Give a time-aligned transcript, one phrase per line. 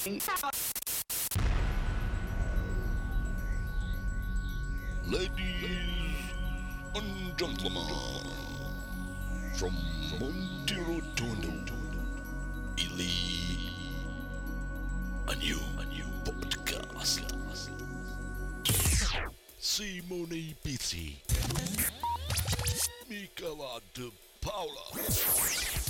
[6.95, 7.83] and gentlemen,
[9.57, 9.75] from
[10.21, 11.73] Monte Rotondo,
[12.77, 13.11] Italy,
[15.27, 17.23] a new, a new podcast.
[19.59, 21.17] Simone Pizzi,
[23.09, 24.09] Michela De
[24.41, 25.84] Paula.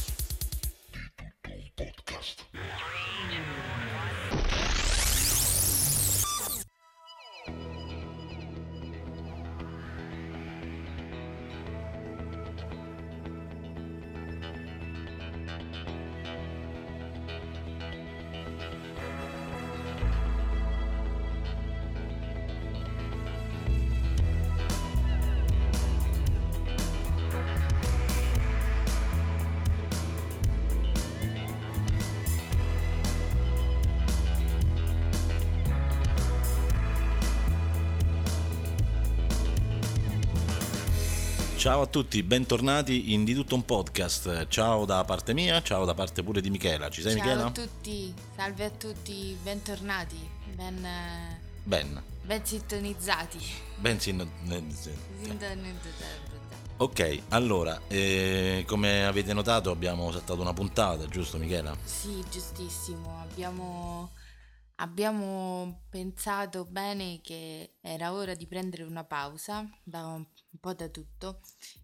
[41.65, 44.49] Ciao a tutti, bentornati in Di Tutto un Podcast.
[44.49, 46.91] Ciao da parte mia, ciao da parte pure di Michela.
[46.91, 47.47] Ci sei Ciao Michela?
[47.47, 53.39] a tutti, salve a tutti, bentornati, ben, eh, Ben, ben sintonizzati.
[53.79, 54.29] ben sin-
[55.23, 56.33] Sintonizzati.
[56.77, 61.75] Ok, allora, eh, come avete notato abbiamo saltato una puntata, giusto Michela?
[61.83, 64.11] Sì, giustissimo, abbiamo,
[64.75, 70.89] abbiamo pensato bene che era ora di prendere una pausa da un, un po' da
[70.89, 71.41] tutto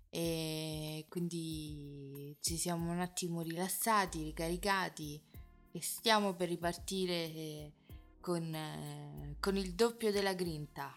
[0.09, 5.21] e quindi ci siamo un attimo rilassati, ricaricati
[5.73, 7.73] e stiamo per ripartire eh,
[8.21, 10.97] con, eh, con il doppio della grinta.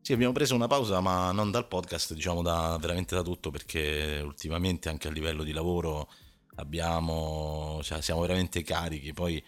[0.00, 4.20] Sì, abbiamo preso una pausa, ma non dal podcast, diciamo da, veramente da tutto, perché
[4.24, 6.10] ultimamente anche a livello di lavoro
[6.56, 9.42] abbiamo, cioè, siamo veramente carichi, poi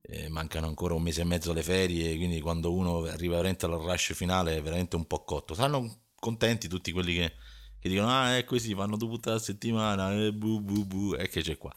[0.00, 3.72] eh, mancano ancora un mese e mezzo alle ferie, quindi quando uno arriva veramente al
[3.72, 5.52] rush finale è veramente un po' cotto.
[5.52, 7.32] Saranno contenti tutti quelli che,
[7.80, 11.28] che dicono, ah è così, fanno due puntate a settimana, eh, bu bu bu, e
[11.28, 11.74] che c'è qua.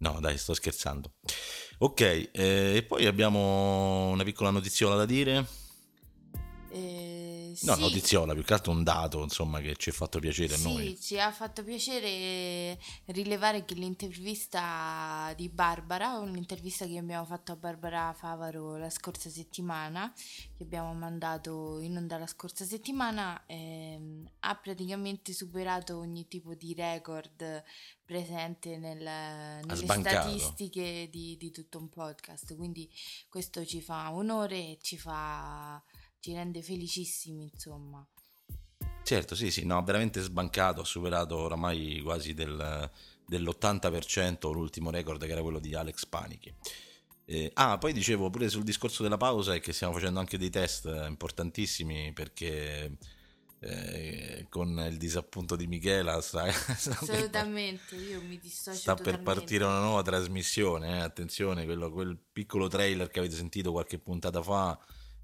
[0.00, 1.14] No, dai, sto scherzando.
[1.78, 5.46] Ok, eh, e poi abbiamo una piccola notiziola da dire.
[6.70, 7.07] Eh,
[7.62, 10.56] No, sì, notiziola, più che altro un dato, insomma, che ci ha fatto piacere a
[10.56, 11.00] sì, noi.
[11.00, 18.12] ci ha fatto piacere rilevare che l'intervista di Barbara, un'intervista che abbiamo fatto a Barbara
[18.12, 20.12] Favaro la scorsa settimana,
[20.56, 26.74] che abbiamo mandato in onda la scorsa settimana, ehm, ha praticamente superato ogni tipo di
[26.74, 27.64] record
[28.04, 32.56] presente nel- nelle statistiche di, di tutto un podcast.
[32.56, 32.88] Quindi
[33.28, 35.82] questo ci fa onore e ci fa
[36.20, 38.06] ci rende felicissimi, insomma.
[39.04, 42.90] Certo, sì, sì, no, veramente sbancato, ha superato oramai quasi del-
[43.26, 46.54] dell'80% l'ultimo record che era quello di Alex Panichi.
[47.24, 50.48] Eh, ah, poi dicevo pure sul discorso della pausa è che stiamo facendo anche dei
[50.50, 52.96] test importantissimi perché
[53.60, 59.32] eh, con il disappunto di Michela sta, per- Assolutamente, io mi dissocio sta per totalmente.
[59.34, 64.42] partire una nuova trasmissione, eh, attenzione, quello- quel piccolo trailer che avete sentito qualche puntata
[64.42, 64.78] fa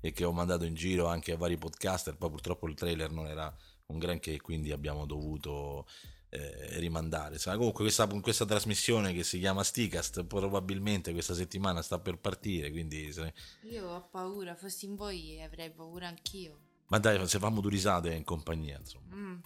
[0.04, 3.26] e che ho mandato in giro anche a vari podcaster, poi purtroppo il trailer non
[3.26, 3.50] era
[3.86, 5.86] un granché, quindi abbiamo dovuto
[6.28, 7.38] eh, rimandare.
[7.38, 12.70] Sa, comunque questa, questa trasmissione che si chiama Sticast probabilmente questa settimana sta per partire,
[12.70, 13.32] quindi se-
[13.62, 16.58] Io ho paura, fossi in voi avrei paura anch'io.
[16.88, 19.14] ma dai, se famo due risate in compagnia, insomma.
[19.14, 19.38] Mm.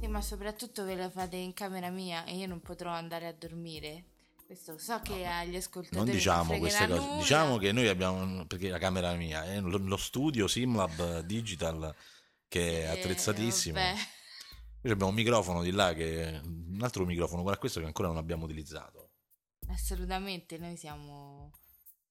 [0.00, 3.32] Sì, ma soprattutto ve la fate in camera mia e io non potrò andare a
[3.32, 4.04] dormire.
[4.48, 7.16] Questo so che agli ascoltatori Non diciamo fregherà queste cose, nulla.
[7.20, 11.94] diciamo che noi abbiamo, perché la camera mia, è lo, lo studio Simlab Digital
[12.48, 13.74] che è Eh, attrezzatissimo.
[13.78, 13.94] vabbè.
[14.80, 18.16] Poi abbiamo un microfono di là che un altro microfono, guarda questo che ancora non
[18.16, 19.10] abbiamo utilizzato.
[19.68, 21.52] Assolutamente, noi siamo,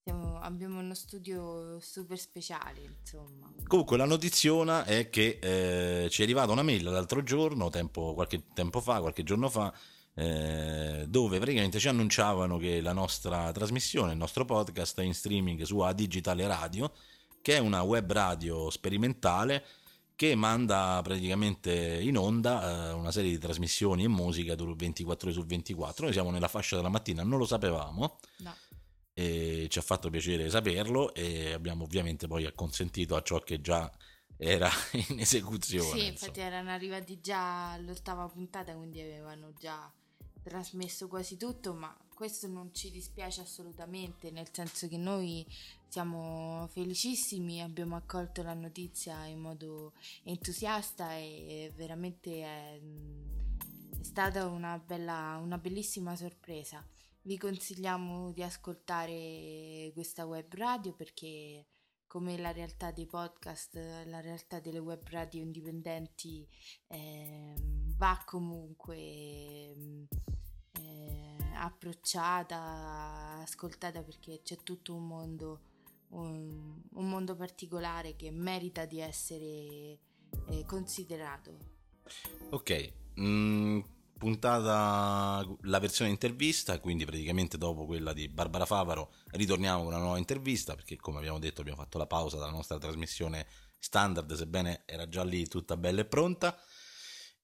[0.04, 3.52] siamo- abbiamo uno studio super speciale, insomma.
[3.66, 8.44] Comunque la notiziona è che eh, ci è arrivata una mail l'altro giorno, tempo- qualche
[8.54, 9.74] tempo fa, qualche giorno fa,
[10.18, 15.62] eh, dove praticamente ci annunciavano che la nostra trasmissione, il nostro podcast è in streaming
[15.62, 16.92] su A Digitale Radio,
[17.40, 19.64] che è una web radio sperimentale
[20.16, 25.38] che manda praticamente in onda eh, una serie di trasmissioni e musica dur- 24 ore
[25.38, 26.04] su 24.
[26.06, 28.54] Noi siamo nella fascia della mattina, non lo sapevamo No.
[29.12, 33.88] e ci ha fatto piacere saperlo e abbiamo ovviamente poi acconsentito a ciò che già
[34.36, 34.68] era
[35.08, 35.84] in esecuzione.
[35.84, 36.08] Sì, insomma.
[36.10, 39.88] infatti erano arrivati già all'ottava puntata, quindi avevano già
[40.48, 45.46] trasmesso quasi tutto, ma questo non ci dispiace assolutamente, nel senso che noi
[45.86, 49.92] siamo felicissimi, abbiamo accolto la notizia in modo
[50.24, 52.80] entusiasta e veramente è,
[54.00, 56.84] è stata una, bella, una bellissima sorpresa.
[57.22, 61.66] vi consigliamo di ascoltare questa web radio perché
[62.08, 63.74] come la realtà dei podcast,
[64.06, 66.48] la realtà delle web radio indipendenti
[66.88, 67.54] eh,
[67.96, 70.06] va comunque eh,
[71.54, 75.60] approcciata, ascoltata perché c'è tutto un mondo,
[76.08, 79.38] un, un mondo particolare che merita di essere
[80.48, 81.76] eh, considerato.
[82.50, 83.80] Ok, mm,
[84.16, 90.18] puntata la versione intervista, quindi praticamente dopo quella di Barbara Favaro ritorniamo con una nuova
[90.18, 93.46] intervista perché come abbiamo detto abbiamo fatto la pausa dalla nostra trasmissione
[93.78, 96.58] standard, sebbene era già lì tutta bella e pronta.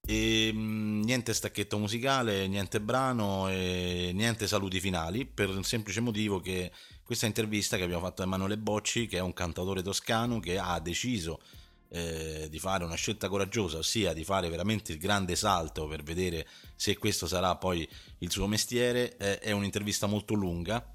[0.07, 6.41] E mm, niente stacchetto musicale, niente brano e niente saluti finali per il semplice motivo
[6.41, 6.71] che
[7.03, 10.79] questa intervista che abbiamo fatto a Emanuele Bocci, che è un cantautore toscano che ha
[10.79, 11.41] deciso
[11.89, 16.47] eh, di fare una scelta coraggiosa, ossia di fare veramente il grande salto per vedere
[16.77, 20.87] se questo sarà poi il suo mestiere, eh, è un'intervista molto lunga,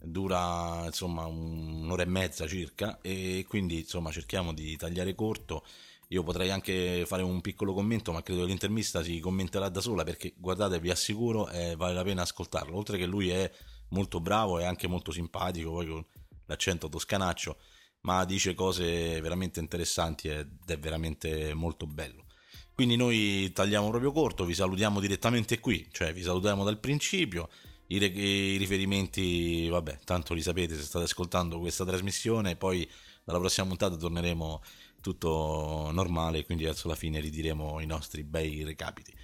[0.00, 5.64] dura insomma un'ora e mezza circa e quindi insomma cerchiamo di tagliare corto.
[6.08, 10.04] Io potrei anche fare un piccolo commento, ma credo che l'intervista si commenterà da sola
[10.04, 12.76] perché guardate, vi assicuro, eh, vale la pena ascoltarlo.
[12.76, 13.50] Oltre che lui è
[13.90, 16.04] molto bravo e anche molto simpatico, poi con
[16.46, 17.56] l'accento toscanaccio
[18.02, 22.24] ma dice cose veramente interessanti ed è veramente molto bello.
[22.72, 27.48] Quindi noi tagliamo proprio corto, vi salutiamo direttamente qui, cioè vi salutiamo dal principio,
[27.88, 32.88] i, i riferimenti, vabbè, tanto li sapete se state ascoltando questa trasmissione, poi
[33.24, 34.62] dalla prossima puntata torneremo
[35.00, 39.14] tutto normale, quindi verso la fine ridiremo i nostri bei recapiti.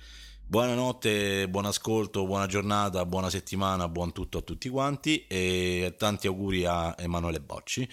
[0.47, 6.67] Buonanotte, buon ascolto, buona giornata, buona settimana, buon tutto a tutti quanti e tanti auguri
[6.67, 7.88] a Emanuele Bocci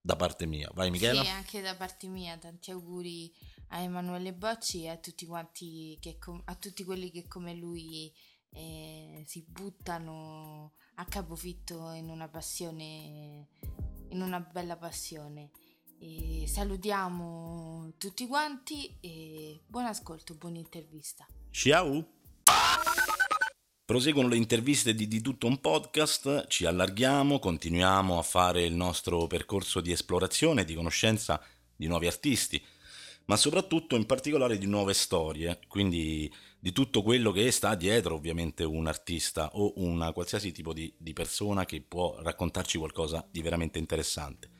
[0.00, 0.70] da parte mia.
[0.74, 1.22] Vai Michela.
[1.22, 3.32] Sì, anche da parte mia, tanti auguri
[3.68, 8.12] a Emanuele Bocci e a tutti quanti che com- a tutti quelli che come lui
[8.54, 13.48] eh, si buttano a capofitto in una passione
[14.12, 15.50] in una bella passione.
[16.04, 21.24] E salutiamo tutti quanti e buon ascolto, buona intervista.
[21.52, 22.04] Ciao.
[23.84, 29.28] Proseguono le interviste di Di Tutto un Podcast, ci allarghiamo, continuiamo a fare il nostro
[29.28, 31.40] percorso di esplorazione, di conoscenza
[31.76, 32.60] di nuovi artisti,
[33.26, 36.28] ma soprattutto in particolare di nuove storie, quindi
[36.58, 41.12] di tutto quello che sta dietro ovviamente un artista o una qualsiasi tipo di, di
[41.12, 44.51] persona che può raccontarci qualcosa di veramente interessante.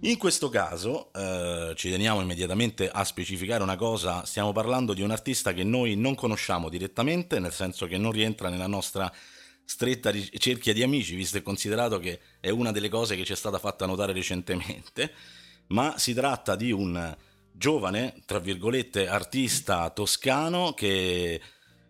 [0.00, 5.10] In questo caso eh, ci teniamo immediatamente a specificare una cosa, stiamo parlando di un
[5.10, 9.10] artista che noi non conosciamo direttamente, nel senso che non rientra nella nostra
[9.64, 13.36] stretta cerchia di amici, visto e considerato che è una delle cose che ci è
[13.36, 15.12] stata fatta notare recentemente,
[15.68, 17.16] ma si tratta di un
[17.50, 21.40] giovane, tra virgolette, artista toscano che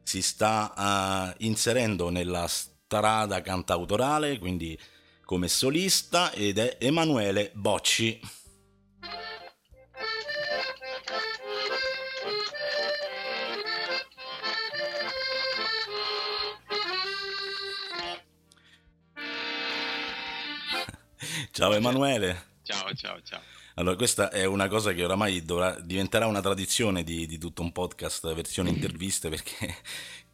[0.02, 4.78] si sta uh, inserendo nella strada cantautorale, quindi
[5.24, 8.20] come solista ed è Emanuele Bocci.
[21.50, 22.52] Ciao Emanuele.
[22.62, 23.40] Ciao, ciao, ciao.
[23.76, 27.72] Allora, questa è una cosa che oramai dovrà, diventerà una tradizione di, di tutto un
[27.72, 29.74] podcast versione interviste perché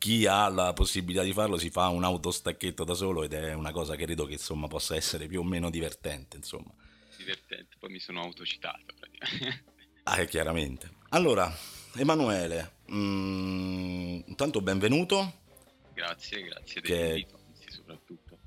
[0.00, 3.70] chi ha la possibilità di farlo si fa un autostacchetto da solo ed è una
[3.70, 6.72] cosa che credo che insomma possa essere più o meno divertente insomma.
[7.18, 8.94] Divertente poi mi sono autocitato
[10.04, 10.88] ah chiaramente.
[11.10, 11.54] Allora
[11.96, 15.34] Emanuele mh, intanto benvenuto.
[15.92, 17.70] Grazie grazie dell'invito che...
[17.70, 18.38] soprattutto.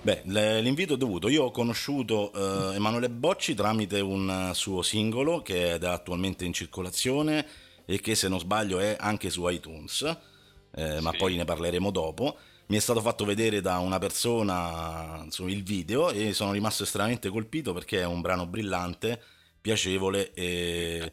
[0.00, 1.28] Beh, l'invito è dovuto.
[1.28, 7.46] Io ho conosciuto uh, Emanuele Bocci tramite un suo singolo che è attualmente in circolazione
[7.84, 10.30] e che se non sbaglio è anche su iTunes
[10.74, 12.36] eh, ma poi ne parleremo dopo.
[12.66, 17.28] Mi è stato fatto vedere da una persona insomma, il video e sono rimasto estremamente
[17.28, 19.20] colpito perché è un brano brillante,
[19.60, 21.12] piacevole e,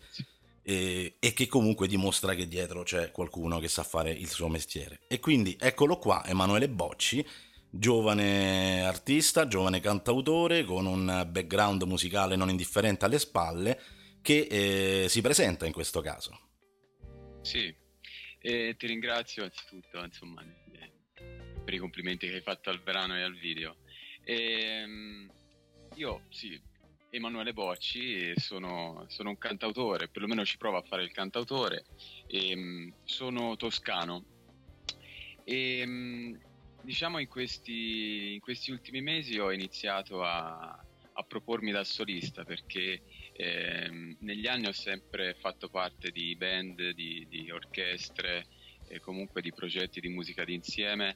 [0.61, 5.01] e, e, che comunque dimostra che dietro c'è qualcuno che sa fare il suo mestiere.
[5.07, 7.25] E quindi eccolo qua, Emanuele Bocci,
[7.69, 13.79] giovane artista, giovane cantautore con un background musicale non indifferente alle spalle
[14.21, 16.39] che eh, si presenta in questo caso.
[17.41, 17.73] Sì,
[18.41, 20.43] e ti ringrazio anzitutto insomma,
[21.63, 23.77] per i complimenti che hai fatto al brano e al video.
[24.23, 25.31] E, ehm,
[25.93, 26.59] io sì,
[27.09, 31.85] Emanuele Bocci, sono, sono, un cantautore, perlomeno ci provo a fare il cantautore,
[32.27, 34.25] e, ehm, sono toscano.
[35.43, 36.39] E, ehm,
[36.79, 43.03] diciamo in questi, in questi ultimi mesi ho iniziato a, a propormi da solista perché
[43.41, 48.47] eh, negli anni ho sempre fatto parte di band, di, di orchestre
[48.85, 51.15] e comunque di progetti di musica d'insieme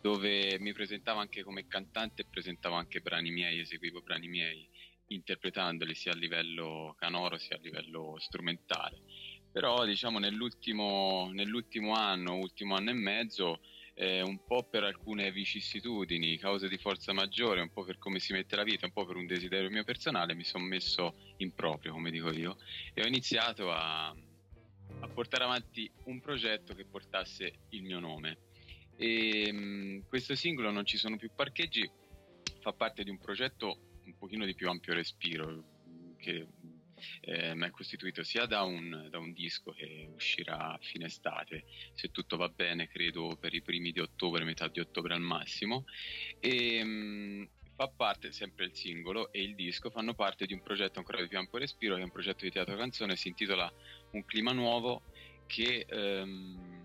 [0.00, 4.66] dove mi presentavo anche come cantante e presentavo anche brani miei, eseguivo brani miei
[5.08, 9.02] interpretandoli sia a livello canoro sia a livello strumentale.
[9.50, 13.60] Però diciamo nell'ultimo, nell'ultimo anno, ultimo anno e mezzo,
[14.00, 18.32] eh, un po' per alcune vicissitudini, cause di forza maggiore, un po' per come si
[18.32, 21.92] mette la vita, un po' per un desiderio mio personale, mi sono messo in proprio,
[21.92, 22.58] come dico io,
[22.94, 28.38] e ho iniziato a, a portare avanti un progetto che portasse il mio nome.
[28.96, 31.88] E, mh, questo singolo Non ci sono più parcheggi
[32.60, 35.64] fa parte di un progetto un pochino di più ampio respiro
[36.18, 36.46] che
[37.20, 41.64] eh, è costituito sia da un, da un, disco che uscirà a fine estate,
[41.94, 45.84] se tutto va bene credo per i primi di ottobre, metà di ottobre al massimo,
[46.40, 50.62] e mh, mm, fa parte, sempre il singolo e il disco fanno parte di un
[50.62, 53.72] progetto ancora di più ampio respiro che è un progetto di teatro canzone, si intitola
[54.12, 55.02] Un clima nuovo
[55.46, 55.86] che...
[55.88, 56.77] Ehm,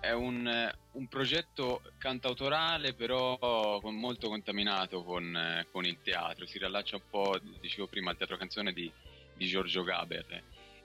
[0.00, 6.96] è un, un, progetto cantautorale però con, molto contaminato con, con, il teatro, si riallaccia
[6.96, 8.90] un po', dicevo prima, al teatro canzone di,
[9.34, 10.42] di Giorgio Gaber.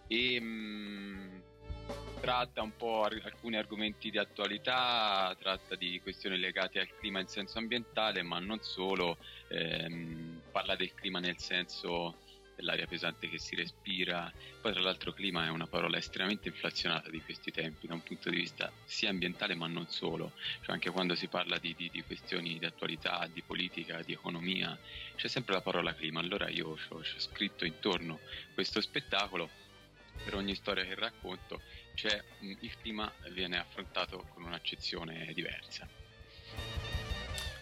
[0.07, 1.39] E mh, mm,
[2.19, 7.27] tratta un po' ar- alcuni argomenti di attualità, tratta di questioni legate al clima in
[7.27, 9.17] senso ambientale ma non solo,
[9.47, 12.17] ehm, parla del clima nel senso
[12.55, 14.31] dell'aria pesante che si respira.
[14.61, 18.29] Poi tra l'altro clima è una parola estremamente inflazionata di questi tempi da un punto
[18.29, 22.03] di vista sia ambientale ma non solo, cioè anche quando si parla di, di, di
[22.03, 24.77] questioni di attualità, di politica, di economia,
[25.15, 26.19] c'è sempre la parola clima.
[26.19, 28.19] Allora io ci ho scritto intorno
[28.53, 29.49] questo spettacolo,
[30.23, 31.61] per ogni storia che racconto
[31.93, 35.87] c'è, il clima viene affrontato con un'accezione diversa.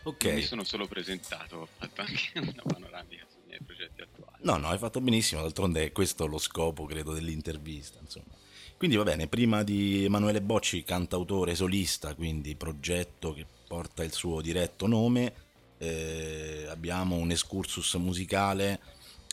[0.03, 0.25] Ok.
[0.25, 4.38] Mi sono solo presentato, ho fatto anche una panoramica miei progetti attuali.
[4.41, 8.33] No, no, hai fatto benissimo, d'altronde è questo lo scopo, credo, dell'intervista, insomma.
[8.77, 14.41] Quindi va bene, prima di Emanuele Bocci, cantautore solista, quindi progetto che porta il suo
[14.41, 15.33] diretto nome,
[15.77, 18.79] eh, abbiamo un excursus musicale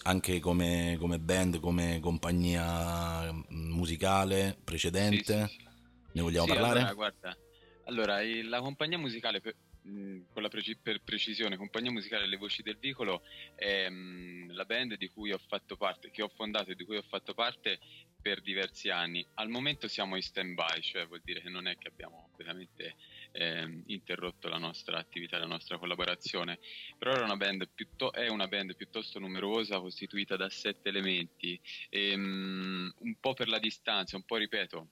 [0.04, 5.46] anche come, come, band, come compagnia musicale precedente.
[5.48, 5.68] Sì, sì, sì.
[6.12, 6.78] Ne vogliamo parlare?
[6.80, 7.36] Allora, guarda,
[7.84, 9.40] allora, la compagnia musicale
[9.82, 13.22] con la preci- per precisione, Compagnia Musicale Le Voci del Vicolo
[13.54, 16.96] è mh, la band di cui ho fatto parte, che ho fondato e di cui
[16.96, 17.78] ho fatto parte
[18.20, 19.26] per diversi anni.
[19.34, 22.96] Al momento siamo in stand by, cioè vuol dire che non è che abbiamo completamente
[23.32, 26.58] eh, interrotto la nostra attività, la nostra collaborazione,
[26.98, 31.58] però una band, piutto- è una band piuttosto numerosa, costituita da sette elementi,
[31.88, 34.90] e, mh, un po' per la distanza, un po' ripeto,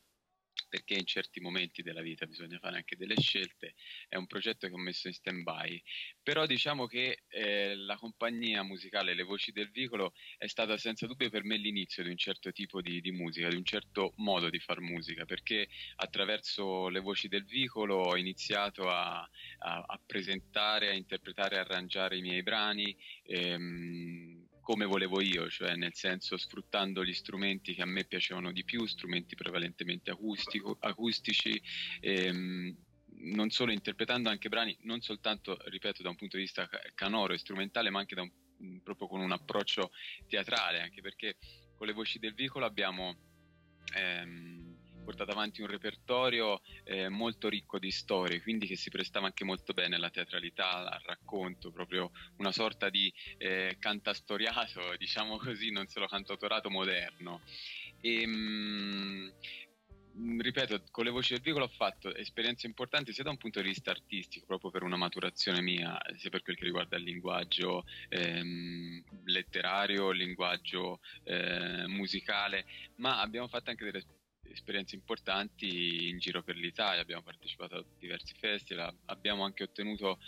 [0.69, 3.75] perché in certi momenti della vita bisogna fare anche delle scelte,
[4.09, 5.83] è un progetto che ho messo in stand by,
[6.23, 11.31] però diciamo che eh, la compagnia musicale Le Voci del Vicolo è stata senza dubbio
[11.31, 14.59] per me l'inizio di un certo tipo di, di musica, di un certo modo di
[14.59, 20.93] far musica, perché attraverso Le Voci del Vicolo ho iniziato a, a, a presentare, a
[20.95, 22.97] interpretare, a arrangiare i miei brani.
[23.25, 28.65] Ehm, come volevo io, cioè nel senso sfruttando gli strumenti che a me piacevano di
[28.65, 31.59] più, strumenti prevalentemente acustico, acustici,
[32.01, 32.77] ehm,
[33.21, 37.39] non solo interpretando anche brani, non soltanto, ripeto, da un punto di vista canoro e
[37.39, 39.91] strumentale, ma anche un, proprio con un approccio
[40.27, 41.39] teatrale, anche perché
[41.75, 43.17] con le voci del vicolo abbiamo...
[43.97, 44.68] Ehm,
[45.09, 49.73] portato avanti un repertorio eh, molto ricco di storie, quindi che si prestava anche molto
[49.73, 56.07] bene alla teatralità, al racconto, proprio una sorta di eh, cantastoriato, diciamo così, non solo
[56.07, 57.41] cantautorato moderno.
[58.03, 59.33] E, mh,
[60.19, 63.63] mm, ripeto, con le voci del vicolo ho fatto esperienze importanti sia da un punto
[63.63, 67.87] di vista artistico, proprio per una maturazione mia, sia per quel che riguarda il linguaggio
[68.11, 74.18] ehm, letterario, il linguaggio eh, musicale, ma abbiamo fatto anche delle esperienze
[74.95, 80.19] importanti in giro per l'Italia, abbiamo partecipato a diversi festival, abbiamo anche ottenuto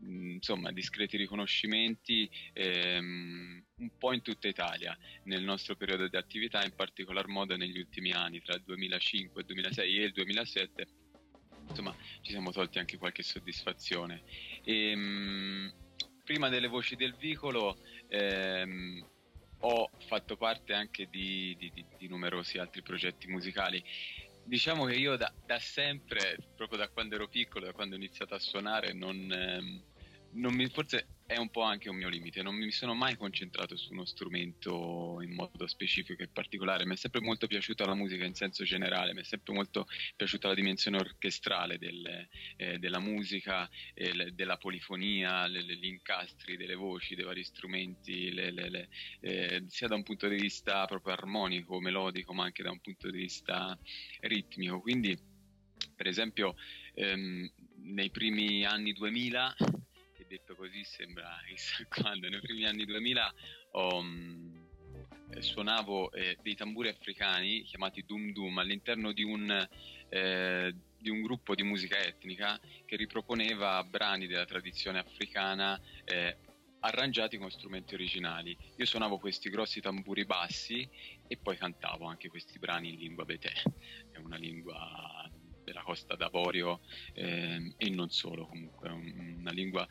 [0.00, 6.72] insomma discreti riconoscimenti ehm, un po' in tutta Italia nel nostro periodo di attività, in
[6.74, 10.88] particolar modo negli ultimi anni, tra il 2005, il 2006 e il 2007.
[11.68, 14.22] Insomma, ci siamo tolti anche qualche soddisfazione.
[14.62, 15.72] E, ehm,
[16.24, 19.02] prima delle voci del vicolo ehm,
[19.60, 23.82] ho fatto parte anche di, di, di, di numerosi altri progetti musicali.
[24.42, 28.34] Diciamo che io da, da, sempre, proprio da quando ero piccolo, da quando ho iniziato
[28.34, 29.84] a suonare, non, ehm,
[30.32, 33.92] mi, forse è un po' anche un mio limite, non mi sono mai concentrato su
[33.92, 38.32] uno strumento in modo specifico e particolare, mi è sempre molto piaciuta la musica in
[38.32, 44.30] senso generale, mi è sempre molto piaciuta la dimensione orchestrale del, eh, della musica, eh,
[44.32, 50.02] della polifonia, le, le, gli incastri delle voci, dei vari strumenti, eh, sia da un
[50.04, 53.78] punto di vista proprio armonico, melodico, ma anche da un punto di vista
[54.20, 54.80] ritmico.
[54.80, 55.14] Quindi,
[55.94, 56.54] per esempio,
[56.94, 59.87] ehm, nei primi anni 2000, che
[60.28, 63.34] detto così sembra chissà quando, nei primi anni 2000
[63.72, 64.66] ho, mh,
[65.38, 69.68] suonavo eh, dei tamburi africani chiamati Dum Dum all'interno di un,
[70.08, 76.36] eh, di un gruppo di musica etnica che riproponeva brani della tradizione africana eh,
[76.80, 78.56] arrangiati con strumenti originali.
[78.76, 80.88] Io suonavo questi grossi tamburi bassi
[81.26, 83.52] e poi cantavo anche questi brani in lingua Betè,
[84.12, 85.28] è una lingua
[85.68, 86.80] della costa d'Avorio
[87.12, 89.86] eh, e non solo comunque, una lingua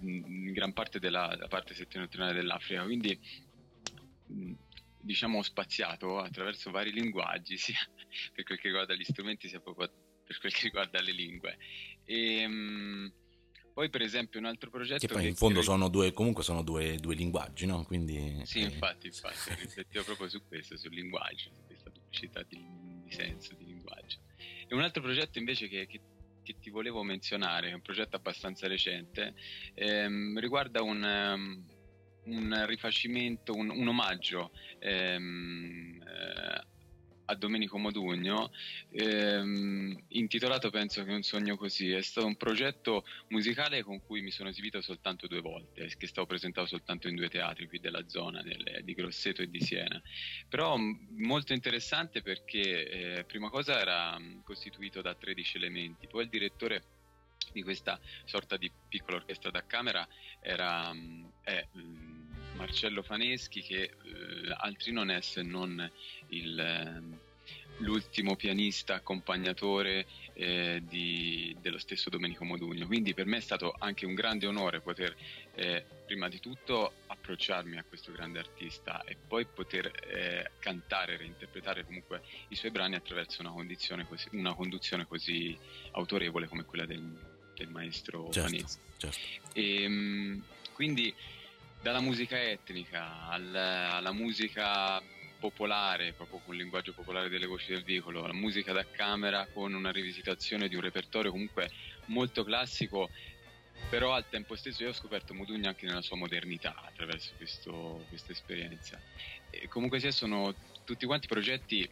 [0.00, 3.18] in gran parte della, della parte settentrionale dell'Africa, quindi
[5.00, 7.78] diciamo spaziato attraverso vari linguaggi sia
[8.34, 11.58] per quel che riguarda gli strumenti sia per quel che riguarda le lingue
[12.04, 13.12] e, um,
[13.72, 16.96] poi per esempio un altro progetto che poi in fondo sono due comunque sono due,
[16.96, 17.84] due linguaggi no?
[17.84, 18.64] quindi sì eh...
[18.64, 22.62] infatti infatti riflettevo proprio su questo sul linguaggio su questa duplicità di,
[23.04, 24.18] di senso di linguaggio
[24.70, 26.00] e un altro progetto invece che, che,
[26.44, 29.34] che ti volevo menzionare, un progetto abbastanza recente,
[29.74, 31.66] ehm, riguarda un, um,
[32.32, 36.66] un rifacimento, un, un omaggio ehm, eh,
[37.30, 38.50] a Domenico Modugno,
[38.90, 41.90] ehm, intitolato Penso che un sogno così.
[41.92, 46.26] È stato un progetto musicale con cui mi sono esibito soltanto due volte, che stavo
[46.26, 50.00] presentato soltanto in due teatri qui della zona, delle, di Grosseto e di Siena.
[50.48, 56.82] Però molto interessante perché eh, prima cosa era costituito da 13 elementi, poi il direttore
[57.52, 60.06] di questa sorta di piccola orchestra da camera
[60.40, 60.92] era
[61.42, 61.66] è,
[62.60, 63.90] Marcello Faneschi che eh,
[64.54, 65.90] altri non è se non
[66.28, 67.18] il, ehm,
[67.78, 72.86] l'ultimo pianista accompagnatore eh, di, dello stesso Domenico Modugno.
[72.86, 75.16] Quindi per me è stato anche un grande onore poter
[75.54, 81.86] eh, prima di tutto approcciarmi a questo grande artista e poi poter eh, cantare, reinterpretare
[81.86, 83.52] comunque i suoi brani attraverso una,
[84.04, 85.56] così, una conduzione così
[85.92, 87.10] autorevole come quella del,
[87.54, 88.80] del maestro certo, Faneschi.
[88.98, 89.18] Certo.
[89.54, 90.42] E, ehm,
[90.74, 91.14] quindi
[91.80, 95.02] dalla musica etnica al, alla musica
[95.38, 99.72] popolare, proprio con il linguaggio popolare delle voci del vicolo, la musica da camera con
[99.72, 101.70] una rivisitazione di un repertorio comunque
[102.06, 103.08] molto classico,
[103.88, 108.32] però al tempo stesso io ho scoperto Modugno anche nella sua modernità attraverso questo, questa
[108.32, 109.00] esperienza.
[109.48, 111.88] E comunque sia sono tutti quanti progetti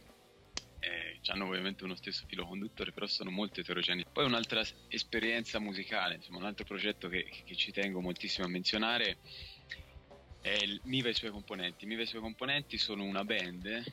[0.81, 4.05] eh, hanno ovviamente uno stesso filo conduttore, però sono molto eterogenei.
[4.11, 9.17] Poi un'altra esperienza musicale, insomma un altro progetto che, che ci tengo moltissimo a menzionare
[10.41, 11.85] è il Miva e i suoi componenti.
[11.85, 13.83] Miva e i suoi componenti sono una band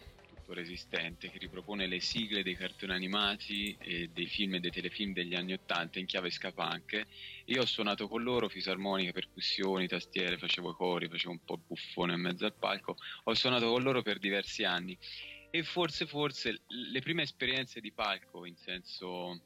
[0.46, 5.12] tuttora esistente che ripropone le sigle dei cartoni animati e dei film e dei telefilm
[5.12, 7.02] degli anni Ottanta in chiave scapunk.
[7.46, 12.20] Io ho suonato con loro fisarmonica, percussioni, tastiere, facevo cori, facevo un po' buffone in
[12.20, 12.94] mezzo al palco.
[13.24, 14.96] Ho suonato con loro per diversi anni
[15.50, 19.42] e forse, forse le prime esperienze di palco in senso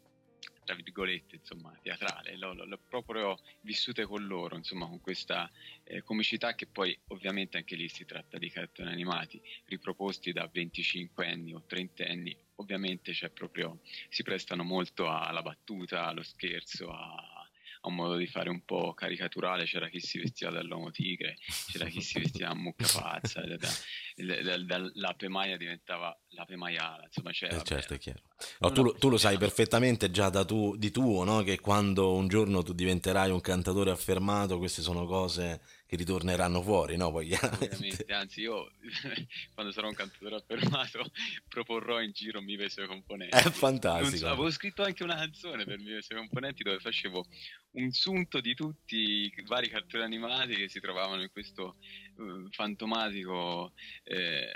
[0.64, 5.50] tra virgolette, insomma, teatrale, l'ho, l'ho, proprio vissute con loro, insomma, con questa
[5.84, 11.26] eh, comicità che poi ovviamente anche lì si tratta di cartoni animati riproposti da 25
[11.26, 17.39] anni o 30 anni, ovviamente c'è proprio, si prestano molto alla battuta, allo scherzo, a,
[17.82, 21.36] a un modo di fare un po' caricaturale, c'era chi si vestiva dall'uomo tigre,
[21.70, 27.04] c'era chi si vestiva da mucca pazza, da, da, da, l'ape maia diventava l'ape maiala,
[27.04, 27.56] insomma c'era...
[27.56, 28.20] Eh, certo, è chiaro.
[28.58, 31.42] No, tu, tu, lo sai perfettamente già da tu, di tuo, no?
[31.42, 36.96] che quando un giorno tu diventerai un cantatore affermato, queste sono cose che ritorneranno fuori,
[36.96, 37.10] no?
[37.10, 38.70] Poi, Ovviamente, anzi io
[39.54, 41.10] quando sarò un cantatore affermato
[41.48, 43.36] proporrò in giro Mive e i suoi componenti.
[43.36, 44.16] È fantastico.
[44.16, 47.26] So, avevo scritto anche una canzone per Mive e i suoi componenti dove facevo
[47.72, 51.78] un sunto di tutti i vari cartoni animati che si trovavano in questo
[52.18, 53.72] uh, fantomatico
[54.04, 54.52] eh,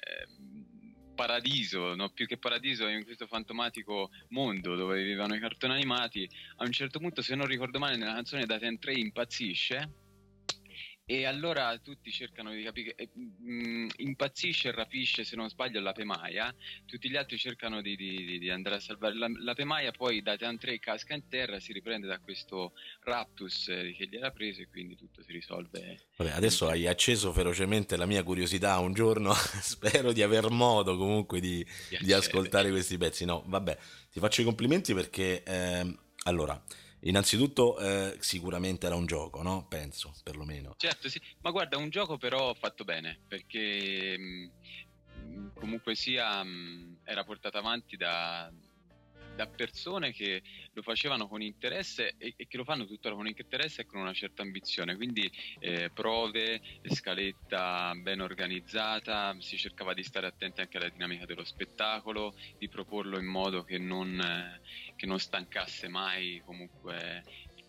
[1.16, 2.10] paradiso, no?
[2.10, 6.30] più che paradiso, in questo fantomatico mondo dove vivevano i cartoni animati.
[6.58, 10.02] A un certo punto, se non ricordo male, nella canzone da Ten Trey impazzisce
[11.06, 15.92] e allora tutti cercano di capire, eh, mh, impazzisce e rapisce, se non sbaglio, la
[15.92, 16.54] Pemaia.
[16.86, 19.90] Tutti gli altri cercano di, di, di andare a salvare la, la Pemaia.
[19.90, 24.62] Poi da Tantrey casca in terra, si riprende da questo Raptus eh, che gliela preso
[24.62, 26.06] e quindi tutto si risolve.
[26.16, 28.78] Vabbè, adesso hai acceso ferocemente la mia curiosità.
[28.78, 31.64] Un giorno spero di aver modo comunque di,
[32.00, 33.26] di ascoltare questi pezzi.
[33.26, 33.76] No, vabbè,
[34.10, 36.62] ti faccio i complimenti perché eh, allora
[37.06, 39.66] Innanzitutto eh, sicuramente era un gioco, no?
[39.68, 40.74] Penso, perlomeno.
[40.76, 44.50] Certo, sì, ma guarda, un gioco però fatto bene, perché mh,
[45.18, 48.50] mm, comunque sia mh, mm, era portato avanti da,
[49.34, 50.42] da persone che
[50.72, 54.12] lo facevano con interesse e, e, che lo fanno tuttora con interesse e con una
[54.12, 54.96] certa ambizione.
[54.96, 61.44] Quindi eh, prove, scaletta ben organizzata, si cercava di stare attenti anche alla dinamica dello
[61.44, 64.60] spettacolo, di proporlo in modo che non, eh,
[64.96, 67.24] che non stancasse mai comunque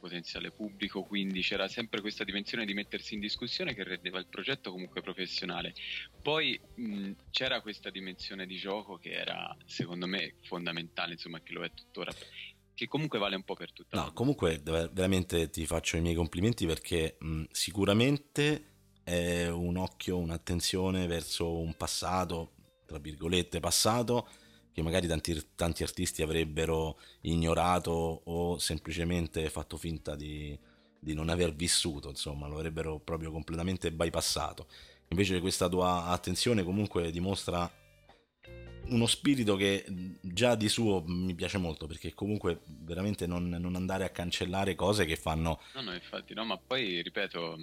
[0.06, 4.72] potenziale pubblico, quindi c'era sempre questa dimensione di mettersi in discussione che rendeva il progetto
[4.72, 5.74] comunque professionale.
[6.22, 11.64] Poi mh, c'era questa dimensione di gioco che era secondo me fondamentale, insomma che lo
[11.64, 12.14] è tuttora,
[12.76, 16.68] che comunque vale un po' per tutta No, comunque veramente ti faccio i miei complimenti
[16.68, 22.54] perché mh, sicuramente è un occhio, un'attenzione verso un passato,
[22.86, 24.30] tra virgolette passato,
[24.76, 30.60] che magari tanti, tanti artisti avrebbero ignorato o semplicemente fatto finta di,
[31.00, 34.68] di non aver vissuto, insomma, lo avrebbero proprio completamente bypassato.
[35.08, 37.72] Invece questa tua attenzione comunque dimostra
[38.88, 39.86] uno spirito che
[40.20, 45.06] già di suo mi piace molto perché comunque veramente non, non, andare a cancellare cose
[45.06, 45.62] che fanno...
[45.76, 47.58] No, no, infatti, no, ma poi ripeto,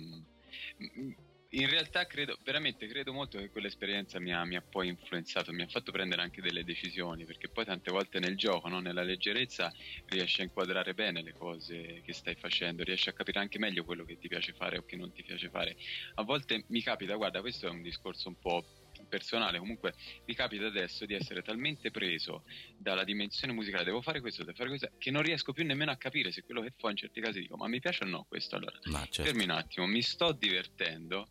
[1.54, 5.62] in realtà credo, veramente credo molto che quell'esperienza mi ha, mi ha, poi influenzato, mi
[5.62, 8.80] ha fatto prendere anche delle decisioni, perché poi tante volte nel gioco, no?
[8.80, 9.70] nella leggerezza,
[10.06, 14.04] riesci a inquadrare bene le cose che stai facendo, riesci a capire anche meglio quello
[14.04, 15.76] che ti piace fare o che non ti piace fare.
[16.14, 18.66] A volte mi capita, guarda, questo è un discorso un po'
[19.12, 19.92] personale, comunque
[20.24, 22.44] mi capita adesso di essere talmente preso
[22.78, 25.96] dalla dimensione musicale, devo fare questo, devo fare questo, che non riesco più nemmeno a
[25.96, 28.56] capire se quello che fa in certi casi dico, ma mi piace o no questo?
[28.56, 29.24] Allora, certo.
[29.24, 31.28] fermi un attimo, mi sto divertendo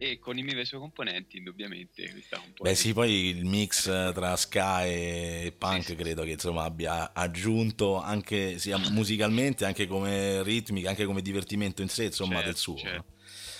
[0.00, 3.82] e con i miei suoi componenti indubbiamente questa un po' beh sì poi il mix
[4.12, 6.28] tra ska e punk sì, credo sì.
[6.28, 12.04] che insomma abbia aggiunto anche sia musicalmente anche come ritmica anche come divertimento in sé
[12.04, 13.16] insomma certo, del suo certo.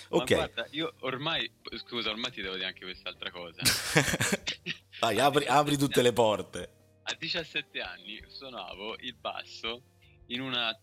[0.09, 0.33] Ok.
[0.33, 3.61] Guarda, io ormai, scusa, ormai ti devo dire anche quest'altra cosa.
[4.99, 6.73] Vai, apri, apri tutte le porte.
[7.03, 9.83] A 17 anni suonavo il basso
[10.27, 10.77] in una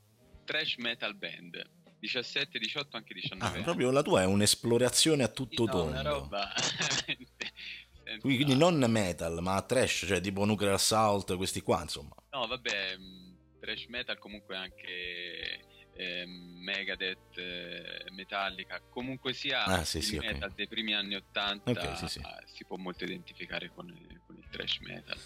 [0.44, 1.74] trash metal band.
[1.98, 3.58] 17, 18, anche 19.
[3.58, 5.90] Ah, proprio la tua è un'esplorazione a tutto no, tondo.
[5.90, 6.52] Una roba
[8.20, 12.14] Quindi non metal, ma trash, cioè tipo Nuclear Assault, questi qua, insomma.
[12.30, 15.64] No, vabbè, mm, trash metal comunque anche
[15.96, 20.54] eh, Megadeth, eh, Metallica, comunque sia ah, sì, sì, metal okay.
[20.54, 23.87] dei primi anni 80 okay, sì, si può molto identificare con,
[24.26, 25.16] con, il trash metal.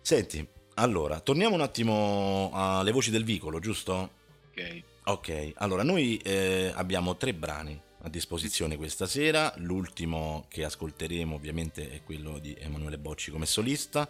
[0.00, 4.16] Senti, allora, torniamo un attimo alle voci del vicolo, giusto?
[4.50, 4.82] Ok.
[5.04, 11.90] Ok, allora noi eh, abbiamo tre brani a disposizione questa sera, l'ultimo che ascolteremo ovviamente
[11.90, 14.08] è quello di Emanuele Bocci come solista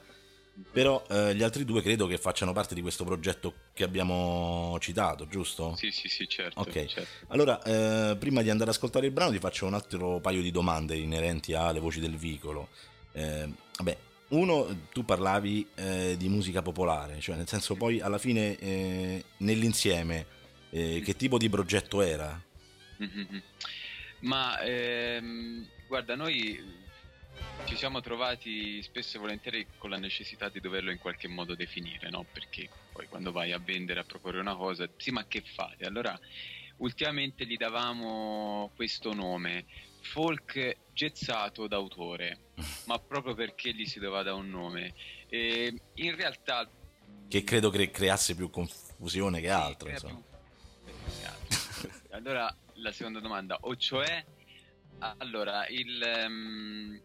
[0.73, 5.27] però eh, gli altri due credo che facciano parte di questo progetto che abbiamo citato,
[5.29, 5.75] giusto?
[5.77, 6.61] Sì, sì, sì, certo.
[6.61, 7.27] Ok, certo.
[7.29, 10.51] allora eh, prima di andare ad ascoltare il brano ti faccio un altro paio di
[10.51, 12.69] domande inerenti alle voci del vicolo.
[13.13, 13.97] Eh, vabbè,
[14.29, 20.27] uno, tu parlavi eh, di musica popolare, cioè nel senso poi alla fine eh, nell'insieme
[20.71, 22.41] eh, che tipo di progetto era?
[23.03, 23.39] Mm-hmm.
[24.21, 26.61] Ma ehm, guarda, noi
[27.69, 32.09] ci siamo trovati spesso e volentieri con la necessità di doverlo in qualche modo definire,
[32.09, 32.25] no?
[32.33, 35.85] Perché poi quando vai a vendere, a proporre una cosa, sì, ma che fate?
[35.85, 36.19] Allora,
[36.79, 39.67] ultimamente gli davamo questo nome,
[40.01, 42.53] folk gezzato d'autore,
[42.87, 44.95] ma proprio perché gli si doveva dare un nome.
[45.29, 46.69] E in realtà...
[47.29, 50.23] Che credo cre- creasse più confusione che altro, insomma.
[50.83, 51.91] Più...
[52.11, 54.25] allora, la seconda domanda, o cioè...
[55.19, 57.01] Allora, il, um,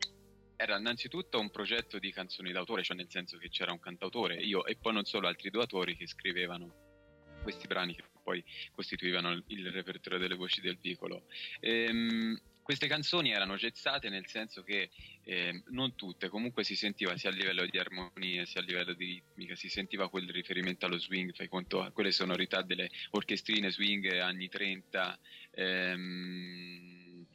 [0.64, 4.66] era innanzitutto un progetto di canzoni d'autore, cioè nel senso che c'era un cantautore, io
[4.66, 9.72] e poi non solo altri due autori che scrivevano questi brani che poi costituivano il
[9.72, 11.26] repertorio delle voci del vicolo.
[11.60, 14.90] Ehm, queste canzoni erano gezzate nel senso che
[15.26, 19.06] eh, non tutte, comunque si sentiva sia a livello di armonie sia a livello di
[19.06, 24.10] ritmica, si sentiva quel riferimento allo swing, fai conto a quelle sonorità delle orchestrine swing
[24.14, 25.20] anni 30,
[25.52, 27.26] ehm,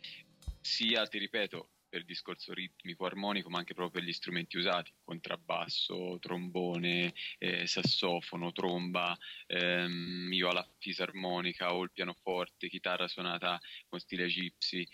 [0.62, 4.93] sia, ti ripeto, per il discorso ritmico, armonico, ma anche proprio per gli strumenti usati,
[5.05, 13.99] contrabbasso, trombone, eh, sassofono, tromba, ehm, io alla fisarmonica o il pianoforte, chitarra suonata con
[13.99, 14.87] stile gypsy.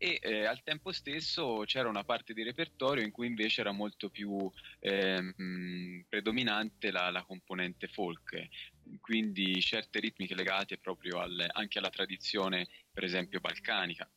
[0.00, 4.10] E eh, al tempo stesso c'era una parte di repertorio in cui invece era molto
[4.10, 8.48] più ehm, predominante la, la, componente folk,
[9.00, 14.08] quindi certe ritmiche legate proprio al, anche alla tradizione per esempio balcanica,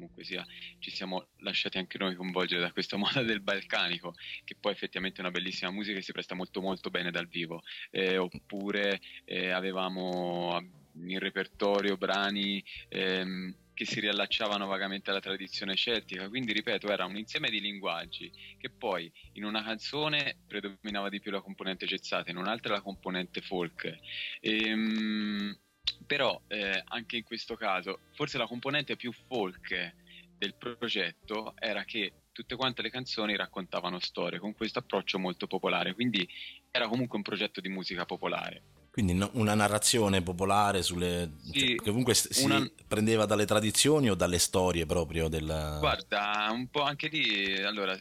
[0.00, 0.44] comunque sia
[0.78, 5.20] ci siamo lasciati anche noi coinvolgere da questa moda del balcanico, che poi effettivamente è
[5.20, 7.62] una bellissima musica e si presta molto molto bene dal vivo.
[7.90, 10.58] Eh, oppure eh, avevamo
[10.94, 17.16] in repertorio brani ehm, che si riallacciavano vagamente alla tradizione celtica, quindi ripeto era un
[17.16, 22.36] insieme di linguaggi che poi in una canzone predominava di più la componente gezzata, in
[22.36, 23.98] un'altra la componente folk.
[24.40, 25.58] Ehm,
[26.06, 29.94] però eh, anche in questo caso forse la componente più folk
[30.36, 35.94] del progetto era che tutte quante le canzoni raccontavano storie con questo approccio molto popolare,
[35.94, 36.26] quindi
[36.70, 38.62] era comunque un progetto di musica popolare.
[38.90, 41.34] Quindi no- una narrazione popolare sulle...
[41.42, 45.76] Sì, cioè, che comunque si una- prendeva dalle tradizioni o dalle storie proprio del...
[45.78, 47.96] Guarda, un po' anche lì, allora,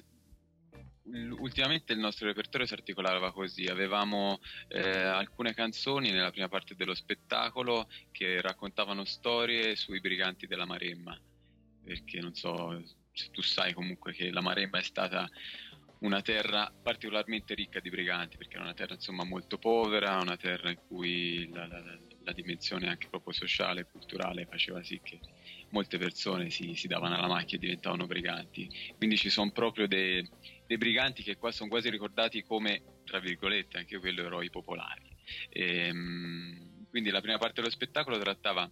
[1.39, 6.93] ultimamente il nostro repertorio si articolava così, avevamo eh, alcune canzoni nella prima parte dello
[6.93, 11.19] spettacolo che raccontavano storie sui briganti della Maremma,
[11.83, 15.27] perché non so se tu sai comunque che la Maremma è stata
[15.99, 20.69] una terra particolarmente ricca di briganti, perché era una terra insomma molto povera, una terra
[20.69, 21.81] in cui la, la-
[22.23, 25.19] la- dimensione anche proprio sociale e culturale faceva sì che
[25.71, 28.69] molte persone si, si davano alla macchia e diventavano briganti.
[28.97, 30.27] Quindi ci sono proprio dei,
[30.65, 35.15] dei briganti che qua sono quasi ricordati come, tra virgolette, anche quello eroi popolari.
[35.49, 38.69] Ehm, quindi la prima parte dello spettacolo trattava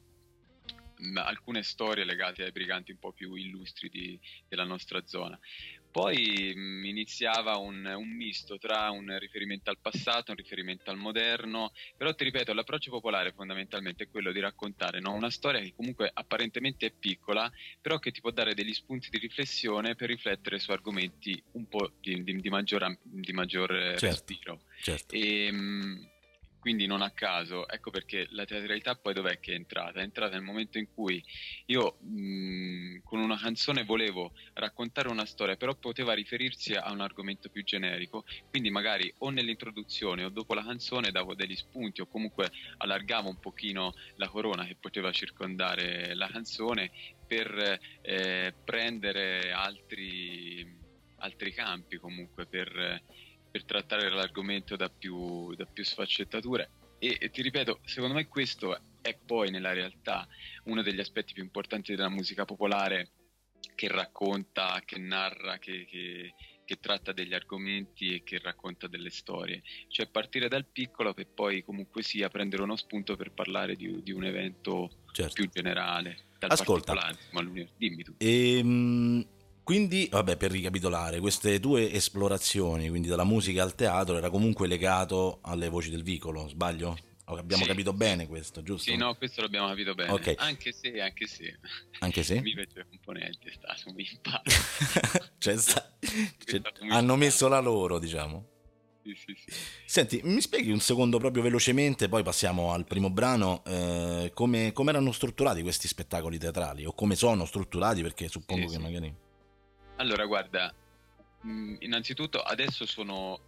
[1.23, 5.37] alcune storie legate ai briganti un po' più illustri di- della nostra zona.
[5.97, 11.71] Poi mh, iniziava un, un misto tra un riferimento al passato, un riferimento al moderno,
[11.95, 15.15] però ti ripeto, l'approccio popolare fondamentalmente è quello di raccontare no?
[15.15, 17.49] una storia che comunque apparentemente è piccola,
[17.81, 21.91] però che ti può dare degli spunti di riflessione per riflettere su argomenti un po'
[21.99, 24.05] di, di- di maggior, di maggior eh, Certo.
[24.05, 24.61] respiro.
[24.79, 25.15] Certo.
[25.15, 26.11] E, mh,
[26.67, 30.01] quindi non a caso, ecco perché la teatralità poi dov'è che è entrata?
[30.01, 31.23] È entrata nel momento in cui
[31.67, 37.47] io mh, con una canzone volevo raccontare una storia, però poteva riferirsi a un argomento
[37.47, 42.51] più generico, quindi magari o nell'introduzione o dopo la canzone davo degli spunti o comunque
[42.79, 46.91] allargavo un pochino la corona che poteva circondare la canzone
[47.25, 50.65] per eh, prendere altri,
[51.19, 53.01] altri campi comunque per
[53.49, 56.69] per trattare l'argomento da più, da più sfaccettature.
[56.99, 60.27] E, e ti ripeto, secondo me questo è poi nella realtà
[60.65, 63.11] uno degli aspetti più importanti della musica popolare
[63.75, 66.33] che racconta, che narra, che, che-
[66.67, 69.63] che tratta degli argomenti e che racconta delle storie.
[69.87, 74.11] Cioè partire dal piccolo per poi comunque sia prendere uno spunto per parlare di, di
[74.11, 75.33] un evento certo.
[75.33, 76.25] più generale.
[76.37, 76.93] Dal Ascolta.
[77.77, 78.15] dimmi tu.
[78.17, 79.25] Ehm,
[79.67, 85.39] quindi, vabbè, per ricapitolare, queste tue esplorazioni, quindi dalla musica al teatro, era comunque legato
[85.41, 86.97] alle voci del vicolo, sbaglio?
[87.25, 87.67] Abbiamo Sì.
[87.67, 88.89] capito bene questo, giusto?
[88.89, 90.13] Sì, no, questo l'abbiamo capito bene.
[90.13, 90.35] Ok.
[90.37, 91.59] Anche se, anche se.
[91.99, 92.39] Anche se?
[92.39, 94.51] Mi vedo componente è stato un impatto.
[95.37, 95.97] Cioè, sta-
[96.45, 98.47] cioè, un hanno messo la loro, diciamo.
[99.03, 99.59] Sì, sì, sì.
[99.85, 104.91] Senti, mi spieghi un secondo proprio velocemente, poi passiamo al primo brano, eh, come, come
[104.91, 109.25] erano strutturati questi spettacoli teatrali o come sono strutturati, perché suppongo che magari...
[109.99, 110.73] Allora, guarda,
[111.41, 113.41] mh, innanzitutto adesso sono,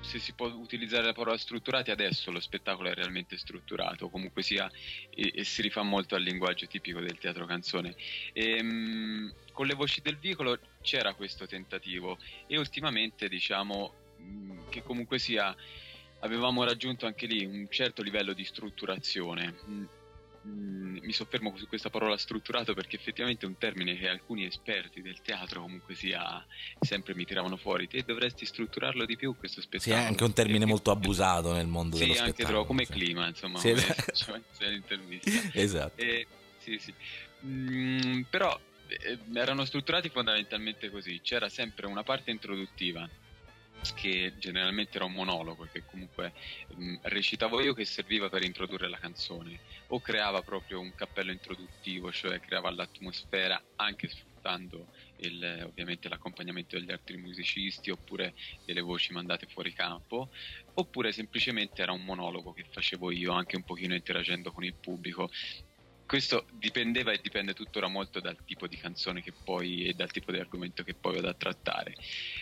[0.00, 4.70] se si può utilizzare la parola strutturati, adesso lo spettacolo è realmente strutturato, comunque sia,
[5.10, 7.94] e, e si rifà molto al linguaggio tipico del teatro canzone.
[8.32, 15.18] Ehm, con le voci del vicolo c'era questo tentativo e ultimamente diciamo mh, che comunque
[15.18, 15.54] sia
[16.20, 19.58] avevamo raggiunto anche lì un certo livello di strutturazione.
[20.46, 25.00] Mm, Mi soffermo su questa parola strutturato perché effettivamente è un termine che alcuni esperti
[25.00, 26.44] del teatro comunque sia
[26.80, 27.88] sempre mi tiravano fuori.
[27.88, 29.96] Te dovresti strutturarlo di più questo Sì, spettacolo.
[30.02, 32.58] è anche un termine molto abusato nel mondo Sì, dello anche spettacolo.
[32.58, 32.92] troppo, come sì.
[32.92, 34.42] clima, insomma, Sì, come esatto.
[35.52, 36.00] Esatto.
[36.02, 36.26] Eh,
[36.58, 36.94] sì, sì.
[37.46, 43.08] Mm, però eh, erano strutturati fondamentalmente così: c'era sempre una parte introduttiva
[43.92, 46.32] che generalmente era un monologo che comunque
[46.76, 52.10] mm, recitavo io che serviva per introdurre la canzone o creava proprio un cappello introduttivo,
[52.12, 59.46] cioè creava l'atmosfera anche sfruttando il- ovviamente l'accompagnamento degli altri musicisti oppure delle voci mandate
[59.46, 60.28] fuori campo
[60.74, 65.28] oppure semplicemente era un monologo che facevo io anche un pochino interagendo con il pubblico.
[66.06, 70.32] Questo dipendeva e dipende tuttora molto dal tipo di canzone che poi e dal tipo
[70.32, 71.94] di argomento che poi vado a trattare.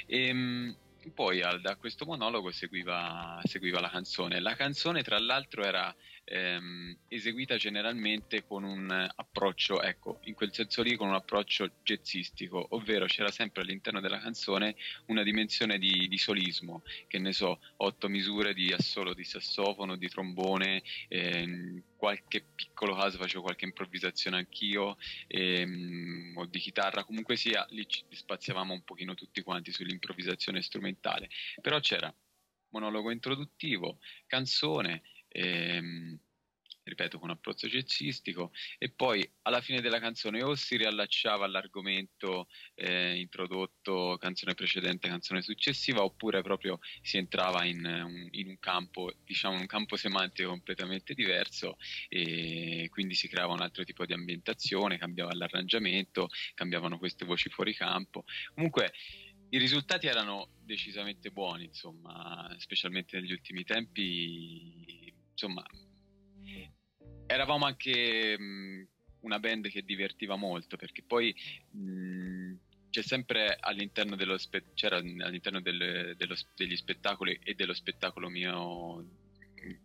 [0.07, 0.77] Ehm,
[1.11, 4.41] poi al- da questo monologo seguiva, seguiva la canzone.
[4.41, 10.83] La canzone tra l'altro era ehm, eseguita generalmente con un approccio ecco in quel senso
[10.83, 16.19] lì con un approccio jazzistico ovvero c'era sempre all'interno della canzone una dimensione di, di
[16.19, 22.97] solismo che ne so otto misure di assolo di sassofono di trombone ehm, qualche piccolo
[22.97, 24.97] caso facevo qualche improvvisazione anch'io
[25.29, 31.29] ehm, o di chitarra comunque sia lì ci spaziavamo un pochino tutti quanti sull'improvvisazione strumentale.
[31.61, 32.15] Però c'era
[32.71, 35.03] monologo introduttivo canzone
[35.33, 36.19] ehm,
[36.85, 43.17] ripeto con approccio jazzistico e poi alla fine della canzone o si riallacciava all'argomento eh,
[43.19, 49.59] introdotto canzone precedente canzone successiva oppure proprio si entrava in, un, in un campo diciamo
[49.59, 51.77] un campo semantico completamente diverso
[52.09, 57.75] e quindi si creava un altro tipo di ambientazione cambiava l'arrangiamento cambiavano queste voci fuori
[57.75, 58.25] campo.
[58.55, 58.93] Comunque
[59.51, 65.02] i risultati erano decisamente buoni insomma specialmente negli ultimi tempi
[65.33, 65.65] insomma,
[67.27, 68.89] eravamo anche mh,
[69.21, 71.35] una band che divertiva molto perché poi
[71.71, 72.55] mh,
[72.91, 79.05] c'è sempre all'interno, dello spe- c'era all'interno del, dello, degli spettacoli e dello spettacolo mio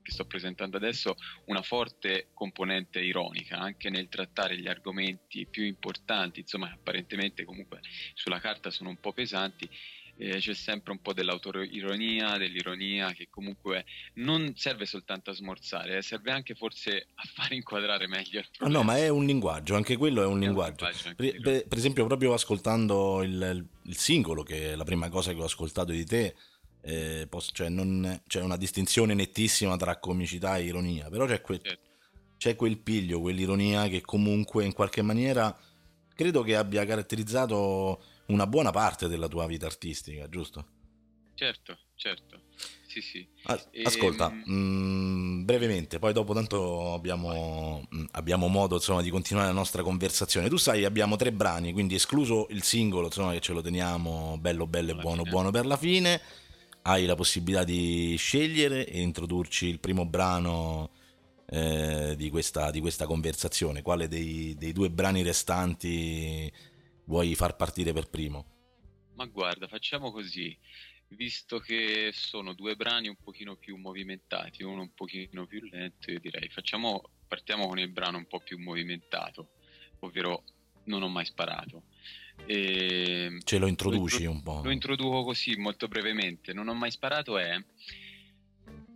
[0.02, 6.40] che sto presentando adesso una forte componente ironica anche nel trattare gli argomenti più importanti,
[6.40, 7.82] insomma apparentemente comunque
[8.14, 9.70] sulla carta sono un po' pesanti
[10.17, 16.01] eh, c'è sempre un po' dell'autoironia, dell'ironia che comunque non serve soltanto a smorzare, eh,
[16.01, 18.80] serve anche forse a far inquadrare meglio il problema.
[18.80, 20.86] No, ma è un linguaggio, anche quello è un è linguaggio.
[20.86, 25.10] Un linguaggio per, per, per, esempio, proprio ascoltando il, il, singolo, che è la prima
[25.10, 26.36] cosa che ho ascoltato di te,
[26.82, 31.60] eh, posso, cioè non, c'è una distinzione nettissima tra comicità e ironia, però c'è, que,
[31.62, 31.89] certo.
[32.38, 35.56] c'è quel piglio, quell'ironia che comunque in qualche maniera
[36.15, 40.66] credo che abbia caratterizzato una buona parte della tua vita artistica, giusto?
[41.36, 42.42] Certo, certo.
[42.88, 43.28] Sì, sì.
[43.84, 44.50] Ascolta, e...
[44.50, 50.50] mh, brevemente, poi dopo tanto abbiamo, mh, abbiamo modo insomma, di continuare la nostra conversazione.
[50.50, 54.66] Tu sai, abbiamo tre brani, quindi escluso il singolo, insomma, che ce lo teniamo bello,
[54.66, 55.30] bello e buono, fine.
[55.30, 56.22] buono per la fine.
[56.82, 60.90] Hai la possibilità di scegliere e introdurci il primo brano
[61.50, 63.82] eh, di, questa, di, questa, conversazione.
[63.82, 66.52] Quale dei, dei due brani restanti
[67.08, 68.56] vuoi far partire per primo?
[69.15, 70.56] Ma guarda, facciamo così,
[71.10, 76.20] visto che sono due brani un pochino più movimentati, uno un pochino più lento, io
[76.20, 79.50] direi facciamo, partiamo con il brano un po' più movimentato,
[80.00, 80.43] ovvero
[80.88, 81.84] Non ho mai sparato.
[82.46, 84.62] E Ce lo introduci lo un po'?
[84.63, 86.54] Lo introduco così molto brevemente.
[86.54, 87.62] Non ho mai sparato è...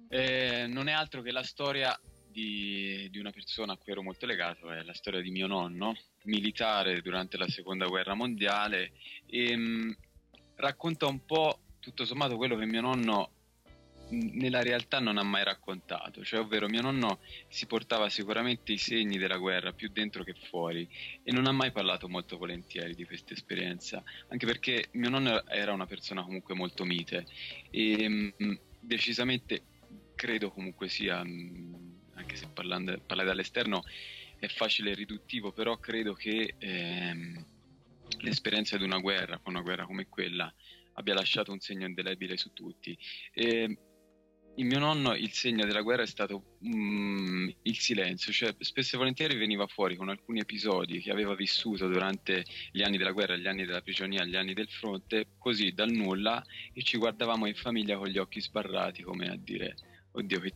[0.07, 1.99] Eh, non è altro che la storia
[2.31, 5.95] di, di, una persona a cui ero molto legato, è la storia di mio nonno,
[6.23, 8.93] militare durante la seconda guerra mondiale
[9.25, 9.91] e mh, mm,
[10.55, 13.31] racconta un po' tutto sommato quello che mio nonno
[14.11, 19.17] nella realtà non ha mai raccontato, cioè ovvero mio nonno si portava sicuramente i segni
[19.17, 20.87] della guerra più dentro che fuori
[21.23, 25.71] e non ha mai parlato molto volentieri di questa esperienza, anche perché mio nonno era
[25.71, 27.25] una persona comunque molto mite
[27.69, 29.63] e mh, mm, decisamente
[30.15, 31.90] credo comunque sia, mh,
[32.31, 33.83] anche se parlando, parlare dall'esterno,
[34.39, 37.45] è facile e riduttivo, però credo che ehm,
[38.19, 40.51] l'esperienza di una guerra, una guerra come quella,
[40.93, 42.97] abbia lasciato un segno indelebile su tutti.
[43.33, 43.77] E,
[44.55, 48.97] il mio nonno, il segno della guerra è stato mm, il silenzio, cioè spesso e
[48.97, 53.47] volentieri veniva fuori con alcuni episodi che aveva vissuto durante gli anni della guerra, gli
[53.47, 57.97] anni della prigionia, gli anni del fronte, così dal nulla e ci guardavamo in famiglia
[57.97, 59.73] con gli occhi sbarrati come a dire,
[60.11, 60.53] oddio, che,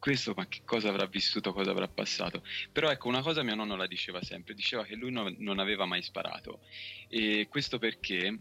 [0.00, 2.42] questo ma che cosa avrà vissuto, cosa avrà passato.
[2.72, 5.84] Però ecco, una cosa mio nonno la diceva sempre, diceva che lui no, non aveva
[5.84, 6.60] mai sparato.
[7.08, 8.40] E questo perché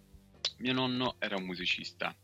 [0.57, 2.15] mio nonno era un musicista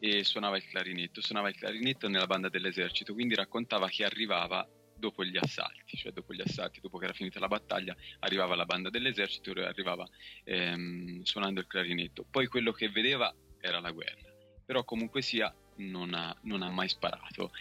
[0.00, 5.24] e suonava il clarinetto, suonava il clarinetto nella banda dell'esercito, quindi raccontava che arrivava dopo
[5.24, 8.90] gli assalti, cioè dopo gli assalti, dopo che era finita la battaglia, arrivava la banda
[8.90, 10.08] dell'esercito e arrivava
[10.44, 12.24] ehm, suonando il clarinetto.
[12.28, 14.32] Poi quello che vedeva era la guerra,
[14.64, 17.52] però comunque sia non ha, non ha mai sparato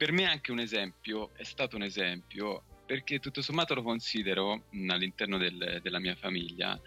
[0.00, 5.36] per me anche un esempio, è stato un esempio, perché tutto sommato lo considero all'interno
[5.36, 6.80] del, della mia famiglia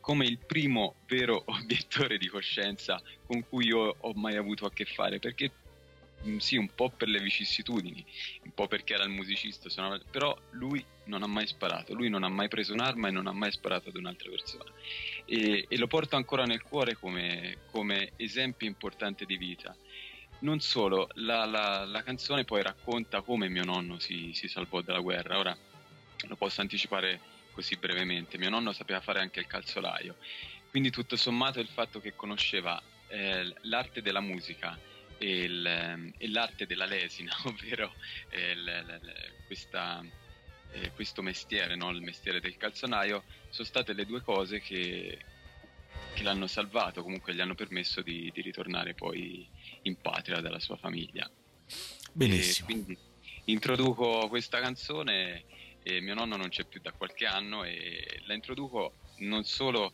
[0.00, 4.86] come il primo vero obiettore di coscienza con cui io ho mai avuto a che
[4.86, 5.52] fare, perché
[6.38, 8.04] sì, un po' per le vicissitudini,
[8.42, 12.24] un po' perché era il musicista, suonava, però lui non ha mai sparato, lui non
[12.24, 14.72] ha mai preso un'arma e non ha mai sparato ad un'altra persona.
[15.26, 19.76] E, e lo porto ancora nel cuore come, come esempio importante di vita
[20.40, 25.00] non solo, la, la, la, canzone poi racconta come mio nonno si, si, salvò dalla
[25.00, 25.38] guerra.
[25.38, 25.56] Ora
[26.26, 27.20] lo posso anticipare
[27.52, 28.38] così brevemente.
[28.38, 30.16] Mio nonno sapeva fare anche il calzolaio,
[30.70, 34.78] quindi tutto sommato il fatto che conosceva eh, l'arte della musica
[35.18, 37.94] e, il, ehm, e, l'arte della lesina, ovvero
[38.28, 39.12] eh, l, l,
[39.46, 40.04] questa,
[40.72, 41.90] eh, questo mestiere, no?
[41.90, 45.18] il mestiere del calzolaio, sono state le due cose che,
[46.18, 49.48] che l'hanno salvato, comunque gli hanno permesso di, di ritornare poi
[49.82, 51.30] in patria dalla sua famiglia.
[52.12, 52.68] Benissimo.
[52.68, 52.98] E quindi
[53.44, 55.44] introduco questa canzone
[55.80, 59.92] e mio nonno non c'è più da qualche anno e la introduco non solo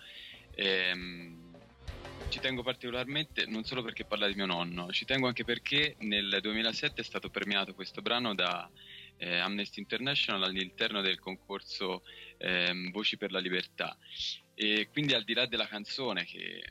[0.54, 1.52] ehm,
[2.30, 6.38] ci tengo particolarmente non solo perché parla di mio nonno, ci tengo anche perché nel
[6.40, 8.68] 2007 è stato premiato questo brano da
[9.18, 12.02] eh, Amnesty International all'interno del concorso
[12.38, 13.96] eh, Voci per la Libertà
[14.54, 16.62] e quindi al di là della canzone che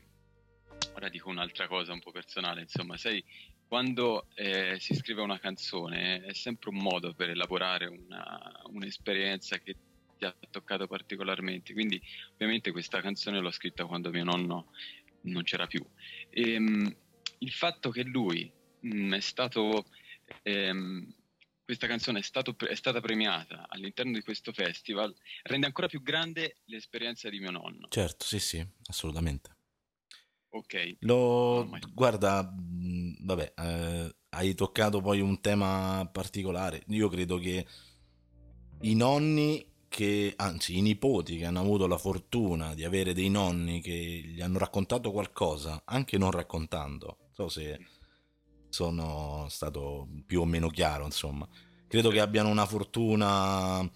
[0.96, 3.24] ora dico un'altra cosa un po' personale, insomma, sai,
[3.68, 9.76] quando eh, si scrive una canzone è sempre un modo per elaborare una, un'esperienza che
[10.18, 12.02] ti ha toccato particolarmente, quindi
[12.34, 14.72] ovviamente questa canzone l'ho scritta quando mio nonno
[15.22, 15.84] non c'era più.
[16.30, 16.96] E, ehm, mh,
[17.40, 19.86] il fatto che lui mh, mm, è stato...
[20.44, 21.14] Ehm,
[21.64, 26.58] questa canzone è, stato, è, stata premiata all'interno di questo festival rende ancora più grande
[26.66, 27.88] l'esperienza di mio nonno.
[27.90, 29.56] Certo, sì, sì, assolutamente.
[30.50, 30.98] Ok.
[31.00, 36.84] Lo, guarda, vabbè, eh, hai toccato poi un tema particolare.
[36.88, 37.66] Io credo che
[38.82, 43.80] i nonni che, anzi i nipoti che hanno avuto la fortuna di avere dei nonni
[43.80, 47.80] che gli hanno raccontato qualcosa, anche non raccontando, so se
[48.74, 51.48] sono stato più o meno chiaro, insomma.
[51.88, 53.88] Credo che abbiano una fortuna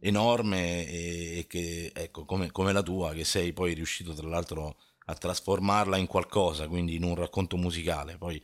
[0.00, 5.14] enorme e, che, ecco, come, come la tua, che sei poi riuscito tra l'altro a
[5.14, 8.18] trasformarla in qualcosa, quindi in un racconto musicale.
[8.18, 8.42] Poi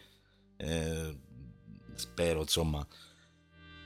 [0.59, 1.18] eh,
[1.97, 2.87] spero, insomma,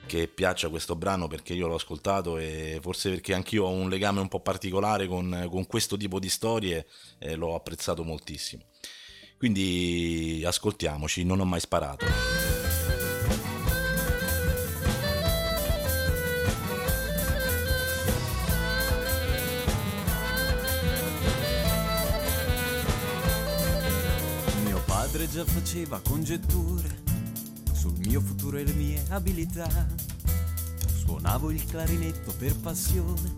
[0.05, 4.21] che piaccia questo brano perché io l'ho ascoltato e forse perché anch'io ho un legame
[4.21, 6.87] un po' particolare con, con questo tipo di storie
[7.19, 8.65] e l'ho apprezzato moltissimo.
[9.39, 12.05] Quindi ascoltiamoci, non ho mai sparato.
[24.65, 27.03] Mio padre già faceva congetture
[27.73, 29.87] sul mio futuro e le mie abilità.
[30.97, 33.35] Suonavo il clarinetto per passione,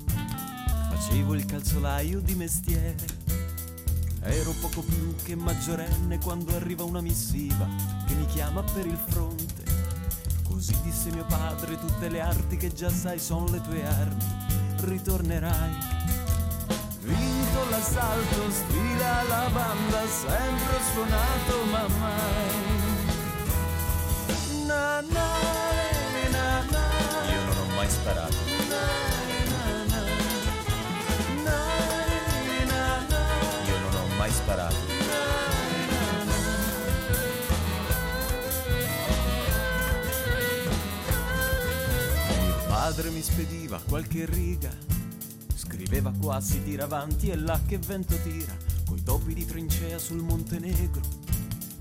[0.89, 3.20] facevo il calzolaio di mestiere
[4.23, 7.67] Ero poco più che maggiorenne quando arriva una missiva
[8.07, 9.65] che mi chiama per il fronte.
[10.47, 14.25] Così disse mio padre, tutte le arti che già sai sono le tue armi,
[14.81, 15.71] ritornerai.
[17.01, 22.69] Vinto l'assalto, sfila la banda, sempre suonato ma mai.
[24.67, 25.29] Na, na,
[26.71, 27.33] na.
[27.33, 29.10] Io non ho mai sparato.
[34.51, 34.77] Mai sparato.
[42.43, 44.71] Mio padre mi spediva qualche riga,
[45.55, 50.23] scriveva qua si tira avanti e là che vento tira, coi topi di trincea sul
[50.23, 51.29] Montenegro.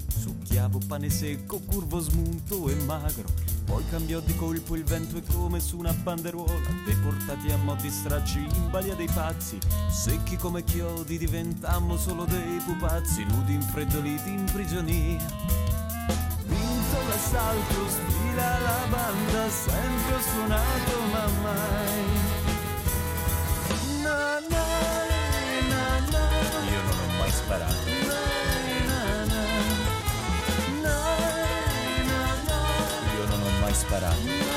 [0.08, 3.30] Succhiavo pane secco, curvo smunto e magro,
[3.70, 7.92] poi cambiò di colpo il vento e come su una banderuola, deportati a mo' di
[7.92, 9.60] stracci in balia dei pazzi,
[9.92, 15.24] secchi come chiodi diventammo solo dei pupazzi, nudi infreddoliti in prigionia.
[16.46, 22.04] Vinto l'assalto, sfila la banda, sempre ho suonato ma mai.
[24.02, 24.66] Na, na,
[25.70, 26.72] na, na.
[26.72, 27.99] Io non ho mai sparato.
[34.00, 34.49] Mai sparato.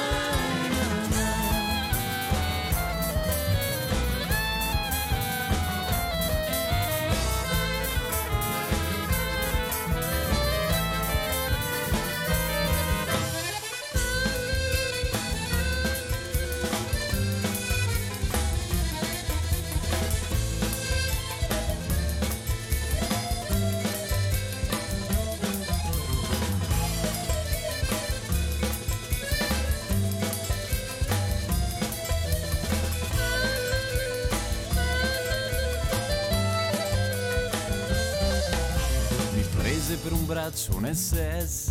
[40.71, 41.71] Un SS.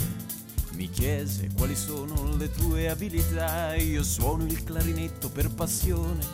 [0.72, 3.76] Mi chiese quali sono le tue abilità.
[3.76, 6.26] Io suono il clarinetto per passione,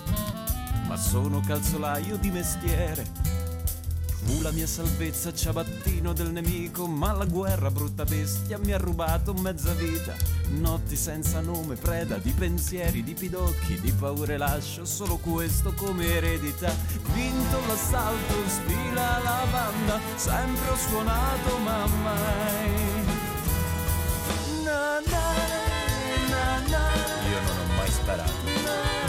[0.87, 3.16] ma sono calzolaio di mestiere.
[4.27, 9.33] Fu la mia salvezza ciabattino del nemico, ma la guerra brutta bestia mi ha rubato
[9.33, 10.13] mezza vita.
[10.49, 16.75] Notti senza nome, preda di pensieri, di pidocchi, di paure lascio solo questo come eredità.
[17.13, 22.71] Vinto l'assalto, sfila la banda, sempre ho suonato ma mai.
[24.65, 25.31] Na, na,
[26.27, 26.89] na, na.
[27.31, 29.06] Io non ho mai sparato.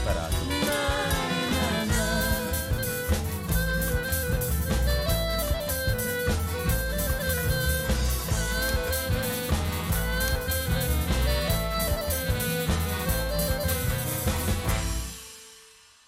[0.00, 0.48] Sparato.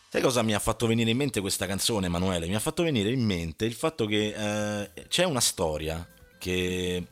[0.08, 2.46] Sai cosa mi ha fatto venire in mente questa canzone, Emanuele?
[2.46, 6.06] Mi ha fatto venire in mente il fatto che eh, c'è una storia
[6.38, 7.06] che,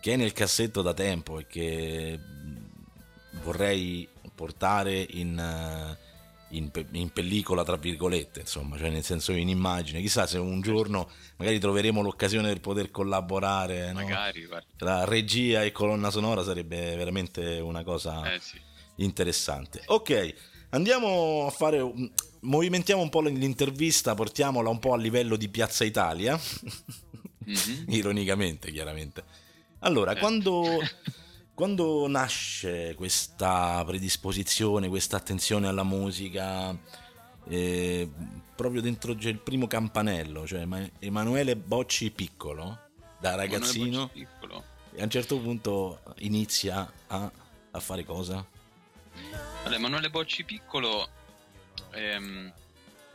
[0.00, 2.18] che, è nel cassetto da tempo e che
[3.42, 5.36] vorrei portare in,
[6.50, 10.00] eh, in, in, pellicola, tra virgolette, insomma, cioè nel senso in immagine.
[10.00, 13.92] Chissà se un giorno magari troveremo l'occasione per poter collaborare.
[13.92, 14.60] Magari, no?
[14.76, 18.60] Tra regia e colonna sonora sarebbe veramente una cosa eh, sì.
[18.96, 19.82] interessante.
[19.86, 20.34] Ok.
[20.70, 21.82] Andiamo a fare
[22.40, 26.38] movimentiamo un po' l'intervista, portiamola un po' a livello di Piazza Italia.
[27.44, 27.84] Mhm.
[27.88, 29.24] ironicamente chiaramente.
[29.80, 30.26] Allora, Certo.
[30.26, 30.62] quando,
[31.58, 36.72] quando nasce questa predisposizione, questa attenzione alla musica,
[37.48, 38.08] eh,
[38.54, 44.62] proprio dentro c'è il primo campanello, cioè Ma- Emanuele Bocci piccolo, da ragazzino, piccolo.
[44.94, 47.28] e a un certo punto inizia a,
[47.72, 48.46] a fare cosa?
[49.64, 51.08] Allora, Emanuele Bocci piccolo
[51.90, 52.52] ehm,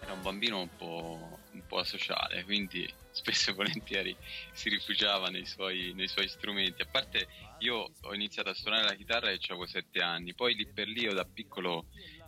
[0.01, 4.17] era un bambino un po', un po' asociale, quindi spesso e volentieri
[4.51, 6.81] si rifugiava nei suoi, nei suoi strumenti.
[6.81, 7.27] A parte
[7.59, 11.03] io ho iniziato a suonare la chitarra e avevo sette anni, poi lì per lì
[11.03, 11.87] io da piccolo,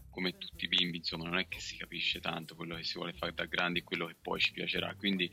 [0.09, 3.13] come tutti i bimbi, insomma, non è che si capisce tanto quello che si vuole
[3.13, 4.95] fare da grandi e quello che poi ci piacerà.
[4.95, 5.29] Quindi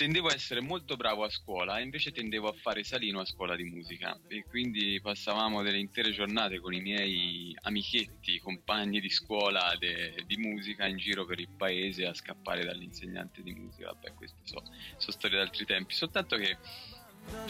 [0.00, 3.54] tendevo a essere molto bravo a scuola e invece tendevo a fare salino a scuola
[3.54, 9.76] di musica e quindi passavamo delle intere giornate con i miei amichetti, compagni di scuola
[9.78, 13.88] de- di musica in giro per il paese a scappare dall'insegnante di musica.
[13.88, 14.62] Vabbè, queste so-
[14.96, 16.56] sono storie d'altri tempi, soltanto che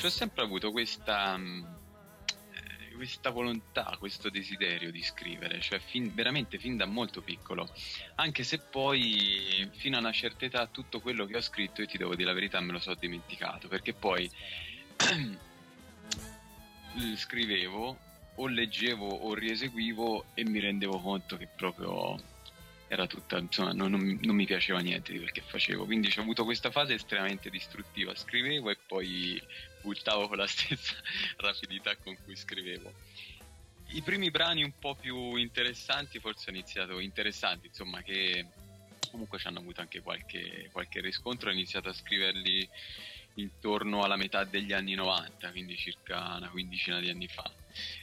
[0.02, 1.62] ho sempre avuto questa, mm,
[3.00, 7.66] questa volontà, questo desiderio di scrivere, cioè fin- veramente fin da molto piccolo.
[8.16, 11.96] Anche se poi fino a una certa età tutto quello che ho scritto, io ti
[11.96, 14.30] devo dire la verità, me lo so dimenticato, perché poi
[17.16, 17.98] scrivevo
[18.34, 22.22] o leggevo o rieseguivo e mi rendevo conto che proprio
[22.86, 26.20] era tutta, insomma, non, non non mi piaceva niente di quel che facevo, quindi ho
[26.20, 29.40] avuto questa fase estremamente distruttiva, scrivevo e poi
[29.80, 30.94] buttavo con la stessa
[31.38, 32.92] rapidità con cui scrivevo.
[33.92, 38.46] I primi brani un po' più interessanti forse ho iniziato, interessanti insomma, che
[39.10, 42.68] comunque ci hanno avuto anche qualche, qualche riscontro, ho iniziato a scriverli
[43.40, 47.50] intorno alla metà degli anni 90, quindi circa una quindicina di anni fa.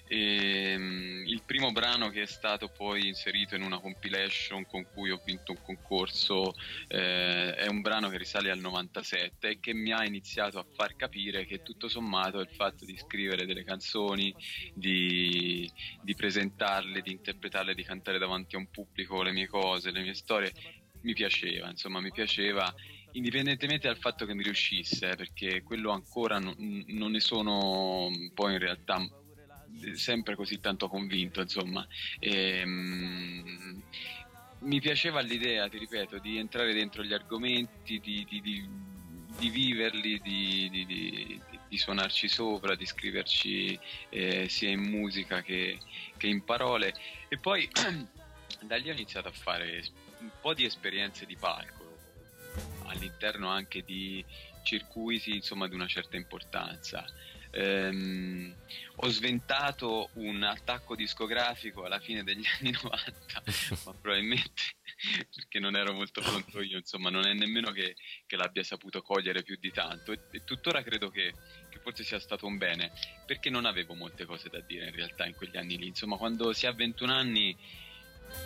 [0.07, 5.21] Ehm, il primo brano che è stato poi inserito in una compilation con cui ho
[5.23, 6.53] vinto un concorso
[6.87, 10.95] eh, è un brano che risale al 97 e che mi ha iniziato a far
[10.95, 14.33] capire che tutto sommato il fatto di scrivere delle canzoni,
[14.73, 15.69] di,
[16.01, 20.13] di presentarle, di interpretarle, di cantare davanti a un pubblico le mie cose, le mie
[20.13, 20.53] storie,
[21.01, 22.73] mi piaceva, insomma mi piaceva
[23.11, 26.55] indipendentemente dal fatto che mi riuscisse, eh, perché quello ancora non,
[26.87, 29.07] non ne sono poi in realtà
[29.93, 31.85] sempre così tanto convinto, insomma.
[32.19, 33.81] Ehm,
[34.59, 38.69] mi piaceva l'idea, ti ripeto, di entrare dentro gli argomenti, di, di- di-
[39.37, 40.19] di viverli,
[41.67, 43.79] di suonarci sopra, di scriverci
[44.09, 45.79] eh, sia in musica che,
[46.17, 46.93] che in parole.
[47.27, 47.69] E poi
[48.61, 49.83] da lì ho iniziato a fare
[50.19, 51.76] un po' di esperienze di palco,
[52.85, 54.23] all'interno anche di
[54.63, 57.05] circuiti insomma di una certa importanza.
[57.51, 58.53] Ehm,
[58.97, 63.43] ho sventato un attacco discografico alla fine degli anni 90,
[63.85, 64.75] ma probabilmente
[65.33, 67.95] perché non ero molto pronto io, insomma, non è nemmeno che,
[68.25, 70.11] che l'abbia saputo cogliere più di tanto.
[70.11, 71.33] E, e tuttora credo che,
[71.69, 72.91] che forse sia stato un bene,
[73.25, 75.87] perché non avevo molte cose da dire in realtà in quegli anni lì.
[75.87, 77.57] Insomma, quando si ha 21 anni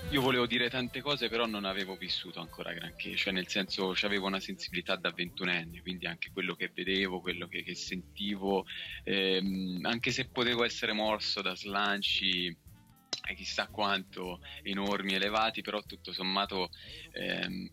[0.10, 4.28] io volevo dire tante cose, però non avevo vissuto ancora granché, cioè nel senso avevo
[4.28, 8.66] una sensibilità da ventunenne, quindi anche quello che vedevo, quello che, che sentivo,
[9.04, 16.12] ehm, anche se potevo essere morso da slanci eh, chissà quanto enormi, elevati, però tutto
[16.12, 16.70] sommato
[17.14, 17.70] ehm,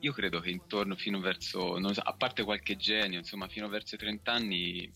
[0.00, 3.94] io credo che intorno fino verso, non so, a parte qualche genio, insomma fino verso
[3.94, 4.90] i 30 anni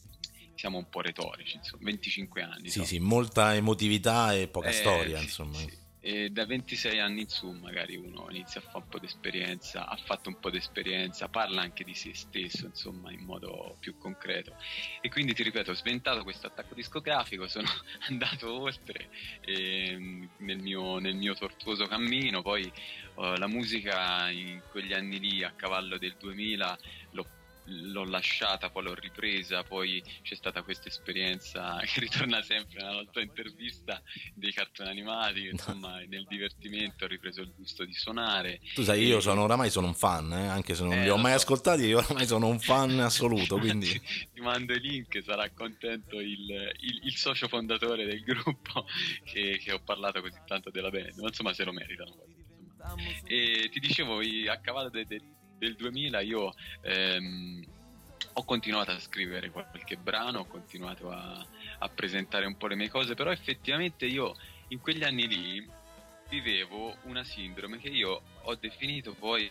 [0.55, 2.69] siamo un po' retorici, insomma, 25 anni.
[2.69, 2.85] Sì, so.
[2.85, 5.59] sì, molta emotività e poca Eh, storia, sì, insomma.
[5.59, 5.87] sì.
[6.01, 9.88] E da 26 anni in su magari uno inizia a fare un po' di esperienza,
[9.88, 13.96] ha fatto un po' di esperienza, parla anche di se stesso, insomma, in modo più
[13.99, 14.55] concreto.
[15.01, 17.66] E quindi ti ripeto, ho sventato questo attacco discografico, sono
[18.09, 19.09] andato oltre
[19.40, 25.42] ehm, nel, mio, nel mio tortuoso cammino, poi eh, la musica in quegli anni lì,
[25.42, 26.78] a cavallo del 2000,
[27.11, 27.26] l'ho
[27.71, 33.21] l'ho lasciata, poi l'ho ripresa, poi c'è stata questa esperienza che ritorna sempre nella nostra
[33.23, 34.03] intervista
[34.35, 38.61] dei cartoni animati, insomma nel divertimento ho ripreso il gusto di suonare.
[38.75, 41.16] Tu sai, io sono oramai sono un fan, eh, anche se non Eh, li ho
[41.16, 41.39] mai so.
[41.39, 43.87] ascoltati, io oramai sono un fan assoluto, quindi...
[43.89, 44.01] ti,
[44.35, 46.49] ti mando i link, sarà contento il,
[46.81, 48.87] il- il socio fondatore del gruppo
[49.25, 52.11] che, che ho parlato così tanto della band, ma insomma se lo meritano.
[52.11, 53.11] insomma.
[53.27, 55.21] E ti dicevo, a cavallo de- de-
[55.59, 57.65] del 2000 io ehm,
[58.35, 61.45] ho continuato a scrivere qualche brano, ho continuato a,
[61.79, 64.37] a presentare un po' le mie cose, però effettivamente io
[64.69, 65.69] in quegli anni lì
[66.29, 69.51] vivevo una sindrome che io ho definito poi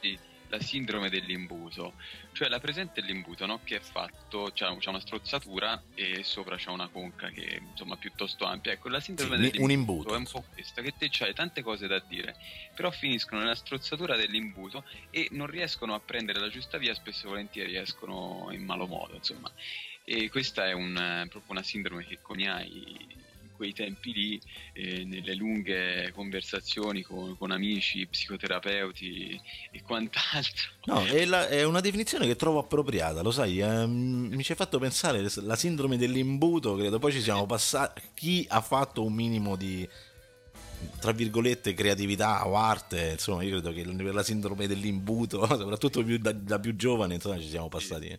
[0.50, 1.94] la sindrome dell'imbuto,
[2.32, 3.62] cioè la presente l'imbuto no?
[3.64, 7.98] che è fatto, c'è, c'è una strozzatura e sopra c'è una conca che è insomma
[7.98, 8.72] piuttosto ampia.
[8.72, 11.62] Ecco, la sindrome Sì, dell'imbuto un imbuto, è un po' questa, che te c'hai tante
[11.62, 12.36] cose da dire,
[12.76, 17.30] però finiscono nella strozzatura dell'imbuto e non riescono a prendere la giusta via, spesso e
[17.30, 19.52] volentieri escono in malo modo, insomma.
[20.04, 20.94] E questa è un,
[21.30, 23.26] proprio una sindrome che coniai
[23.58, 24.42] quei tempi lì,
[24.74, 29.38] eh, nelle lunghe conversazioni con, con amici, psicoterapeuti
[29.72, 30.72] e quant'altro.
[30.86, 34.58] No, è, la- è una definizione che trovo appropriata, lo sai, ehm, mi ci hai
[34.58, 39.58] fatto pensare la sindrome dell'imbuto, credo poi ci siamo passati, chi ha fatto un minimo
[39.58, 39.86] di,
[41.00, 46.18] tra virgolette, creatività o arte, insomma, io credo che per la sindrome dell'imbuto, soprattutto più
[46.20, 48.18] da, da più giovane, insomma, ci siamo passati.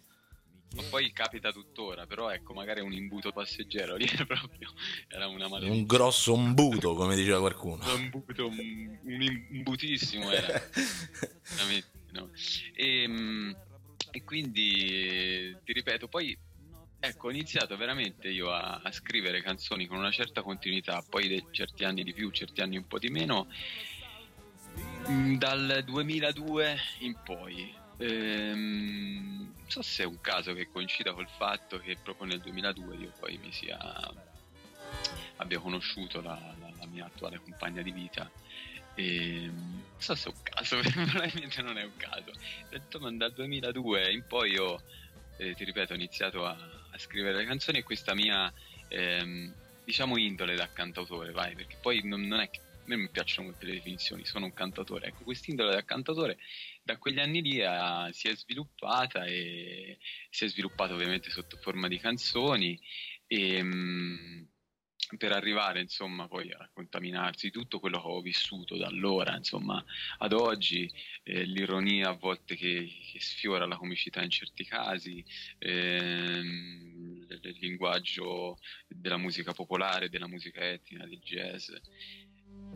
[0.74, 4.70] Ma poi capita tuttora, però ecco, magari un imbuto passeggero lì era proprio
[5.08, 5.80] era una maledizione.
[5.80, 7.84] Un grosso imbuto, come diceva qualcuno.
[7.92, 10.46] Un imbuto, un, un imbutissimo era.
[11.50, 12.30] Veramente, no.
[12.74, 13.52] E, mm,
[14.10, 16.36] e quindi ti ripeto, poi
[17.00, 21.44] ecco, ho iniziato veramente io a, a scrivere canzoni con una certa continuità, poi de-
[21.50, 23.48] certi anni di più, certi anni un po' di meno,
[25.08, 27.86] mm, dal 2002 in poi.
[27.99, 32.96] Ehm, non so se è un caso che coincida col fatto che proprio nel 2002
[32.96, 33.76] io poi mi sia
[35.36, 38.30] abbia conosciuto la, la- la mia attuale compagna di vita.
[38.94, 40.80] E non so se è un caso
[41.11, 42.32] probabilmente non è un caso.
[42.70, 44.82] Insomma dal 2002 in poi io
[45.36, 48.53] eh, ti ripeto ho iniziato a, a scrivere le canzoni e questa mia
[48.88, 53.49] ehm, diciamo indole da cantautore vai perché poi non, non è che me mi piacciono
[53.49, 56.39] molte le definizioni sono un cantautore ecco quest'indole da cantautore
[56.82, 59.99] da quegli anni lì eh, si è sviluppata e
[60.30, 62.80] si è sviluppata ovviamente sotto forma di canzoni
[63.26, 64.43] e mm,
[65.16, 69.82] per arrivare insomma poi a contaminarsi tutto quello che ho vissuto da allora insomma
[70.18, 70.91] ad oggi
[71.22, 75.24] eh, l'ironia a volte che, che sfiora la comicità in certi casi
[75.59, 81.70] ehm, il linguaggio della musica popolare della musica etnica del jazz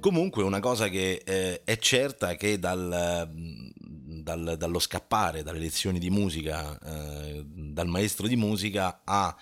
[0.03, 3.31] Comunque una cosa che eh, è certa è che dal,
[3.73, 9.33] dal- dallo scappare dalle lezioni di musica, eh, dal maestro di musica a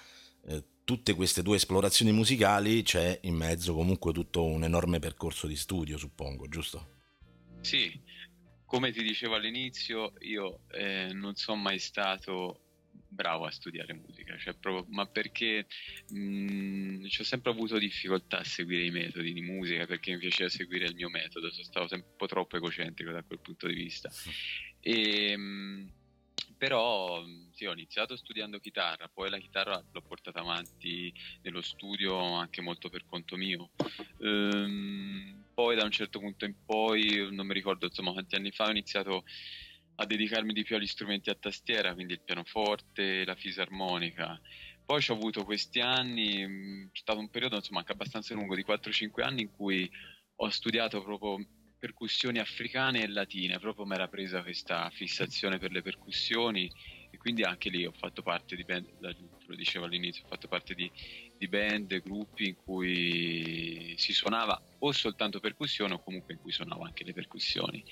[0.48, 5.56] eh, tutte queste tue esplorazioni musicali c'è in mezzo comunque tutto un enorme percorso di
[5.56, 6.88] studio, suppongo, giusto?
[7.62, 7.98] Sì,
[8.66, 12.69] come ti dicevo all'inizio, io eh, non sono mai stato
[13.10, 15.66] bravo a studiare musica, cioè proprio- ma perché
[16.06, 20.48] mh, ci ho sempre avuto difficoltà a seguire i metodi di musica, perché mi piaceva
[20.48, 23.74] seguire il mio metodo, sono stato sempre un po' troppo egocentrico da quel punto di
[23.74, 24.08] vista.
[24.78, 25.92] E, mh,
[26.56, 32.60] però sì, ho iniziato studiando chitarra, poi la chitarra l'ho portata avanti nello studio anche
[32.60, 33.70] molto per conto mio.
[34.18, 38.66] Ehm, poi da un certo punto in poi, non mi ricordo insomma quanti anni fa,
[38.66, 39.24] ho iniziato
[40.00, 44.40] a dedicarmi di più agli strumenti a tastiera, quindi il pianoforte, la fisarmonica.
[44.82, 48.62] Poi ho avuto questi anni, mh, c'è stato un periodo insomma anche abbastanza lungo di
[48.62, 49.88] 4-5 anni in cui
[50.36, 51.36] ho studiato proprio
[51.78, 56.70] percussioni africane e latine, proprio mi era presa questa fissazione per le percussioni
[57.10, 60.74] e quindi anche lì ho fatto parte di band, lo dicevo all'inizio, ho fatto parte
[60.74, 60.90] di,
[61.36, 66.84] di band, gruppi in cui si suonava o soltanto percussione o comunque in cui suonavo
[66.84, 67.84] anche le percussioni.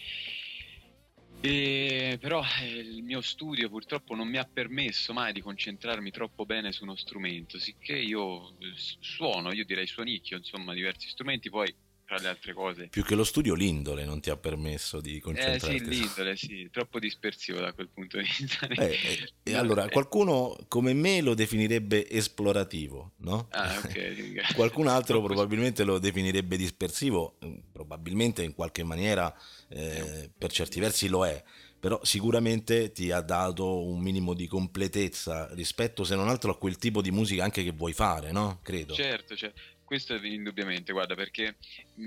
[1.41, 6.45] E, però eh, il mio studio purtroppo non mi ha permesso mai di concentrarmi troppo
[6.45, 11.73] bene su uno strumento, sicché io eh, suono, io direi suonicchio, insomma, diversi strumenti, poi
[12.09, 15.21] tra le altre cose Più che lo studio l'indole non ti ha permesso di eh
[15.21, 15.79] concentrarti.
[15.79, 18.67] sì, l'indole, sì, troppo dispersivo da quel punto di vista.
[18.67, 23.49] Eh, eh, e allora, eh, qualcuno come me lo definirebbe esplorativo, no?
[23.51, 24.55] Ah, ok.
[24.57, 29.31] Qualcun altro probabilmente lo definirebbe dispersivo, mm, probabilmente in qualche maniera
[29.69, 31.45] eh, per certi versi lo è,
[31.79, 36.79] però sicuramente ti ha dato un minimo di completezza rispetto se non altro a quel
[36.79, 38.61] tipo di musica anche che vuoi fare, no?
[38.63, 38.95] Credo.
[38.95, 39.53] Certo, cioè,
[39.89, 41.57] questo indubbiamente, guarda, perché
[41.95, 42.03] mh,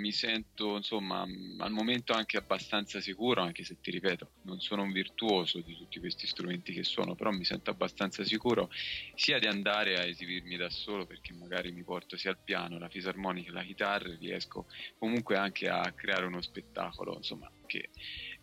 [0.00, 4.82] mi sento, insomma, mh, al momento anche abbastanza sicuro, anche se ti ripeto, non sono
[4.82, 8.68] un virtuoso di tutti questi strumenti che suono, però mi sento abbastanza sicuro
[9.14, 12.88] sia di andare a esibirmi da solo, perché magari mi porto sia il piano, la
[12.88, 14.66] fisarmonica, la chitarra, e riesco
[14.98, 17.90] comunque anche a creare uno spettacolo, insomma, che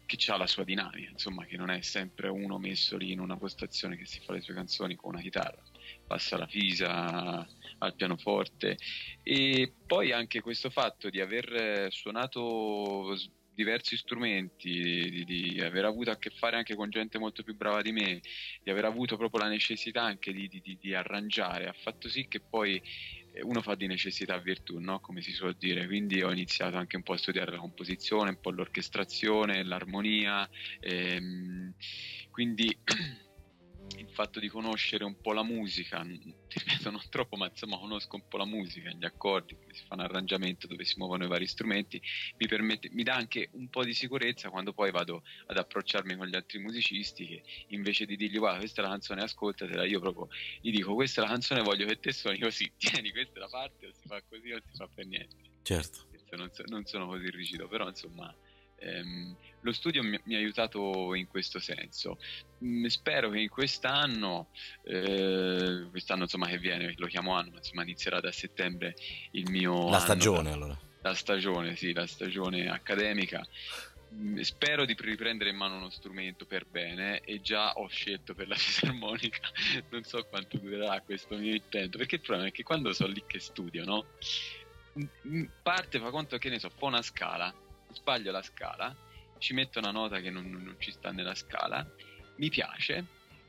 [0.05, 3.38] che ha la sua dinamica, insomma, che non è sempre uno messo lì in una
[3.38, 5.63] postazione che si fa le sue canzoni con una chitarra,
[6.05, 7.49] passa la fisa
[7.82, 8.77] al pianoforte
[9.23, 13.15] e poi anche questo fatto di aver eh, suonato
[13.53, 17.82] diversi strumenti, di, di aver avuto a che fare anche con gente molto più brava
[17.82, 18.21] di me,
[18.63, 22.27] di aver avuto proprio la necessità anche di, di- di- di arrangiare, ha fatto sì
[22.27, 22.82] che poi
[23.32, 24.99] eh, uno fa di necessità virtù, no?
[24.99, 28.39] come si suol dire, quindi ho iniziato anche un po' a studiare la composizione, un
[28.39, 30.47] po' l'orchestrazione, l'armonia,
[30.79, 31.73] ehm,
[32.29, 32.75] quindi
[33.97, 38.15] il fatto di conoscere un po' la musica, ti ripeto non troppo, ma insomma conosco
[38.15, 41.27] un po' la musica, gli accordi, come si fa un arrangiamento, dove si muovono i
[41.27, 42.01] vari strumenti,
[42.37, 46.27] mi, permette, mi dà anche un po' di sicurezza quando poi vado ad approcciarmi con
[46.27, 50.27] gli altri musicisti che invece di dirgli guarda questa è la canzone ascoltatela, io proprio
[50.59, 53.49] gli dico questa è la canzone voglio che te suoni così, tieni questa è la
[53.49, 55.35] parte, o si fa così o si fa per niente.
[55.63, 56.07] Certo.
[56.31, 58.35] Non, so, non sono così rigido, però insomma
[58.82, 62.17] ehm, lo studio mi, mi, ha aiutato in questo senso.
[62.63, 64.49] Mm, spero che in quest'anno,
[64.84, 68.95] eh, quest'anno insomma che viene, lo chiamo anno, ma insomma inizierà da settembre
[69.32, 69.89] il mio...
[69.89, 70.79] La stagione da, allora.
[71.01, 73.45] La stagione, sì, la stagione accademica.
[74.13, 78.47] Mm, spero di riprendere in mano uno strumento per bene e già ho scelto per
[78.47, 79.47] la fisarmonica.
[79.89, 83.23] non so quanto durerà questo mio intento, perché il problema è che quando sono lì
[83.25, 84.05] che studio, no?
[85.27, 87.53] Mm, parte fa conto che ne so, fa una scala
[87.93, 88.95] sbaglio la scala,
[89.37, 91.85] ci metto una nota che non, non ci sta nella scala,
[92.35, 93.05] mi piace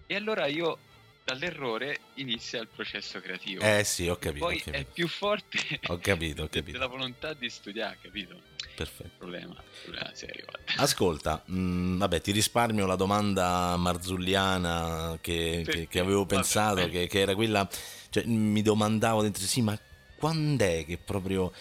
[0.07, 0.78] e allora io
[1.24, 3.62] dall'errore inizia il processo creativo.
[3.62, 4.47] Eh sì, ho capito.
[4.47, 4.76] Poi ho capito.
[4.76, 6.72] è più forte ho capito, ho capito.
[6.72, 8.40] della volontà di studiare, capito?
[8.74, 9.11] Perfetto.
[9.18, 10.47] Problema, problema serio.
[10.76, 17.07] Ascolta, mh, mm, vabbè, ti risparmio la domanda marzulliana che, che, che avevo pensato, che,
[17.07, 17.68] che, era quella,
[18.11, 19.78] cioè, mi domandavo dentro sì, ma
[20.16, 21.53] quando è che proprio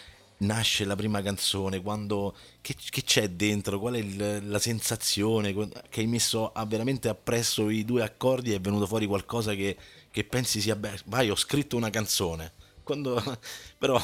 [0.41, 5.99] nasce la prima canzone, quando, che, che c'è dentro, qual è il, la sensazione che
[5.99, 9.77] hai messo a veramente appresso i due accordi e è venuto fuori qualcosa che,
[10.09, 12.53] che pensi sia beh, vai ho scritto una canzone.
[12.83, 13.21] Quando,
[13.77, 13.99] però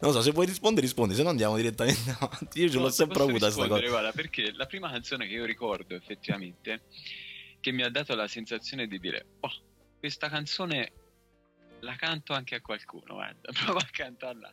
[0.00, 3.22] non so se vuoi rispondere rispondi se no andiamo direttamente avanti io ce l'ho sempre
[3.22, 6.82] avuta questa cosa guarda perché la prima canzone che io ricordo effettivamente
[7.58, 9.52] che mi ha dato la sensazione di dire oh
[9.98, 10.92] questa canzone
[11.80, 14.52] la canto anche a qualcuno guarda provo a cantarla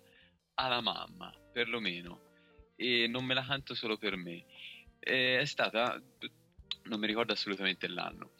[0.59, 2.21] alla mamma, perlomeno,
[2.75, 4.43] e non me la canto solo per me.
[4.99, 6.01] è stata,
[6.83, 8.31] non mi ricordo assolutamente l'anno,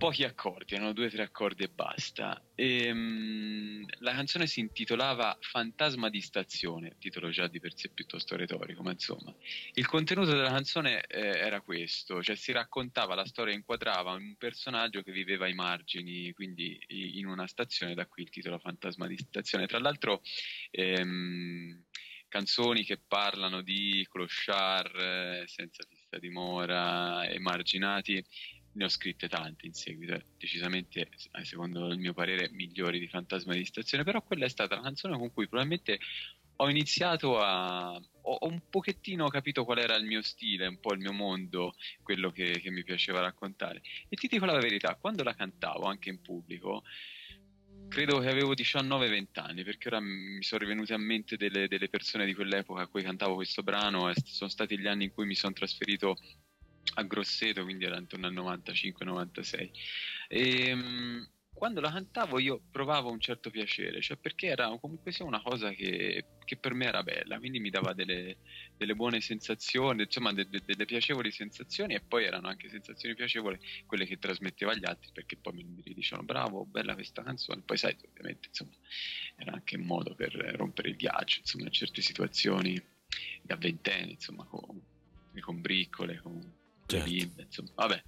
[0.00, 2.42] pochi accordi, erano due o tre accordi e basta.
[2.54, 8.34] E, um, la canzone si intitolava Fantasma di stazione, titolo già di per sé piuttosto
[8.34, 9.34] retorico, ma insomma.
[9.74, 15.02] Il contenuto della canzone eh, era questo, cioè si raccontava la storia, inquadrava un personaggio
[15.02, 16.82] che viveva ai margini, quindi
[17.18, 19.66] in una stazione, da qui il titolo Fantasma di stazione.
[19.66, 20.22] Tra l'altro...
[20.70, 21.84] Ehm,
[22.30, 28.24] canzoni che parlano di clochard eh, senza fissa dimora, emarginati
[28.72, 33.08] ne ho scritte tante in seguito, eh, decisamente, eh, secondo il mio parere, migliori di
[33.08, 35.98] Fantasma di Stazione, però quella è stata la canzone con cui probabilmente
[36.56, 37.94] ho iniziato a...
[37.94, 42.30] ho, un pochettino capito qual era il mio stile, un po' il mio mondo, quello
[42.30, 43.80] che, che mi piaceva raccontare.
[44.08, 46.82] E ti dico la verità, quando la cantavo anche in pubblico,
[47.88, 52.26] credo che avevo 19-20 anni, perché ora mi sono rivenute a mente delle, delle persone
[52.26, 55.34] di quell'epoca a cui cantavo questo brano e sono stati gli anni in cui mi
[55.34, 56.16] sono trasferito
[56.94, 59.70] a Grosseto, quindi era intorno al 95-96.
[60.28, 61.28] E, um,
[61.60, 65.70] quando la cantavo io provavo un certo piacere, cioè perché era comunque sia una cosa
[65.72, 68.38] che, che per me era bella, quindi mi dava delle,
[68.78, 73.58] delle buone sensazioni, insomma de, de, delle piacevoli sensazioni e poi erano anche sensazioni piacevoli
[73.84, 77.94] quelle che trasmetteva agli altri perché poi mi dicevano bravo, bella questa canzone, poi sai
[78.08, 78.72] ovviamente insomma
[79.36, 82.82] era anche un modo per rompere il ghiaccio, insomma in certe situazioni
[83.42, 84.80] da ventenne, insomma con,
[85.40, 86.58] con briccole, con
[86.90, 87.10] certo.
[87.10, 88.02] Libbe, insomma, vabbè.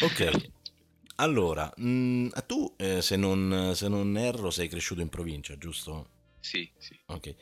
[0.00, 0.52] Ok.
[1.16, 6.08] Allora, mh, mm, tu eh, se, non, se, non, erro sei cresciuto in provincia, giusto?
[6.40, 6.98] Sì, sì.
[7.06, 7.34] Ok.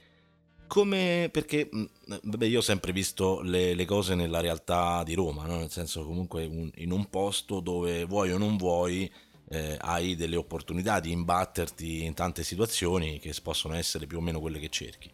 [0.67, 5.15] Come, perché, mh, mm, vabbè, io ho sempre visto le, le, cose nella realtà di
[5.15, 5.57] Roma, no?
[5.59, 9.11] nel senso comunque un, in un posto dove vuoi o non vuoi
[9.49, 14.41] eh, hai delle opportunità di imbatterti in tante situazioni che possono essere più o meno
[14.41, 15.11] quelle che cerchi.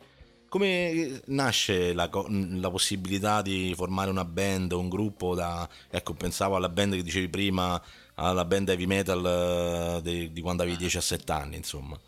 [0.48, 5.68] Come nasce la, la, possibilità di formare una band, un gruppo da...
[5.90, 7.80] Ecco, pensavo alla band che dicevi prima,
[8.14, 12.00] alla band heavy metal di, eh, di quando avevi 17 anni, insomma.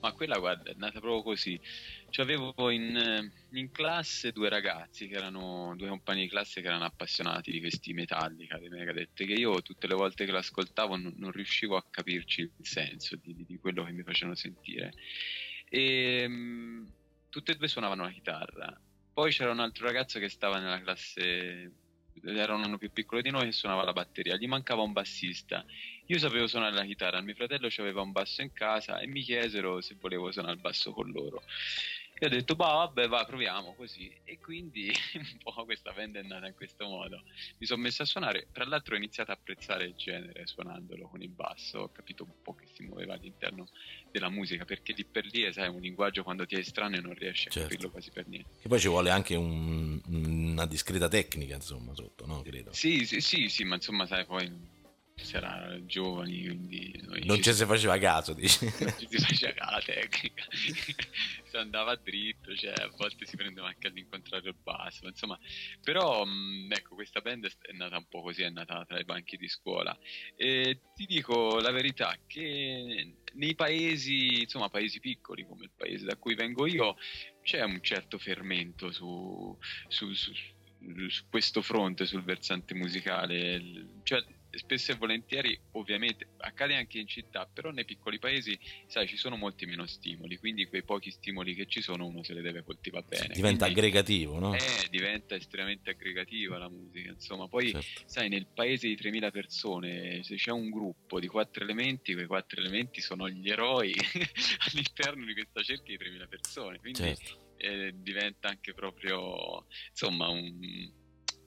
[0.00, 1.60] Ma quella, guarda, è nata proprio così.
[2.10, 6.66] Cioè, avevo in, eh, in, classe due ragazzi che erano due compagni di classe che
[6.66, 11.14] erano appassionati di questi Metallica, di Megadeth, che io tutte le volte che l'ascoltavo non,
[11.16, 14.92] non riuscivo a capirci il senso di, di, di quello che mi facevano sentire.
[15.68, 16.86] E ehm,
[17.34, 18.80] tutte e due suonavano la chitarra.
[19.12, 21.72] Poi c'era un altro ragazzo che stava nella classe,
[22.22, 24.36] era un anno più piccolo di noi, che suonava la batteria.
[24.36, 25.64] Gli mancava un bassista.
[26.06, 29.80] Io sapevo suonare la chitarra, mio fratello aveva un basso in casa e mi chiesero
[29.80, 31.42] se volevo suonare il basso con loro.
[32.16, 34.08] E ho detto, bah, vabbè, va, proviamo così.
[34.24, 37.22] E quindi un po' questa band è nata in questo modo.
[37.58, 41.22] Mi sono messo a suonare, tra l'altro ho iniziato a apprezzare il genere suonandolo con
[41.22, 43.66] il basso, ho capito un po' che si muoveva all'interno
[44.10, 47.48] della musica, perché lì per lì, sai, un linguaggio quando ti è estraneo non riesci
[47.48, 47.68] a Certo.
[47.68, 48.48] capirlo quasi per niente.
[48.62, 52.42] Che poi ci vuole anche un- una discreta tecnica, insomma, sotto, no?
[52.42, 52.72] Credo.
[52.72, 54.48] Sì, sì, sì, sì, ma insomma, sai, poi
[55.16, 56.92] si era giovani, quindi
[57.24, 58.64] Non ci si faceva caso, dici.
[58.80, 63.86] non ci si faceva la tecnica, si andava dritto, cioè a volte si prendeva anche
[63.86, 65.38] all'incontrario il basso, insomma,
[65.82, 69.36] però mh, ecco questa band è nata un po' così, è nata tra i banchi
[69.36, 69.96] di scuola.
[70.36, 76.16] E ti dico la verità che nei paesi, insomma paesi piccoli come il paese da
[76.16, 76.96] cui vengo io,
[77.42, 79.56] c'è un certo fermento su,
[79.88, 80.32] su- su-
[81.08, 84.22] su questo fronte, sul versante musicale, cioè
[84.58, 89.36] spesso e volentieri ovviamente accade anche in città, però nei piccoli paesi sai ci sono
[89.36, 93.06] molti meno stimoli, quindi quei pochi stimoli che ci sono uno se li deve coltivare
[93.08, 93.34] bene.
[93.34, 94.54] Diventa Quindi, aggregativo, no?
[94.54, 98.02] eh, diventa estremamente aggregativa la musica, insomma, poi Certo.
[98.06, 102.60] sai nel paese di 3000 persone se c'è un gruppo di quattro elementi, quei quattro
[102.60, 103.92] elementi sono gli eroi
[104.70, 107.54] all'interno di questa cerchia di 3000 persone, quindi certo.
[107.56, 111.02] eh, diventa anche proprio insomma un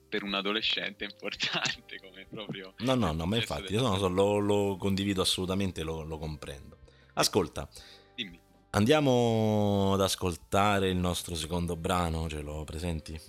[0.08, 4.38] per un adolescente importante come proprio No, no, no, ma infatti io no, so, lo,
[4.38, 6.78] lo condivido assolutamente, lo, lo comprendo.
[7.14, 7.68] Ascolta,
[8.14, 8.38] Dimmi.
[8.70, 13.20] andiamo ad ascoltare il nostro secondo brano, ce lo presenti?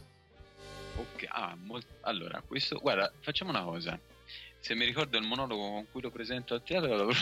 [0.96, 4.00] Ok, ah, mol- allora, questo, guarda, facciamo una cosa.
[4.62, 7.14] Se mi ricordo il monologo con cui lo presento al teatro, lo-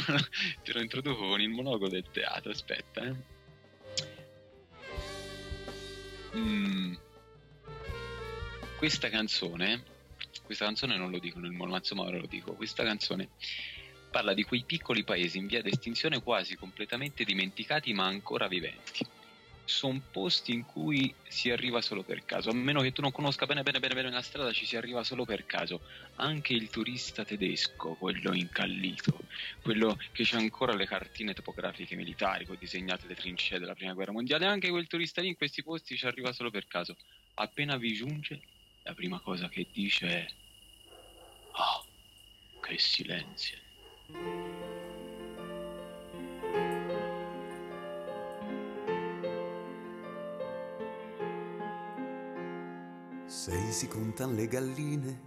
[0.64, 2.52] te lo introduco con il monologo del teatro.
[2.52, 3.36] Aspetta, eh.
[6.36, 6.96] Mm.
[8.78, 9.84] Questa canzone,
[10.44, 12.54] questa canzone non lo dico nel monologo, ma insomma ora lo dico.
[12.54, 13.30] Questa canzone
[14.12, 19.04] parla di quei piccoli paesi in via d'estinzione quasi completamente dimenticati ma ancora viventi.
[19.66, 23.48] Sono posti in cui si arriva solo per caso, a meno che tu non conosca
[23.48, 25.82] bene bene bene bene la strada, ci si arriva solo per caso.
[26.18, 29.18] Anche il turista tedesco, quello incallito,
[29.64, 34.12] quello che c'ha ancora le cartine topografiche militari con disegnate le trincee della prima guerra
[34.12, 36.96] mondiale, anche quel turista lì in questi posti ci arriva solo per caso.
[37.34, 38.40] Appena vi giunge,
[38.88, 40.26] la prima cosa che dice è:
[41.52, 41.86] Oh,
[42.62, 43.58] che silenzio!
[53.26, 55.22] Sei si contan le galline,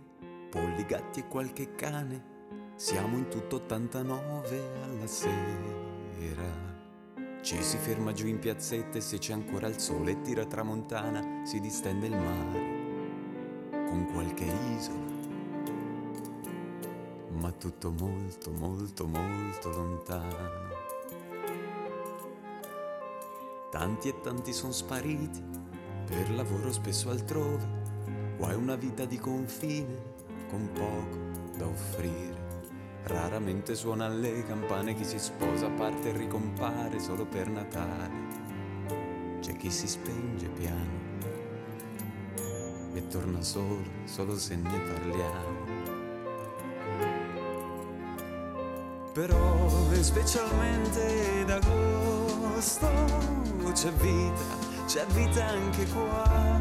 [0.50, 2.38] polli, gatti e qualche cane.
[2.76, 6.68] Siamo in tutto 89 alla sera.
[7.42, 11.44] Ci si ferma giù in piazzetta e se c'è ancora il sole e tira tramontana,
[11.44, 12.79] si distende il mare
[13.90, 14.44] con qualche
[14.76, 15.18] isola.
[17.32, 20.68] Ma tutto molto, molto, molto lontano.
[23.70, 25.42] Tanti e tanti sono spariti
[26.06, 27.78] per lavoro spesso altrove.
[28.36, 30.14] Qua è una vita di confine
[30.48, 32.38] con poco da offrire.
[33.02, 38.28] Raramente suona le campane chi si sposa, parte e ricompare solo per Natale.
[39.40, 41.09] C'è chi si spenge piano
[43.10, 45.78] torna solo, solo se ne parliamo.
[49.12, 49.68] Però
[50.00, 52.88] specialmente d'agosto
[53.72, 54.44] c'è vita,
[54.86, 56.60] c'è vita anche qua.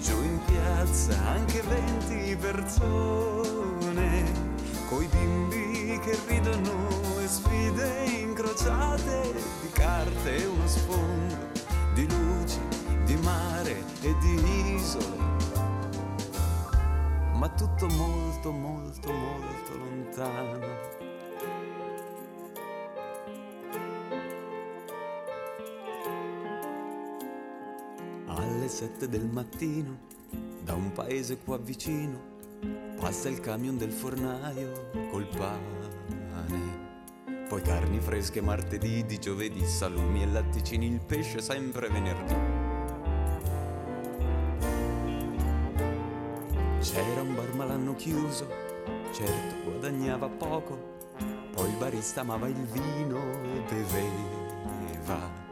[0.00, 4.24] Giù in piazza anche 20 persone,
[4.88, 6.88] coi bimbi che ridono
[7.22, 11.55] e sfide incrociate di carte e uno sfondo,
[13.26, 15.16] mare e di isole.
[17.34, 20.94] Ma tutto molto, molto, molto lontano.
[28.26, 29.98] Alle sette del mattino,
[30.62, 32.18] da un paese qua vicino,
[32.98, 35.74] passa il camion del fornaio col pane.
[37.48, 42.65] Poi carni fresche martedì, di giovedì, salumi e latticini, il pesce sempre venerdì.
[47.96, 48.46] Chiuso,
[49.12, 50.94] certo guadagnava poco,
[51.52, 55.44] poi il barista amava il vino e beveva.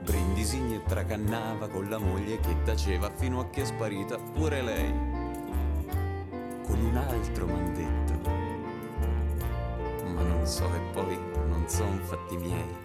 [0.00, 4.92] Brindisini e tracannava con la moglie che taceva fino a che è sparita pure lei.
[6.66, 8.30] Con un altro m'han detto,
[10.06, 11.18] ma non so e poi
[11.48, 12.76] non son fatti miei.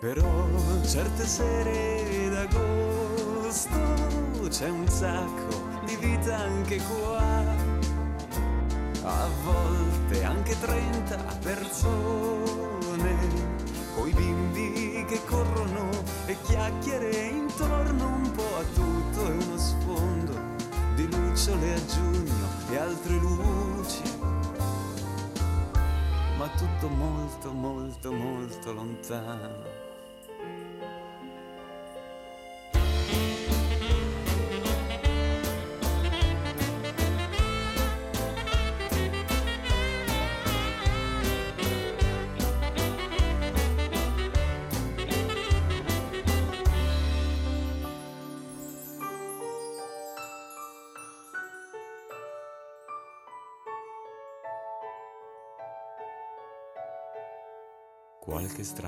[0.00, 0.48] Però
[0.82, 3.78] certe sere d'agosto
[4.48, 5.59] c'è un sacco
[5.90, 7.18] di vita anche qua.
[9.02, 13.16] A volte anche 30 persone
[13.94, 15.90] coi bimbi che corrono
[16.26, 20.38] e chiacchiere intorno un po' a tutto e uno sfondo
[20.94, 24.02] di lucciole a giugno e altre luci.
[26.36, 29.79] Ma tutto molto, molto, molto lontano.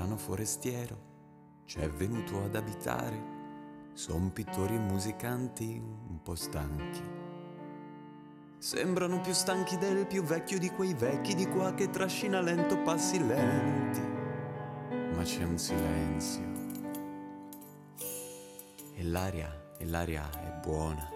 [0.03, 1.11] Strano forestiero
[1.65, 3.31] c'è venuto ad abitare.
[3.93, 7.01] Son pittori e musicanti un po' stanchi.
[8.57, 13.25] Sembrano più stanchi del più vecchio di quei vecchi di qua che trascina lento passi
[13.25, 14.01] lenti.
[15.15, 16.51] Ma c'è un silenzio.
[18.95, 21.12] E l'aria, e l'aria è buona.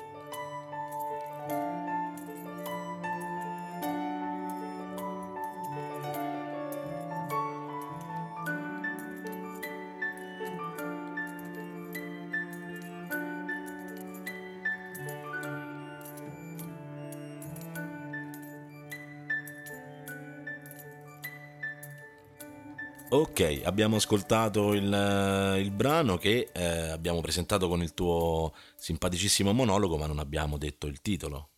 [23.19, 29.53] Ok, abbiamo ascoltato il, eh, il brano che eh, abbiamo presentato con il tuo simpaticissimo
[29.53, 31.49] monologo, ma non abbiamo detto il titolo.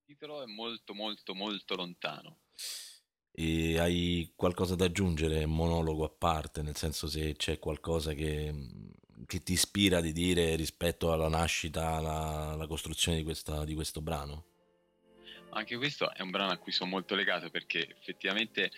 [0.00, 2.38] Il titolo è molto molto molto lontano.
[3.30, 8.52] E hai qualcosa da aggiungere, monologo a parte, nel senso se c'è qualcosa che,
[9.24, 14.00] che ti ispira di dire rispetto alla nascita, alla, alla costruzione di, questa, di questo
[14.00, 14.46] brano?
[15.50, 18.72] Anche questo è un brano a cui sono molto legato perché effettivamente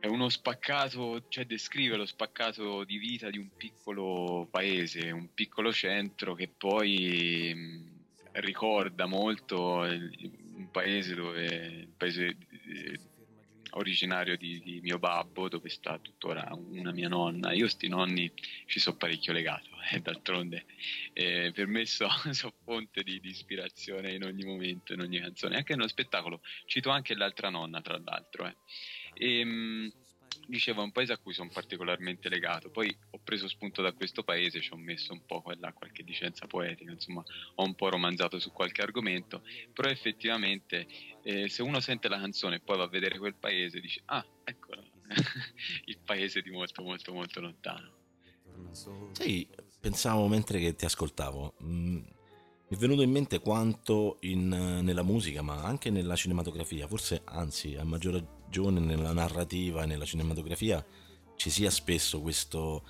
[0.00, 5.72] è uno spaccato, cioè descrive lo spaccato di vita di un piccolo paese, un piccolo
[5.72, 12.98] centro che poi mh, ricorda molto il, un paese dove il paese eh,
[13.72, 17.52] originario di, di, mio babbo, dove sta tuttora una mia nonna.
[17.52, 18.30] Io sti nonni
[18.66, 20.64] ci sono parecchio legato, eh, d'altronde
[21.12, 25.56] eh, per me sono so fonte di, di, ispirazione in ogni momento, in ogni canzone,
[25.56, 26.40] anche nello spettacolo.
[26.66, 28.46] Cito anche l'altra nonna, tra l'altro.
[28.46, 28.56] Eh.
[29.14, 29.92] E, mh,
[30.48, 32.70] dicevo, è un paese a cui sono particolarmente legato.
[32.70, 36.46] Poi ho preso spunto da questo paese, ci ho messo un po' quella, qualche licenza
[36.46, 37.22] poetica, insomma,
[37.56, 39.42] ho un po' romanzato su qualche argomento.
[39.72, 40.86] Però effettivamente,
[41.22, 44.24] eh, se uno sente la canzone e poi va a vedere quel paese, dice: Ah,
[44.44, 44.82] eccolo,
[45.84, 47.96] il paese di molto, molto, molto lontano.
[49.12, 49.48] Sai,
[49.80, 51.54] pensavo mentre che ti ascoltavo.
[51.58, 51.66] Mh,
[52.70, 57.74] mi è venuto in mente quanto in, nella musica, ma anche nella cinematografia, forse anzi
[57.76, 60.84] a maggior ragione nella narrativa e nella cinematografia,
[61.36, 62.82] ci sia spesso questo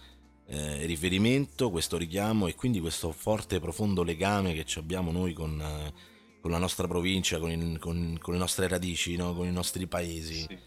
[0.46, 5.60] eh, riferimento, questo richiamo e quindi questo forte e profondo legame che abbiamo noi con,
[5.60, 5.92] eh,
[6.40, 9.34] con la nostra provincia, con, il, con, con le nostre radici, no?
[9.34, 10.46] con i nostri paesi.
[10.48, 10.58] Sì.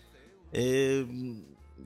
[0.52, 1.08] E,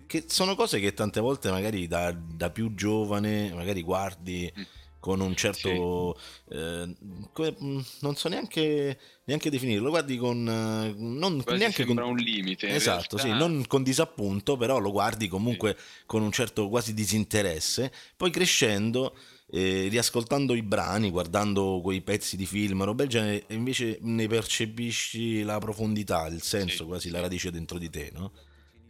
[0.08, 5.20] che sono cose che tante volte magari da, da più giovane magari guardi mm con
[5.20, 6.56] un certo sì.
[6.56, 6.95] eh,
[7.32, 12.16] come, mm, non so neanche, neanche definirlo guardi con eh, non Quasi neanche con, un
[12.16, 16.03] limite esatto sì, non con disappunto però lo guardi comunque sì.
[16.08, 19.16] con un certo quasi disinteresse poi crescendo
[19.51, 25.43] eh, riascoltando i brani guardando quei pezzi di film roba del genere invece ne percepisci
[25.43, 28.32] la profondità il senso sì, quasi la radice dentro di te no?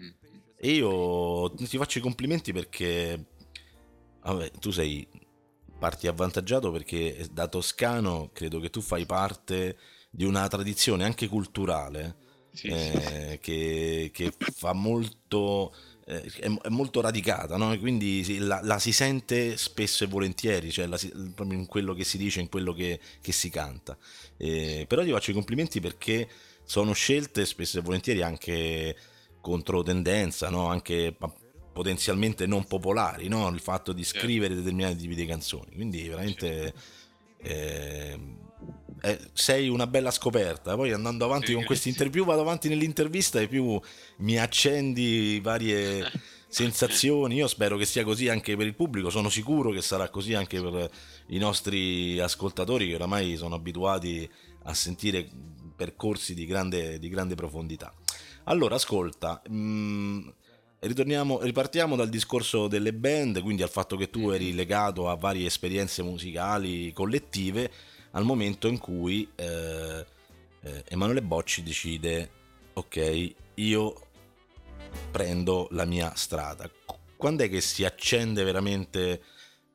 [0.01, 0.09] Mm.
[0.55, 3.25] e io ti faccio i complimenti perché
[4.21, 5.05] vabbè, tu sei
[5.77, 9.77] parti avvantaggiato perché da toscano credo che tu fai parte
[10.09, 12.15] di una tradizione anche culturale
[12.51, 13.39] sì, eh, sì.
[13.39, 17.77] Che, che, fa molto eh, è, è, molto radicata no?
[17.77, 20.97] quindi la, la, si sente spesso e volentieri cioè la,
[21.33, 23.97] proprio in quello che si dice in quello che, che si canta
[24.37, 26.29] eh, però ti faccio i complimenti perché
[26.63, 28.95] sono scelte spesso e volentieri anche
[29.41, 30.67] contro tendenza no?
[30.67, 31.15] anche
[31.75, 33.49] potenzialmente non popolari, no?
[33.49, 35.75] il fatto di scrivere determinati tipi di canzoni.
[35.75, 36.73] Quindi veramente
[37.39, 38.17] eh,
[39.01, 40.73] eh, sei una bella scoperta.
[40.75, 43.77] Poi andando avanti con questa interview, vado avanti nell'intervista e più
[44.19, 46.09] mi accendi varie
[46.47, 47.35] sensazioni.
[47.35, 50.61] Io spero che sia così anche per il pubblico, sono sicuro che sarà così anche
[50.61, 50.89] per
[51.27, 54.29] i nostri ascoltatori che oramai sono abituati
[54.63, 55.27] a sentire
[55.75, 57.93] percorsi di grande, di grande profondità.
[58.45, 60.27] Allora, ascolta, mh, mm,
[60.87, 66.03] ripartiamo dal discorso delle band, quindi al fatto che tu eri legato a varie esperienze
[66.03, 67.71] musicali collettive,
[68.11, 70.05] al momento in cui eh,
[70.61, 72.29] eh, Emanuele Bocci decide,
[72.73, 74.07] ok, io
[75.11, 76.69] prendo la mia strada.
[77.17, 79.21] quando è che si accende veramente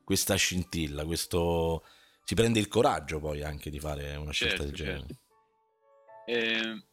[0.03, 1.83] questa scintilla, questo...
[2.23, 5.05] si prende il coraggio poi anche di fare una scelta Certo, del genere?
[5.07, 5.19] certo.
[6.25, 6.83] Eh,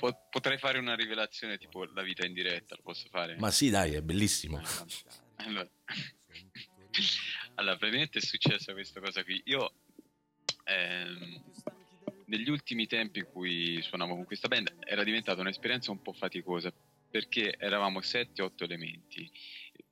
[0.00, 3.36] po- potrei fare una rivelazione tipo la vita in diretta, lo posso fare?
[3.36, 4.60] Ma sì, dai, è bellissimo.
[5.40, 5.66] Allora,
[7.54, 9.40] allora, praticamente è successa questa cosa qui.
[9.46, 9.72] Io
[10.64, 11.42] ehm,
[12.26, 16.70] negli ultimi tempi in cui suonavo con questa band era diventata un'esperienza un po' faticosa
[17.10, 19.30] perché eravamo 7-8 elementi.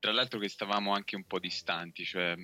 [0.01, 2.37] Tra l'altro che stavamo anche un po' distanti, cioè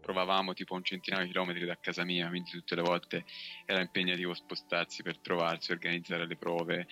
[0.00, 3.24] provavamo tipo un centinaio di chilometri da casa mia, quindi tutte le volte
[3.64, 6.86] era impegnativo spostarsi per trovarsi, organizzare le prove.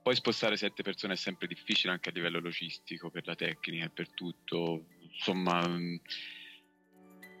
[0.00, 3.90] Poi spostare sette persone è sempre difficile anche a livello logistico, per la tecnica e
[3.90, 4.86] per tutto.
[5.00, 5.68] Insomma,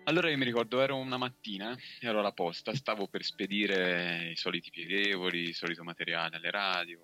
[0.04, 4.70] allora io mi ricordo, ero una mattina, ero alla posta, stavo per spedire i soliti
[4.70, 7.00] pieghevoli, il solito materiale alle radio,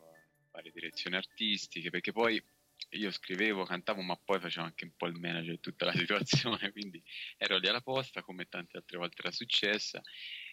[0.50, 2.42] varie direzioni artistiche, perché poi
[2.90, 6.72] io scrivevo, cantavo, ma poi facevo anche un po' il manager di tutta la situazione,
[6.72, 7.02] quindi
[7.36, 10.00] ero lì alla posta, come tante altre volte era successa,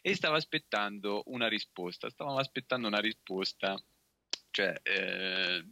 [0.01, 3.81] e stavo aspettando una risposta, stavamo aspettando una risposta,
[4.51, 5.65] cioè eh,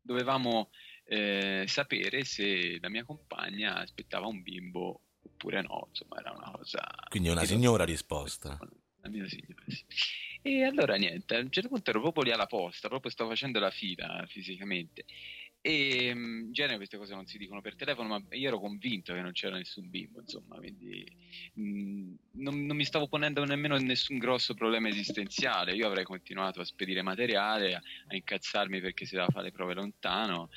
[0.00, 0.70] dovevamo
[1.04, 6.82] eh, sapere se la mia compagna aspettava un bimbo oppure no, insomma era una cosa...
[7.08, 8.58] Quindi una signora risposta.
[9.00, 9.84] La mia signora, sì.
[10.46, 13.58] E allora niente, a un certo punto ero proprio lì alla posta, proprio stavo facendo
[13.60, 15.06] la fila fisicamente.
[15.62, 19.14] E mm, in genere queste cose non si dicono per telefono, ma io ero convinto
[19.14, 21.02] che non c'era nessun bimbo, insomma, quindi
[21.58, 25.72] mm, non, non mi stavo ponendo nemmeno nessun grosso problema esistenziale.
[25.74, 29.72] Io avrei continuato a spedire materiale, a, a incazzarmi perché si doveva fare le prove
[29.72, 30.50] lontano,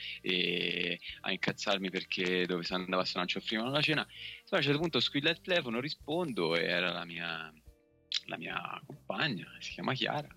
[1.21, 4.05] a incazzarmi perché dove si andava a ci offrivano la cena.
[4.41, 7.49] Insomma, a un certo punto squilla il telefono, rispondo e era la mia,
[8.27, 10.27] la mia compagna, si chiama Chiara,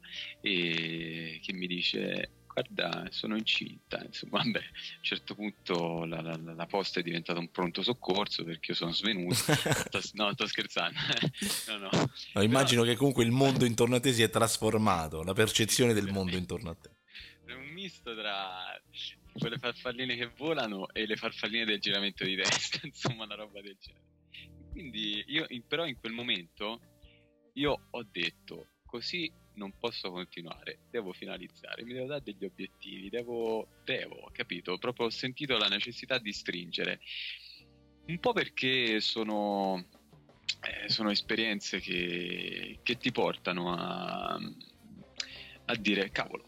[0.41, 6.37] e che mi dice guarda sono incinta, insomma vabbè, a un certo punto la, la-
[6.37, 9.37] la posta è diventata un pronto soccorso perché io sono svenuto,
[10.15, 10.99] no sto scherzando,
[11.69, 11.91] no no,
[12.35, 16.11] No, immagino che comunque il mondo intorno a te si è trasformato, la percezione del
[16.11, 16.91] mondo intorno a te.
[17.47, 18.81] è un misto tra
[19.39, 23.77] quelle farfalline che volano e le farfalline del giramento di testa, insomma una roba del
[23.81, 24.09] genere.
[24.73, 26.81] Quindi io però in quel momento
[27.55, 33.69] io ho detto così non posso continuare, devo finalizzare, mi devo dare degli obiettivi, devo,
[33.85, 34.79] devo, capito?
[34.79, 37.01] Proprio ho sentito la necessità di stringere.
[38.07, 39.87] Un po' perché sono,
[40.63, 44.39] eh, sono esperienze che, che ti portano a,
[45.67, 46.45] a dire cavolo,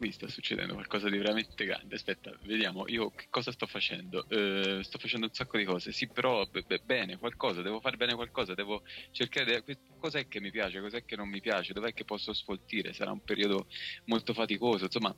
[0.00, 1.94] qui sta succedendo qualcosa di veramente grande.
[1.96, 4.26] Aspetta, vediamo, io che cosa sto facendo?
[4.28, 8.14] Eh, sto facendo un sacco di cose, sì, però be- bene, qualcosa, devo fare bene
[8.14, 8.80] qualcosa, devo
[9.10, 12.94] cercare que- Cos'è che mi piace, cos'è che non mi piace, dov'è che posso sfoltire?
[12.94, 13.66] Sarà un periodo
[14.06, 15.14] molto faticoso, insomma,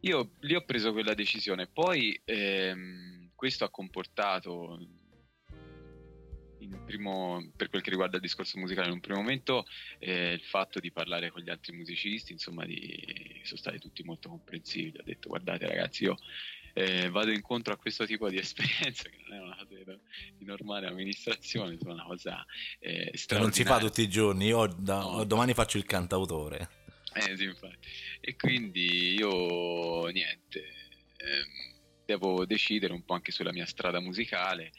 [0.00, 1.68] io lì ho preso quella decisione.
[1.72, 4.78] Poi ehm, questo ha comportato,
[6.84, 9.66] primo, per quel che riguarda il discorso musicale, in un primo momento
[9.98, 14.28] eh, il fatto di parlare con gli altri musicisti, insomma, di, sono stati tutti molto
[14.28, 14.98] comprensivi.
[14.98, 16.16] Ho detto, guardate ragazzi, io
[16.74, 19.98] eh, vado incontro a questo tipo di esperienza che non è una cosa
[20.36, 22.44] di, normale amministrazione, insomma, una cosa
[22.78, 25.24] eh, Cioè, non si fa tutti i giorni, io da- No.
[25.24, 26.68] domani faccio il cantautore.
[27.14, 27.88] Eh, sì, infatti.
[28.20, 30.62] E quindi io niente,
[31.16, 34.72] ehm, devo decidere un po' anche sulla mia strada musicale.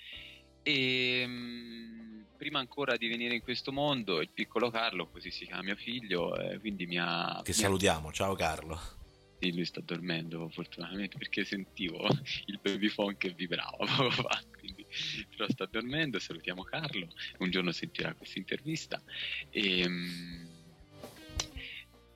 [0.61, 5.63] E mm, prima ancora di venire in questo mondo, il piccolo Carlo, così si chiama
[5.63, 7.41] mio figlio, eh, quindi mi ha.
[7.43, 8.97] Che mi ha- salutiamo, ciao Carlo.
[9.41, 12.05] Sì, lui sta dormendo fortunatamente perché sentivo
[12.47, 14.41] il baby phone che vibrava poco fa.
[14.51, 14.85] Quindi,
[15.33, 17.07] però sta dormendo, salutiamo Carlo.
[17.37, 19.01] Un giorno sentirà questa intervista.
[19.49, 20.48] E, mm,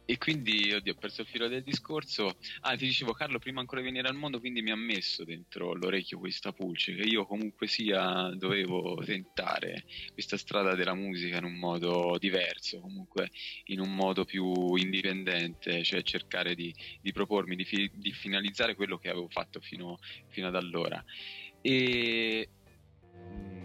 [0.06, 2.34] e quindi, oddio, ho perso il filo del discorso.
[2.62, 5.74] Ah, ti dicevo, Carlo, prima ancora di venire al mondo, quindi mi ha messo dentro
[5.74, 11.56] l'orecchio questa pulce che io comunque sia dovevo tentare questa strada della musica in un
[11.58, 13.30] modo diverso, comunque
[13.66, 18.98] in un modo più indipendente, cioè cercare di, di propormi, di, fi- di finalizzare quello
[18.98, 19.98] che avevo fatto fino,
[20.28, 21.02] fino ad allora.
[21.62, 22.50] E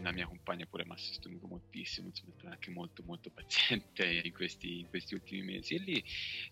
[0.01, 4.21] la mia compagna pure mi ha sostenuto moltissimo, insomma, è stata anche molto molto paziente
[4.25, 5.75] in questi, in questi ultimi mesi.
[5.75, 6.03] E lì,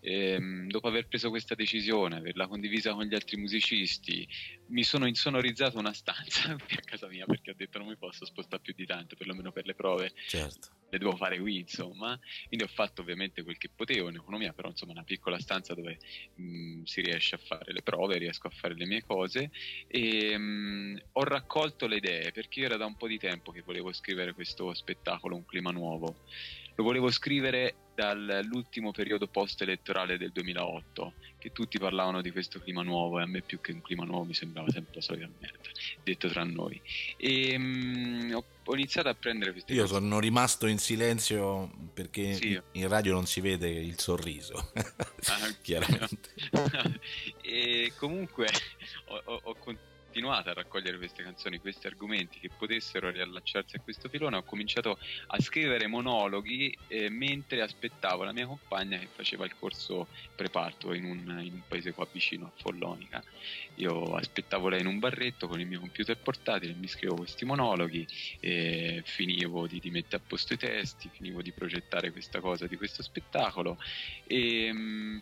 [0.01, 4.27] ehm, dopo aver preso questa decisione, averla condivisa con gli altri musicisti,
[4.67, 8.61] mi sono insonorizzato una stanza a casa mia perché ho detto non mi posso spostare
[8.61, 10.69] più di tanto, perlomeno per le prove Certo.
[10.89, 12.17] le devo fare qui, insomma.
[12.47, 15.97] Quindi ho fatto ovviamente quel che potevo in economia, però insomma una piccola stanza dove
[16.35, 19.49] mh, si riesce a fare le prove, riesco a fare le mie cose
[19.85, 23.61] e mh, ho raccolto le idee perché io era da un po' di tempo che
[23.65, 26.15] volevo scrivere questo spettacolo, un clima nuovo.
[26.75, 33.19] lo volevo scrivere dall'ultimo periodo post-elettorale del 2008, che tutti parlavano di questo clima nuovo
[33.19, 35.69] e a me più che un clima nuovo mi sembrava sempre la solita merda,
[36.03, 36.79] detto tra noi.
[37.17, 39.95] E um, ho, ho, iniziato a prendere queste Io cose.
[39.95, 42.61] sono rimasto in silenzio perché sì.
[42.73, 46.29] in radio non si vede il sorriso, ah, chiaramente.
[47.41, 48.47] e comunque
[49.09, 53.81] ho, ho, ho continuato continuato a raccogliere queste canzoni, questi argomenti che potessero riallacciarsi a
[53.81, 59.45] questo filone, ho cominciato a scrivere monologhi eh, mentre aspettavo la mia compagna che faceva
[59.45, 63.23] il corso preparto in un, in un paese qua vicino a Follonica.
[63.75, 68.07] Io aspettavo lei in un barretto con il mio computer portatile, mi scrivevo questi monologhi,
[68.39, 72.75] e finivo di, di mettere a posto i testi, finivo di progettare questa cosa di
[72.75, 73.77] questo spettacolo
[74.25, 74.73] e...
[74.73, 75.17] Mh, mm,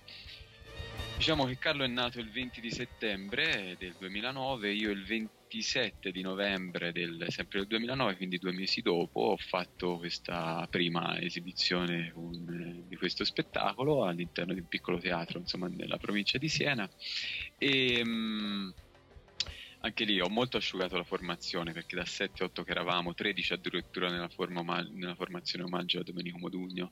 [1.17, 6.21] Diciamo che Carlo è nato il 20 di settembre del 2009, io il 27 di
[6.21, 12.83] novembre del, sempre del 2009, quindi due mesi dopo, ho fatto questa prima esibizione un,
[12.87, 16.87] di questo spettacolo all'interno di un piccolo teatro, insomma, nella provincia di Siena.
[17.57, 18.69] E, mh, mm,
[19.79, 24.29] anche lì ho molto asciugato la formazione perché da 7-8 che eravamo, 13 addirittura nella,
[24.29, 26.89] forma, nella formazione omaggio a Domenico Modugno,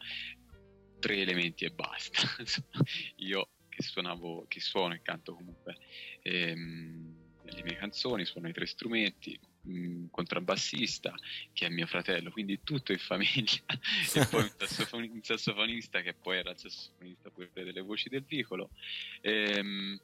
[1.00, 2.22] tre elementi e basta.
[3.18, 5.78] Io che suonavo, che suono e canto comunque
[6.22, 11.14] ehm, le mie canzoni, suono i tre strumenti, un contrabbassista
[11.52, 13.62] che è mio fratello, quindi tutto in famiglia,
[14.14, 18.24] e poi un, sassofon- un, sassofonista che poi era il sassofonista pure delle voci del
[18.24, 18.72] vicolo.
[19.22, 20.00] Ehm,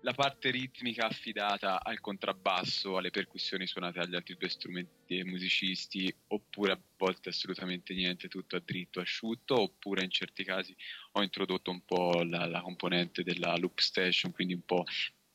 [0.00, 6.14] la parte ritmica affidata al contrabbasso, alle percussioni suonate agli altri due strumenti e musicisti,
[6.28, 10.74] oppure a volte assolutamente niente, tutto a dritto asciutto, oppure in certi casi
[11.12, 14.84] ho introdotto un po' la, la componente della loop station, quindi un po'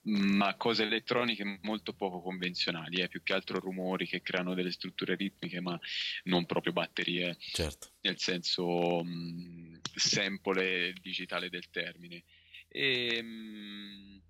[0.06, 3.07] ma cose elettroniche molto poco convenzionali, eh?
[3.07, 5.80] più che altro rumori che creano delle strutture ritmiche, ma
[6.23, 7.91] non proprio batterie, certo.
[8.02, 12.23] nel senso mh, sample digitale del termine.
[12.68, 14.22] E, mh,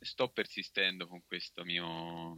[0.00, 2.36] sto persistendo con questo mio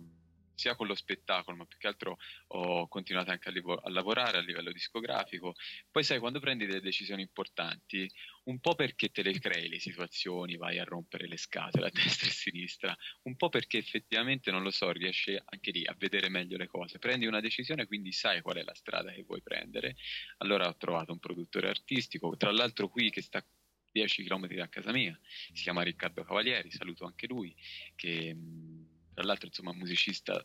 [0.60, 2.18] sia con lo spettacolo, ma più che altro
[2.48, 5.54] ho continuato anche a, livo- a, lavorare a livello discografico.
[5.90, 8.08] Poi sai, quando prendi delle decisioni importanti,
[8.44, 12.26] un po' perché te le crei le situazioni, vai a rompere le scatole a destra
[12.26, 16.28] e a sinistra, un po' perché effettivamente, non lo so, riesci anche lì a vedere
[16.28, 16.98] meglio le cose.
[16.98, 19.96] Prendi una decisione, quindi sai qual è la strada che vuoi prendere.
[20.38, 23.42] Allora ho trovato un produttore artistico, tra l'altro qui che sta
[23.92, 25.18] 10 km da casa mia,
[25.52, 27.54] si chiama Riccardo Cavalieri, saluto anche lui,
[27.94, 28.36] che
[29.14, 30.44] tra l'altro insomma musicista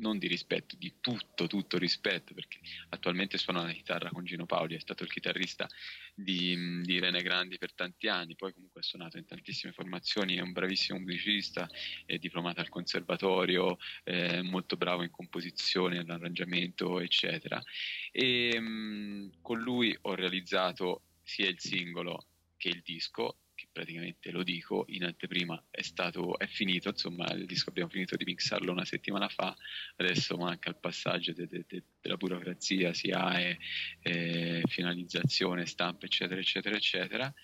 [0.00, 2.58] non di rispetto, di tutto, tutto rispetto, perché
[2.90, 5.68] attualmente suona la chitarra con Gino Paoli, è stato il chitarrista
[6.14, 10.40] di, di Irene Grandi per tanti anni, poi comunque ha suonato in tantissime formazioni, è
[10.40, 11.68] un bravissimo musicista,
[12.04, 17.62] è diplomato al conservatorio, è molto bravo in composizione, all'arrangiamento, eccetera.
[18.10, 22.29] E mh, con lui ho realizzato sia il singolo
[22.60, 27.46] che il disco, che praticamente lo dico in anteprima, è stato è finito, insomma il
[27.46, 29.56] disco abbiamo finito di mixarlo una settimana fa,
[29.96, 33.58] adesso manca il passaggio de, de, de, della burocrazia, SIAE,
[34.02, 37.34] eh, finalizzazione, stampa, eccetera, eccetera, eccetera.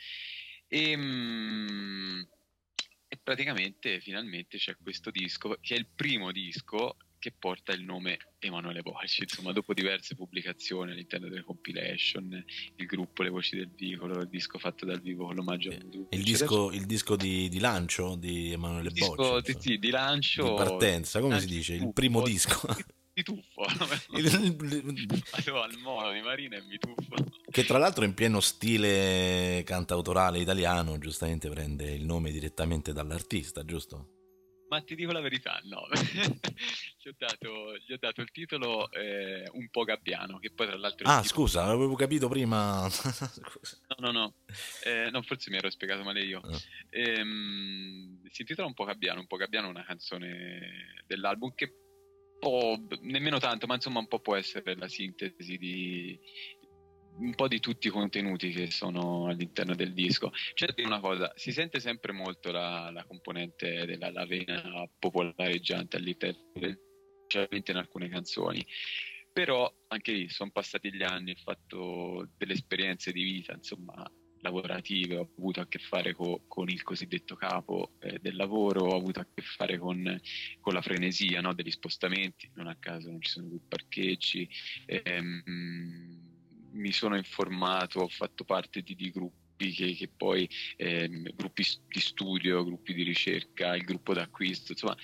[0.69, 2.21] E, mm,
[3.09, 8.19] e praticamente finalmente c'è questo disco che è il primo disco che porta il nome
[8.39, 9.23] Emanuele Voci.
[9.23, 12.44] Insomma, dopo diverse pubblicazioni all'interno delle compilation,
[12.77, 16.07] il gruppo Le Voci del Vicolo, il disco fatto dal vivo con l'omaggio a.
[16.11, 19.53] Il disco, il disco di, di, lancio di Emanuele Bocci.
[19.53, 20.51] Di, sì, di lancio.
[20.51, 21.74] Di partenza, come si dice?
[21.74, 22.61] Il primo disco.
[23.16, 23.78] Mi tuffo al
[25.82, 27.15] mono di Marina e mi tuffo
[27.51, 34.11] che tra l'altro in pieno stile cantautorale italiano giustamente prende il nome direttamente dall'artista giusto?
[34.69, 35.86] Ma ti dico la verità, no.
[37.07, 40.77] gli, ho dato, gli, ho dato, il titolo eh, un po' gabbiano, che poi tra
[40.77, 41.09] l'altro...
[41.09, 42.83] Ah, scusa, l'avevo capito prima.
[43.99, 44.35] no, no, no.
[44.85, 46.41] Eh, no, forse mi ero spiegato male io.
[46.43, 46.59] Oh.
[46.91, 51.73] Ehm, si intitola un po' gabbiano, un po' gabbiano è una canzone dell'album che
[52.41, 56.19] po', nemmeno tanto, ma insomma un po' può essere la sintesi di,
[57.19, 60.33] un po' di tutti i contenuti che sono all'interno del disco.
[60.55, 65.97] C'è da una cosa, si sente sempre molto la, la componente della la vena popolareggiante
[65.97, 66.41] all'interno,
[67.27, 68.65] specialmente in alcune canzoni.
[69.32, 75.16] Però anche lì sono passati gli anni, ho fatto delle esperienze di vita, insomma, lavorative,
[75.16, 79.20] ho avuto a che fare co, con il cosiddetto capo eh, del lavoro, ho avuto
[79.20, 80.19] a che fare con,
[80.61, 84.48] con la frenesia no, degli spostamenti, non a caso non ci sono più parcheggi.
[84.86, 85.43] Ehm,
[86.73, 92.01] mi sono informato, ho fatto parte di, di gruppi che, che poi, eh, gruppi di
[92.01, 94.97] studio, gruppi di ricerca, il gruppo d'acquisto, insomma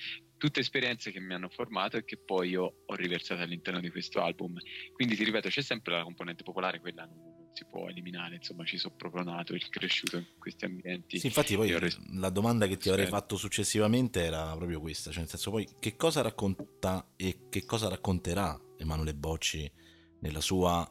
[0.43, 4.21] tutte esperienze che mi hanno formato e che poi io ho riversato all'interno di questo
[4.21, 4.57] album.
[4.91, 8.65] Quindi ti ripeto, c'è sempre la componente popolare, quella non, non si può eliminare, insomma
[8.65, 11.17] ci sono proprio nato, il cresciuto in questi ambienti.
[11.17, 15.21] Sì, infatti poi res- la domanda che ti avrei fatto successivamente era proprio questa, cioè
[15.21, 19.71] nel senso poi che cosa racconta e che cosa racconterà Emanuele Bocci
[20.19, 20.85] nella sua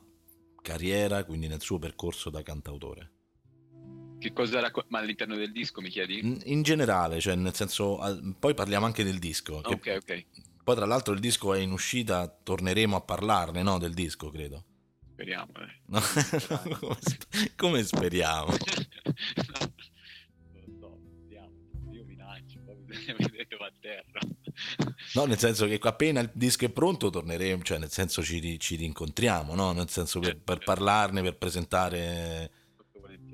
[0.63, 3.12] carriera, quindi nel suo percorso da cantautore?
[4.23, 6.21] Che cosa racco- Ma all'interno del disco mi chiedi?
[6.21, 7.99] In, in generale, cioè nel senso,
[8.39, 10.27] poi parliamo anche del disco, Ok, ok,
[10.63, 14.65] poi tra l'altro il disco è in uscita, torneremo a parlarne, no, del disco, credo.
[15.11, 15.51] speriamo.
[15.57, 15.81] eh.
[15.87, 16.01] No?
[16.79, 18.53] come, sp- come speriamo?
[18.53, 18.57] no,
[20.53, 21.51] lo so, vediamo.
[21.91, 24.21] Io minaccio, poi bisogna vedere dove a terra.
[25.15, 28.77] No, nel senso che appena il disco è pronto torneremo, cioè nel senso ci, ci
[28.77, 29.73] rincontriamo, no?
[29.73, 32.51] Nel senso per, per parlarne, per presentare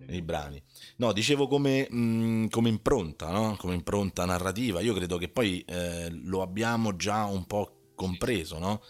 [0.08, 0.62] i brani.
[0.98, 3.54] No, dicevo come, mh, come impronta, no?
[3.56, 4.80] Come impronta narrativa.
[4.80, 8.82] Io credo che poi eh, lo abbiamo già un po' compreso, no?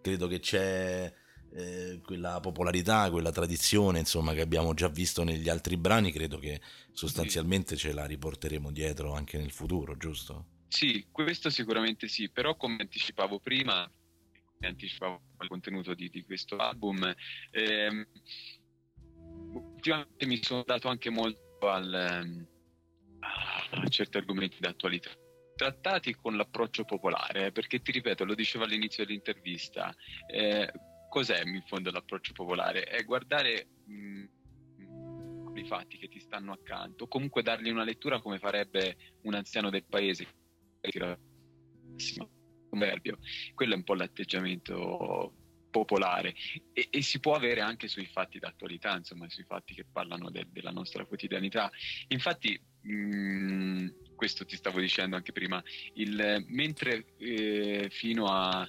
[0.00, 1.12] Credo che c'è
[1.52, 6.12] eh, quella popolarità, quella tradizione, insomma, che abbiamo già visto negli altri brani.
[6.12, 6.62] Credo che
[6.92, 10.46] sostanzialmente ce la riporteremo dietro anche nel futuro, giusto?
[10.68, 13.86] Sì, questo sicuramente sì, però come anticipavo prima,
[14.60, 17.14] anticipavo il contenuto di, di questo album,
[17.50, 18.06] ehm,
[19.52, 22.46] ultimamente mi sono dato anche molto al, ehm,
[23.82, 25.10] a certi argomenti d'attualità
[25.60, 29.94] trattati con l'approccio popolare, eh, perché ti ripeto, lo dicevo all'inizio dell'intervista,
[30.26, 30.72] eh,
[31.10, 32.84] cos'è in fondo l'approccio popolare?
[32.84, 34.24] È guardare mh,
[35.56, 39.84] i fatti che ti stanno accanto, comunque dargli una lettura come farebbe un anziano del
[39.84, 40.26] paese.
[43.52, 45.34] Quello è un po' l'atteggiamento
[45.70, 46.34] popolare
[46.72, 50.46] e, e si può avere anche sui fatti d'attualità, insomma, sui fatti che parlano de-
[50.50, 51.70] della nostra quotidianità.
[52.08, 55.62] Infatti, mh, questo ti stavo dicendo anche prima,
[55.94, 58.68] il, mentre eh, fino a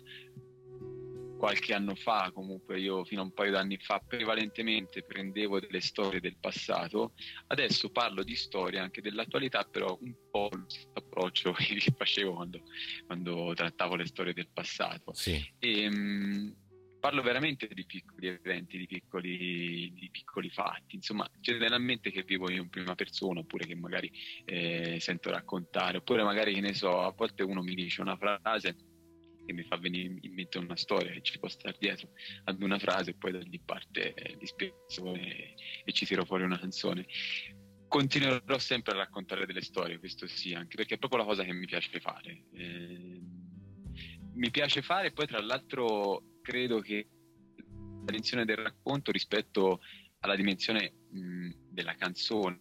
[1.41, 6.19] qualche anno fa, comunque io fino a un paio d'anni fa, prevalentemente prendevo delle storie
[6.19, 7.13] del passato,
[7.47, 12.61] adesso parlo di storie anche dell'attualità, però un po' lo stesso approccio che facevo quando,
[13.07, 15.15] quando trattavo le storie del passato.
[15.15, 15.43] Sì.
[15.57, 16.55] E, mh,
[17.01, 22.61] parlo veramente di piccoli eventi, di piccoli, di piccoli fatti, insomma, generalmente che vivo io
[22.61, 24.09] in prima persona, oppure che magari
[24.45, 28.75] eh, sento raccontare, oppure magari che ne so, a volte uno mi dice una frase
[29.43, 32.09] che mi fa venire in mente una storia che ci può stare dietro
[32.43, 36.59] ad una frase e poi da lì parte eh, l'ispirazione e ci tiro fuori una
[36.59, 37.07] canzone.
[37.87, 41.51] Continuerò sempre a raccontare delle storie, questo sì, anche perché è proprio la cosa che
[41.51, 42.43] mi piace fare.
[42.53, 43.21] Eh,
[44.33, 47.07] mi piace fare poi tra l'altro credo che
[47.65, 49.79] la dimensione del racconto rispetto
[50.19, 52.59] alla dimensione mh, della canzone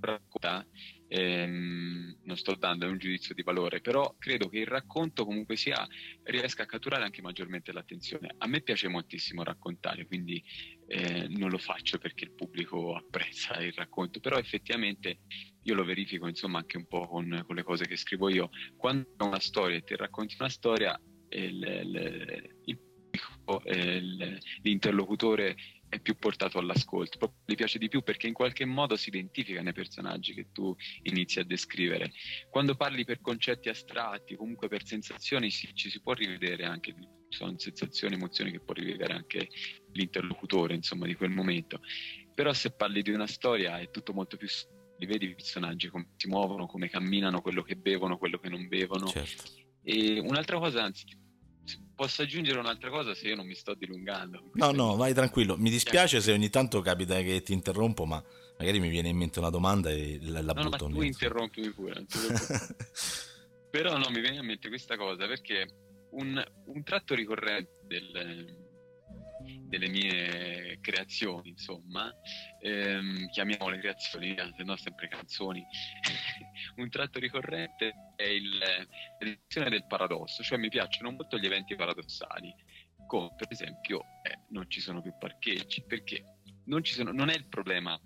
[0.00, 0.66] racconta,
[1.08, 5.86] ehm, non sto dando un giudizio di valore, però credo che il racconto comunque sia
[6.24, 8.34] riesca a catturare anche maggiormente l'attenzione.
[8.38, 10.42] A me piace moltissimo raccontare, quindi
[10.86, 15.20] eh, non lo faccio perché il pubblico apprezza il racconto, però effettivamente
[15.62, 18.50] io lo verifico insomma anche un po' con, con le cose che scrivo io.
[18.76, 21.00] Quando una storia e ti racconti una storia,
[21.30, 22.78] il, il,
[23.10, 23.62] pubblico,
[24.62, 25.56] l'interlocutore
[25.88, 29.60] è più portato all'ascolto, proprio gli piace di più perché in qualche modo si identifica
[29.60, 32.12] nei personaggi che tu inizi a descrivere.
[32.48, 36.94] Quando parli per concetti astratti, comunque per sensazioni, sì, ci si può rivedere anche,
[37.28, 39.48] sono sensazioni, emozioni che può rivedere anche
[39.92, 41.80] l'interlocutore, insomma, di quel momento.
[42.34, 44.46] Però se parli di una storia è tutto molto più
[45.00, 48.68] li vedi i personaggi come si muovono, come camminano, quello che bevono, quello che non
[48.68, 49.06] bevono.
[49.06, 49.69] Certo.
[49.82, 51.04] E un'altra cosa, anzi,
[51.94, 54.50] posso aggiungere un'altra cosa se io non mi sto dilungando.
[54.54, 55.56] No, no, vai tranquillo.
[55.56, 58.22] Mi dispiace se ogni tanto capita che ti interrompo, ma
[58.58, 61.02] magari mi viene in mente una domanda e la, la no, butto no, ma tu
[61.02, 62.06] interrompimi pure.
[63.70, 65.66] Però no, mi viene in mente questa cosa perché
[66.10, 68.56] un, un tratto ricorrente del,
[69.62, 72.12] delle mie creazioni, insomma,
[72.60, 75.64] ehm, chiamiamole creazioni, se no sempre canzoni,
[76.76, 78.58] un tratto ricorrente è il,
[79.18, 82.54] l'edizione del paradosso, cioè mi piacciono molto gli eventi paradossali,
[83.06, 86.22] come per esempio eh, non ci sono più parcheggi, perché
[86.66, 88.00] non, sono, non è il problema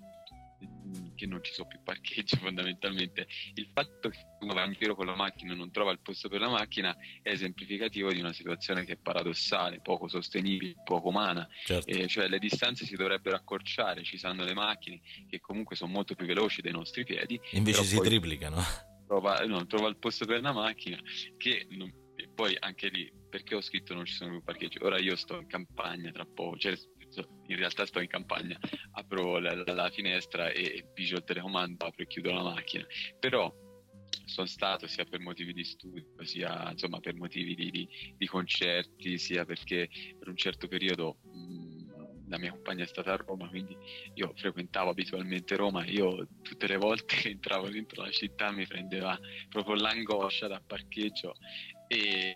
[1.15, 5.07] che non ci sono più parcheggi fondamentalmente il fatto che uno va in giro con
[5.07, 8.85] la macchina e non trova il posto per la macchina è esemplificativo di una situazione
[8.85, 11.89] che è paradossale, poco sostenibile, poco umana Certo.
[11.91, 16.15] eh, cioè le distanze si dovrebbero accorciare, ci sono le macchine che comunque sono molto
[16.15, 18.63] più veloci dei nostri piedi, Invece si poi triplicano.
[19.07, 20.99] trova, no, trova il posto per la macchina
[21.37, 22.03] che non-
[22.35, 25.47] poi anche lì perché ho scritto non ci sono più parcheggi ora io sto in
[25.47, 26.77] campagna tra poco cioè,
[27.47, 28.59] in realtà sto in campagna
[28.93, 32.85] apro la, la- la finestra e, pigio il telecomando apro e chiudo la macchina.
[33.19, 33.53] Però
[34.27, 39.19] sono stato sia per motivi di studio, sia insomma per motivi di, di, di concerti,
[39.19, 39.89] sia perché
[40.19, 43.77] per un certo periodo mh, la mia compagna è stata a Roma, quindi
[44.15, 49.19] io frequentavo abitualmente Roma, io tutte le volte che entravo dentro la città mi prendeva
[49.49, 51.35] proprio l'angoscia da parcheggio
[51.87, 52.35] e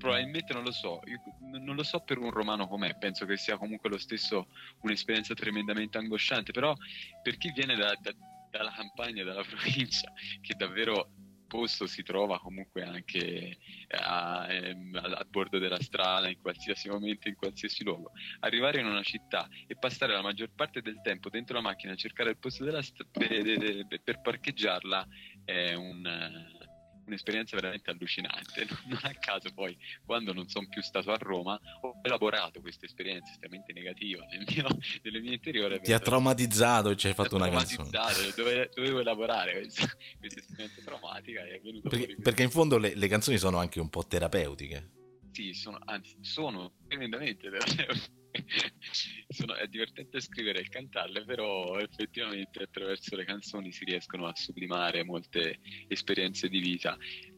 [0.00, 3.58] probabilmente non lo so, io non lo so per un romano com'è, penso che sia
[3.58, 4.48] comunque lo stesso
[4.80, 6.74] un'esperienza tremendamente angosciante, però
[7.22, 8.12] per chi viene da, da,
[8.50, 10.10] dalla campagna, dalla provincia,
[10.40, 11.12] che davvero
[11.46, 13.58] posto si trova comunque anche
[13.88, 18.12] a, ehm, a, bordo della strada, in qualsiasi momento, in qualsiasi luogo.
[18.40, 21.96] Arrivare in una città e passare la maggior parte del tempo dentro la macchina a
[21.96, 25.06] cercare il posto della st- per, per parcheggiarla
[25.44, 26.58] è un
[27.10, 28.66] un'esperienza veramente allucinante.
[28.90, 33.30] Non a caso poi, quando non sono più stato a Roma, ho elaborato questa esperienza
[33.30, 34.66] estremamente negativa nel mio,
[35.02, 35.80] nelle mie interiore.
[35.80, 37.90] Ti ha traumatizzato e ci hai fatto una canzone.
[38.34, 39.88] Dovevo, dovevo elaborare questa,
[40.18, 41.42] questa, esperienza traumatica.
[41.82, 44.90] Perché, perché, in fondo le, le canzoni sono anche un po' terapeutiche.
[45.30, 48.18] Sì, sono, anzi, sono tremendamente terapeutiche
[49.28, 55.04] sono, è divertente scrivere e cantarle, però effettivamente attraverso le canzoni si riescono a sublimare
[55.04, 55.58] molte
[55.88, 56.96] esperienze di vita,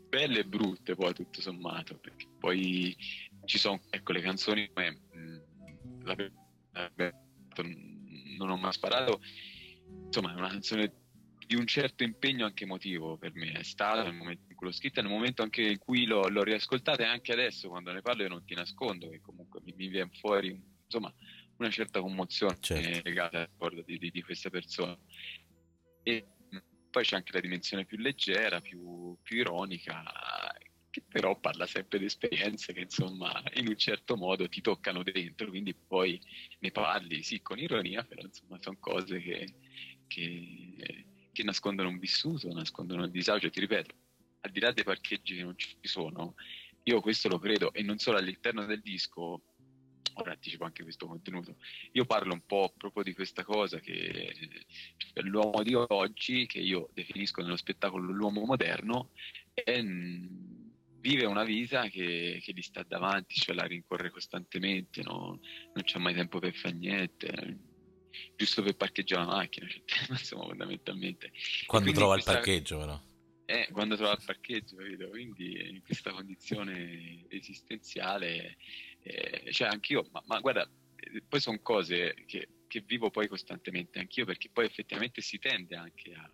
[0.09, 2.95] belle e brutte poi tutto sommato, perché poi
[3.45, 6.17] ci sono ecco, le canzoni come mh, la,
[6.73, 7.13] la,
[8.37, 9.21] non ho mai sparato,
[10.07, 11.01] insomma è una canzone
[11.47, 13.53] di un certo impegno anche emotivo per me.
[13.53, 16.43] È stato nel momento in cui l'ho scritta, nel momento anche in cui l'ho, l'ho
[16.43, 19.89] riascoltata e anche adesso quando ne parlo io non ti nascondo che comunque mi, mi
[19.89, 20.59] viene fuori
[20.93, 21.15] insomma
[21.57, 23.09] una certa commozione certo.
[23.09, 24.99] legata al ricordo di, di, di, questa persona.
[26.03, 26.27] E
[26.91, 30.03] poi c'è anche la dimensione più leggera, più, più ironica,
[30.91, 35.49] che però parla sempre di esperienze che insomma in un certo modo ti toccano dentro,
[35.49, 36.21] quindi poi
[36.59, 39.55] ne parli sì con ironia, però insomma sono cose che,
[40.07, 43.95] che, che nascondono un vissuto, nascondono il disagio, ti ripeto,
[44.41, 46.35] al di là dei parcheggi che non ci sono,
[46.85, 49.52] io questo lo credo e non solo all'interno del disco,
[50.15, 51.57] ora anticipo anche questo contenuto.
[51.93, 54.35] Io parlo un po' proprio di questa cosa che
[54.97, 59.11] cioè, l'uomo di oggi, che io definisco nello spettacolo l'uomo moderno,
[59.53, 59.83] è,
[61.03, 65.41] vive una vita che, che, gli sta davanti, cioè la rincorre costantemente, no?
[65.75, 67.59] non c'è mai tempo per fare niente,
[68.37, 71.33] giusto per parcheggiare la macchina, cioè, insomma fondamentalmente.
[71.67, 72.33] Quando trova questa...
[72.33, 73.01] il parcheggio però.
[73.45, 75.09] Eh, quando trova il parcheggio, capito?
[75.09, 78.57] Quindi in questa condizione esistenziale
[79.03, 83.99] eh, cioè anch'io, ma, ma guarda, eh, poi sono cose che, che, vivo poi costantemente
[83.99, 86.31] anch'io perché poi effettivamente si tende anche a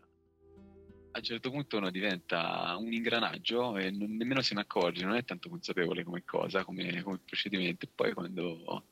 [1.12, 5.16] a un certo punto uno diventa un ingranaggio e non, nemmeno se ne accorge, non
[5.16, 8.88] è tanto consapevole come cosa, come, come procedimento e poi quando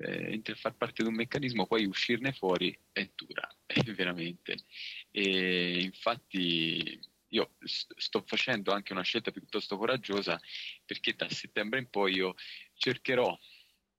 [0.00, 4.56] eh, entri a far parte di un meccanismo poi uscirne fuori è dura, è veramente.
[5.10, 6.98] E infatti
[7.32, 10.40] io sto facendo anche una scelta piuttosto coraggiosa
[10.84, 12.34] perché da settembre in poi io
[12.78, 13.36] cercherò,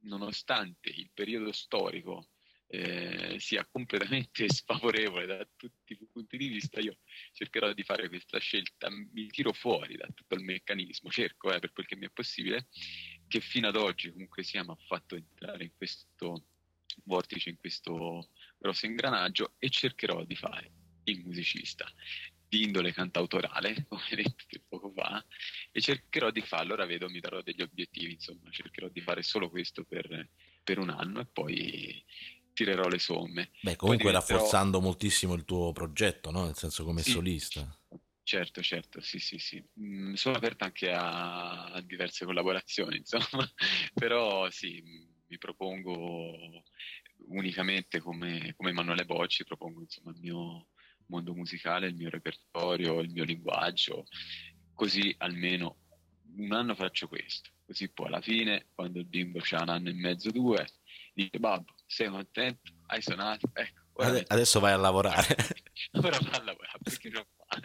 [0.04, 2.30] nonostante il periodo storico
[2.72, 6.98] eh, sia completamente sfavorevole da tutti i punti di vista, io
[7.34, 11.72] cercherò di fare questa scelta, mi tiro fuori da tutto il meccanismo, cerco eh, per
[11.72, 12.68] quel che mi è possibile,
[13.28, 16.46] che fino ad oggi comunque sia mi ha fatto entrare in questo
[17.04, 20.72] vortice, in questo grosso ingranaggio e cercherò di fare
[21.06, 21.92] il musicista
[22.50, 25.24] di indole cantautorale, come detto poco fa,
[25.72, 26.74] e cercherò di farlo.
[26.74, 30.30] Ora vedo, mi darò degli obiettivi, insomma, cercherò di fare solo questo per,
[30.64, 32.04] per un anno e poi
[32.54, 33.52] tirerò le somme.
[33.62, 34.38] Beh, comunque diventerò...
[34.38, 36.46] rafforzando moltissimo il tuo progetto, no?
[36.46, 37.12] Nel senso come sì.
[37.12, 37.80] solista.
[38.24, 39.64] Certo, certo, sì, sì, sì.
[39.80, 43.50] Mm, sono aperto anche a, a diverse collaborazioni, insomma,
[43.94, 46.64] però sì, mi propongo
[47.30, 50.68] unicamente come, come Emanuele Bocci, propongo insomma il mio,
[51.10, 54.06] mondo musicale, il mio repertorio, il mio linguaggio,
[54.74, 55.80] così almeno
[56.38, 59.94] un anno faccio questo, così poi alla fine, quando il bimbo ha un anno e
[59.94, 60.66] mezzo, due,
[61.14, 62.72] dice babbo, sei contento?
[62.88, 63.50] Hai suonato?
[63.54, 65.36] Ecco, Ade- adesso vai a lavorare.
[66.02, 67.60] Ora vai a lavorare, perché non fa?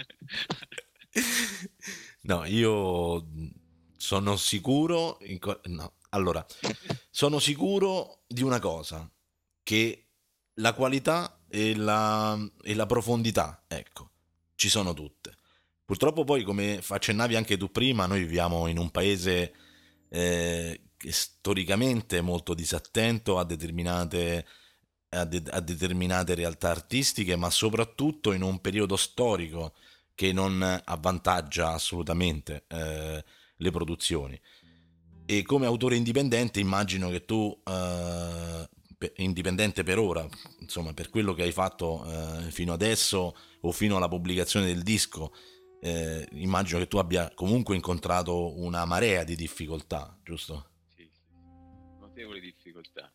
[2.22, 3.26] no, io
[3.96, 6.44] sono sicuro, co- no, allora,
[7.10, 9.10] sono sicuro di una cosa,
[9.62, 10.08] che
[10.58, 14.10] la qualità e la, e la profondità, ecco,
[14.56, 15.36] ci sono tutte.
[15.85, 19.55] Purtroppo poi, come accennavi anche tu prima, noi viviamo in un paese
[20.09, 24.44] eh, storicamente molto disattento a determinate,
[25.10, 29.74] a, de- a determinate realtà artistiche, ma soprattutto in un periodo storico
[30.16, 33.24] che non avvantaggia assolutamente eh,
[33.55, 34.40] le produzioni.
[35.24, 38.68] E come autore indipendente immagino che tu eh,
[39.16, 40.26] indipendente per ora,
[40.60, 45.32] insomma, per quello che hai fatto eh, fino adesso o fino alla pubblicazione del disco,
[45.80, 50.70] eh, immagino che tu abbia comunque incontrato una marea di difficoltà, giusto?
[50.94, 51.20] Sì, sì,
[52.00, 53.12] notevoli difficoltà.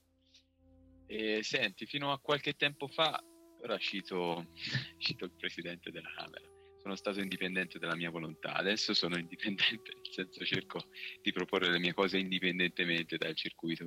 [1.07, 3.19] E senti, fino a qualche tempo fa,
[3.64, 4.51] ora cito,
[4.99, 6.47] cito il presidente della Camera,
[6.81, 10.89] sono stato indipendente della mia volontà, adesso sono indipendente, nel senso cerco
[11.22, 13.85] di proporre le mie cose indipendentemente dal circuito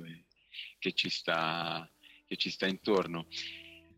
[0.79, 1.89] che, ci, sta,
[2.25, 3.27] che ci sta intorno.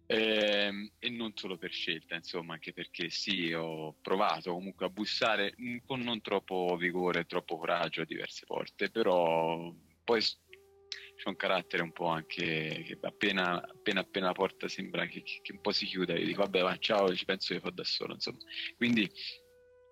[0.07, 5.55] Ehm, e non solo per scelta, insomma, anche perché sì, ho provato comunque a bussare
[5.85, 9.73] con non troppo vigore troppo coraggio a diverse porte, però
[10.03, 15.23] poi c'è un carattere un po' anche che appena appena, appena la porta sembra che,
[15.23, 17.83] che, un po' si chiuda, io dico vabbè, va, ciao, ci penso che fa da
[17.83, 18.37] solo, insomma.
[18.77, 19.09] Quindi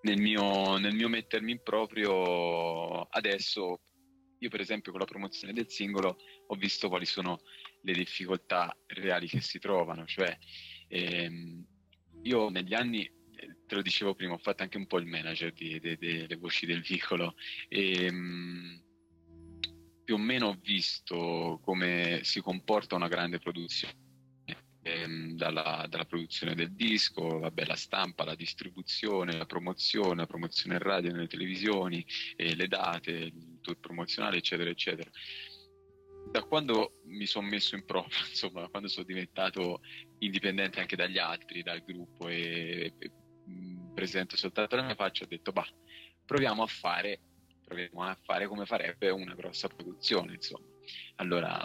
[0.02, 3.80] nel mio, nel mio mettermi in proprio adesso
[4.44, 6.18] io per esempio con la promozione del singolo
[6.48, 7.41] ho visto quali sono
[7.82, 10.38] le difficoltà reali che si trovano, cioè
[10.90, 11.65] ehm,
[12.24, 15.53] io negli anni, eh, te lo dicevo prima, ho fatto anche un po' il manager
[15.53, 17.36] delle voci del vicolo
[17.70, 18.84] e ehm,
[20.03, 24.02] più o meno ho visto come si comporta una grande produzione
[24.84, 30.76] ehm, dalla, dalla, produzione del disco, vabbè, la stampa, la distribuzione, la promozione, la promozione
[30.76, 32.05] in radio, nelle televisioni,
[32.35, 35.10] eh, le date, il tour promozionale, eccetera, eccetera.
[36.31, 39.81] Da quando mi sono messo in prova, insomma, quando sono diventato
[40.19, 43.11] indipendente anche dagli altri, dal gruppo e, e
[43.93, 45.68] presento soltanto la mia faccia, ho detto, bah,
[46.26, 47.19] proviamo a fare,
[47.64, 50.65] proviamo a fare come farebbe una grossa produzione, insomma.
[51.15, 51.64] Allora,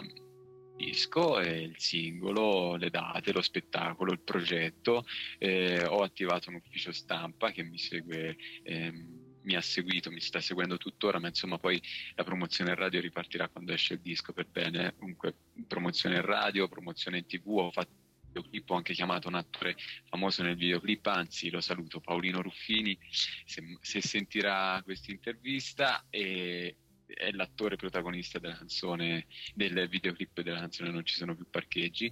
[0.79, 5.05] disco, il singolo, le date, lo spettacolo, il progetto.
[5.37, 8.37] Eh, ho attivato un ufficio stampa che mi segue.
[8.63, 11.81] Ehm, mi ha seguito, mi sta seguendo tuttora, ma insomma poi
[12.15, 14.93] la promozione radio ripartirà quando esce il disco per bene.
[14.97, 15.35] Comunque
[15.67, 19.75] promozione radio, promozione in tv, ho fatto un videoclip, ho anche chiamato un attore
[20.05, 22.97] famoso nel videoclip, anzi lo saluto, Paolino Ruffini,
[23.45, 26.75] se, se sentirà questa intervista e
[27.13, 32.11] è l'attore protagonista della canzone, del videoclip della canzone Non ci sono più parcheggi,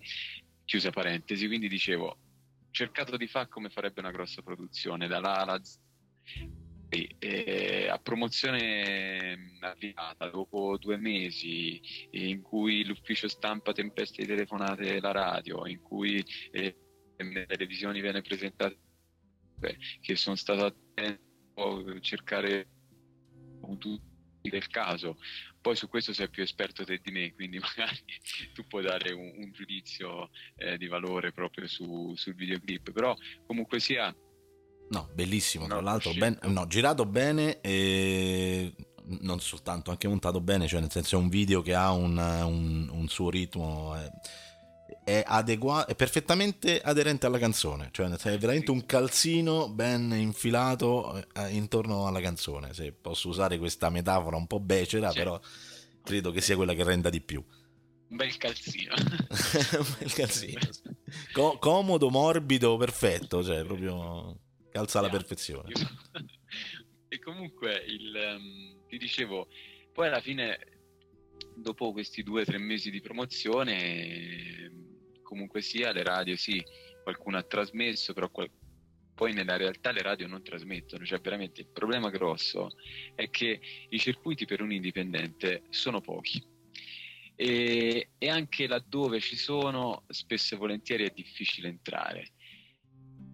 [0.66, 2.18] chiusa parentesi, quindi dicevo,
[2.72, 5.80] cercato di fare come farebbe una grossa produzione, da là alla Z.
[6.90, 15.02] E, e, a promozione avviata dopo due mesi in cui l'ufficio stampa tempeste di telefonate
[15.02, 16.78] la radio, in cui eh,
[17.18, 18.78] televisioni viene presentato
[19.56, 22.70] beh, che sono stato attento a cercare
[23.80, 24.07] tutti
[24.50, 25.18] del caso.
[25.62, 27.98] Poi su questo sei più esperto te di me, quindi magari
[28.54, 32.92] tu puoi dare un, un giudizio eh, di valore proprio su, sul videoclip.
[32.92, 33.16] Però
[33.46, 34.16] comunque sia...
[34.90, 38.74] No, bellissimo, tra l'altro, ben, no, girato bene e
[39.20, 42.90] non soltanto, anche montato bene, cioè nel senso è un video che ha un, un,
[42.90, 44.00] un suo ritmo.
[44.00, 44.10] Eh
[45.04, 51.50] è, adegua- è perfettamente aderente alla canzone, cioè è veramente un calzino ben infilato eh,
[51.50, 55.20] intorno alla canzone, se posso usare questa metafora un po' becera, certo.
[55.20, 55.42] però
[56.04, 57.44] credo che sia quella che renda di più.
[58.10, 58.94] Un bel calzino.
[59.80, 60.60] un bel calzino.
[61.34, 64.40] Co- comodo, morbido, perfetto, cioè proprio
[64.72, 65.72] calza alla perfezione.
[67.10, 69.48] e comunque il, um, ti dicevo,
[69.92, 70.77] poi alla fine,
[71.58, 74.72] dopo questi due o tre mesi di promozione
[75.22, 76.64] comunque sia le radio sì,
[77.02, 78.50] qualcuno ha trasmesso, però qual-
[79.14, 82.70] poi nella realtà le radio non trasmettono, cioè veramente il problema grosso
[83.16, 83.60] è che
[83.90, 86.42] i circuiti per un indipendente sono pochi.
[87.36, 92.34] E, e anche laddove ci sono spesso e volentieri è difficile entrare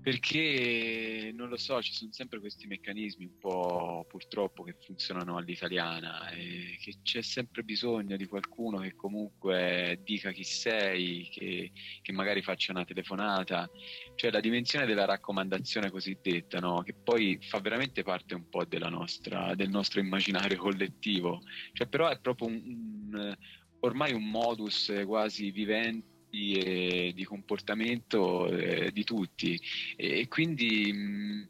[0.03, 6.29] perché non lo so, ci sono sempre questi meccanismi un po' purtroppo che funzionano all'italiana
[6.31, 11.71] e che c'è sempre bisogno di qualcuno che comunque dica chi sei, che,
[12.01, 13.69] che magari faccia una telefonata,
[14.15, 16.83] cioè la dimensione della raccomandazione cosiddetta, no?
[16.83, 22.19] che poi fa veramente parte un po' nostra, del nostro immaginario collettivo, cioè però è
[22.19, 23.37] proprio un, un,
[23.79, 29.59] ormai un modus quasi vivente e di comportamento eh, di tutti
[29.95, 31.49] e, quindi mh,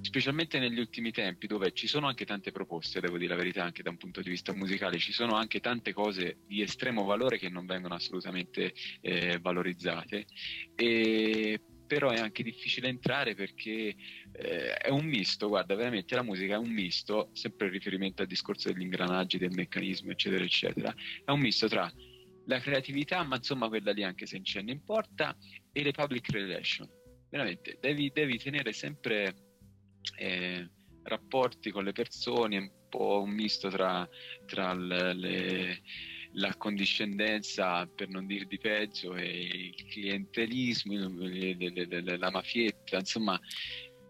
[0.00, 3.82] specialmente negli ultimi tempi dove ci sono anche tante proposte, devo dire la verità, anche
[3.82, 7.48] da un punto di vista musicale, ci sono anche tante cose di estremo valore che
[7.48, 10.26] non vengono assolutamente eh, valorizzate.
[10.74, 13.94] E però è anche difficile entrare perché
[14.32, 18.28] eh, è un misto, guarda, veramente la musica è un misto, sempre in riferimento al
[18.28, 20.94] discorso degli ingranaggi, del meccanismo, eccetera, eccetera,
[21.24, 21.90] è un misto tra
[22.46, 25.36] la creatività, ma insomma quella lì anche se non importa,
[25.72, 26.90] e le public relations.
[27.28, 29.34] Veramente, devi, devi tenere sempre
[30.18, 30.68] eh,
[31.02, 34.08] rapporti con le persone, un po' un misto tra,
[34.46, 35.82] tra le, le,
[36.32, 43.38] la condiscendenza, per non dir di peggio, e il clientelismo, le, la mafietta, insomma,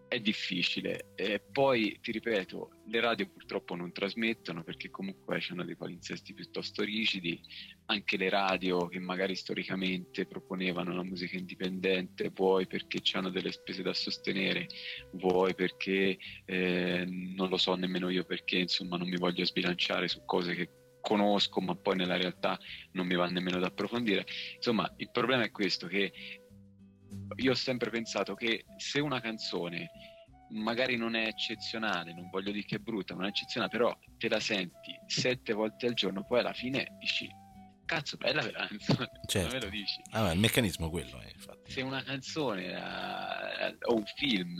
[0.07, 1.13] è difficile.
[1.15, 6.83] E poi ti ripeto, le radio purtroppo non trasmettono perché comunque hanno dei palinsesti piuttosto
[6.83, 7.39] rigidi.
[7.85, 13.81] Anche le radio che magari storicamente proponevano la musica indipendente, vuoi perché hanno delle spese
[13.81, 14.67] da sostenere,
[15.13, 20.23] vuoi perché eh, non lo so nemmeno io perché insomma non mi voglio sbilanciare su
[20.25, 20.69] cose che
[21.01, 22.59] conosco ma poi nella realtà
[22.91, 24.25] non mi va nemmeno ad approfondire.
[24.55, 26.11] Insomma, il problema è questo che
[27.37, 29.89] io ho sempre pensato che se una canzone
[30.49, 34.29] magari non è eccezionale, non voglio dire che è brutta, non è eccezionale, però te
[34.29, 37.29] la senti sette volte al giorno, poi alla fine dici,
[37.85, 39.55] cazzo, bella la canzone, certo.
[39.55, 40.01] me lo dici.
[40.11, 41.71] Ah, il meccanismo quello è, infatti.
[41.71, 44.55] Se una canzone uh, o un film,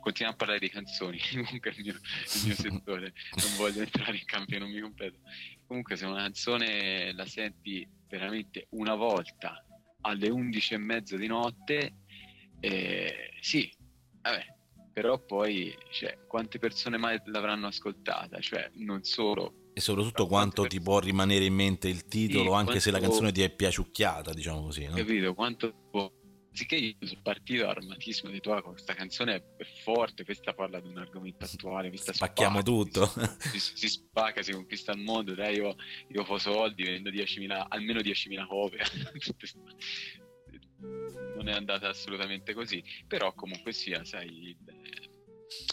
[0.00, 4.24] continuiamo a parlare di canzoni, comunque il mio, il mio settore, non voglio entrare in
[4.24, 5.18] campo, non mi completo.
[5.66, 9.64] Comunque se una canzone la senti veramente una volta
[10.02, 11.94] alle 11 e mezzo di notte,
[12.60, 13.72] eh, sì,
[14.22, 14.44] vabbè,
[14.92, 18.38] però poi cioè, quante persone mai l'avranno ascoltata?
[18.40, 19.54] Cioè, non solo.
[19.72, 22.80] E soprattutto quanto ti può rimanere in mente il titolo, sì, anche quanto...
[22.80, 24.86] se la canzone ti è piaciucchiata, diciamo così.
[24.86, 24.94] No?
[24.94, 25.34] Capito?
[25.34, 25.88] Quanto
[26.50, 30.98] Anziché io sono partito armatissimo di tua questa canzone è forte, questa parla di un
[30.98, 33.06] argomento attuale, questa spacchiamo spacca, tutto.
[33.38, 35.76] Si, si, si, spacca, si conquista il mondo, dai io,
[36.08, 38.80] io ho soldi, vendo 10.000, almeno 10.000 copie.
[41.36, 44.56] non è andata assolutamente così, però comunque sia, sai,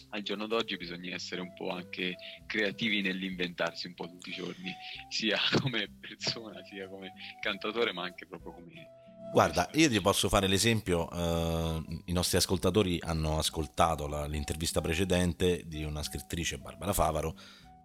[0.10, 4.74] al giorno d'oggi bisogna essere un po' anche creativi nell'inventarsi un po' tutti i giorni,
[5.10, 8.97] sia come persona, sia come cantatore, ma anche proprio come
[9.32, 15.64] Guarda, io ti posso fare l'esempio, eh, i nostri ascoltatori hanno ascoltato la, l'intervista precedente
[15.66, 17.36] di una scrittrice, Barbara Favaro,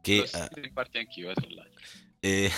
[0.00, 0.28] che...
[0.32, 1.34] Eh, anch'io, eh.
[2.24, 2.48] Eh,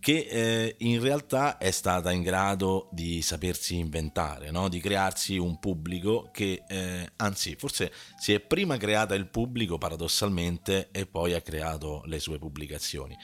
[0.00, 4.70] che eh, in realtà è stata in grado di sapersi inventare, no?
[4.70, 10.88] di crearsi un pubblico che, eh, anzi, forse si è prima creata il pubblico paradossalmente
[10.90, 13.14] e poi ha creato le sue pubblicazioni.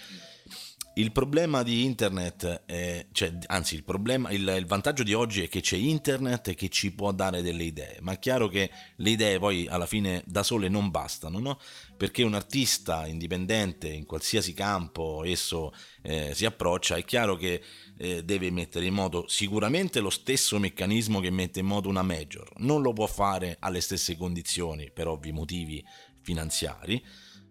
[0.97, 5.49] Il problema di internet, è, cioè, anzi il, problema, il, il, vantaggio di oggi è
[5.49, 9.11] che c'è internet e che ci può dare delle idee, ma è chiaro che le
[9.11, 11.59] idee poi alla fine da sole non bastano, no?
[11.97, 17.61] perché un artista indipendente in qualsiasi campo esso eh, si approccia, è chiaro che
[17.99, 22.49] eh, deve mettere in moto sicuramente lo stesso meccanismo che mette in moto una major,
[22.59, 25.85] non lo può fare alle stesse condizioni per ovvi motivi
[26.21, 27.05] finanziari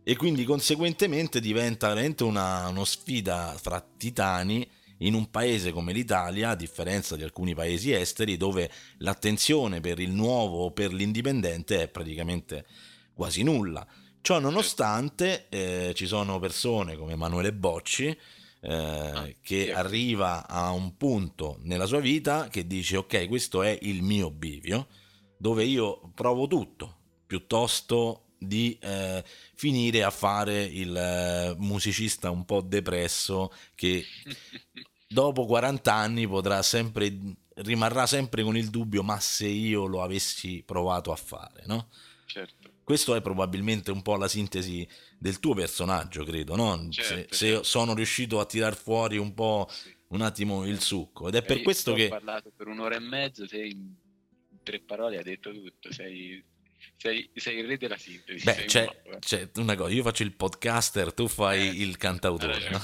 [0.04, 6.50] e quindi conseguentemente diventa veramente una, una sfida fra titani in un paese come l'Italia,
[6.52, 11.88] a differenza di alcuni paesi esteri, dove l'attenzione per il nuovo o per l'indipendente è
[11.88, 12.66] praticamente
[13.14, 13.86] quasi nulla.
[14.22, 18.18] Ciò nonostante eh, ci sono persone come Emanuele Bocci
[18.62, 23.78] eh, ah, che arriva a un punto nella sua vita che dice ok questo è
[23.82, 24.88] il mio bivio
[25.38, 29.24] dove io provo tutto piuttosto di eh,
[29.56, 34.06] finire a fare il eh, musicista un po' depresso che
[35.08, 37.16] dopo 40 anni potrà sempre
[37.56, 41.90] rimarrà sempre con il dubbio ma se io lo avessi provato a fare no?
[42.26, 44.88] certo questo è probabilmente un po' la sintesi
[45.18, 46.88] del tuo personaggio credo no?
[46.90, 47.64] Certo, se, se certo.
[47.64, 49.96] sono riuscito a tirar fuori un po' sì.
[50.10, 53.48] un attimo il succo ed è per questo che ho parlato per un'ora e mezzo
[53.48, 53.94] sei in
[54.64, 56.44] tre parole hai detto tutto sei
[57.04, 58.46] sei, sei, il re della sintesi.
[58.46, 62.70] Beh, c'è, un c'è, una cosa, io faccio il podcaster, tu fai eh, il cantautore.
[62.70, 62.80] No?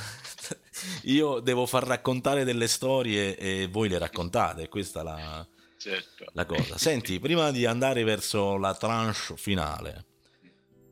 [1.04, 5.48] io devo far raccontare delle storie e voi le raccontate, questa è la,
[5.78, 6.26] certo.
[6.34, 6.78] la cosa.
[6.78, 10.06] Senti, prima di andare verso la tranche finale,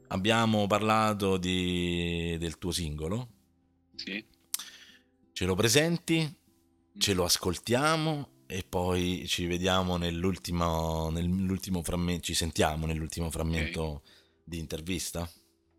[0.07, 3.27] abbiamo parlato di, del tuo singolo.
[3.95, 4.25] Sì.
[5.33, 6.33] Ce lo presenti,
[6.97, 14.11] ce lo ascoltiamo e poi ci vediamo nell'ultimo, nell'ultimo frammento, ci sentiamo nell'ultimo frammento okay.
[14.43, 15.29] di intervista.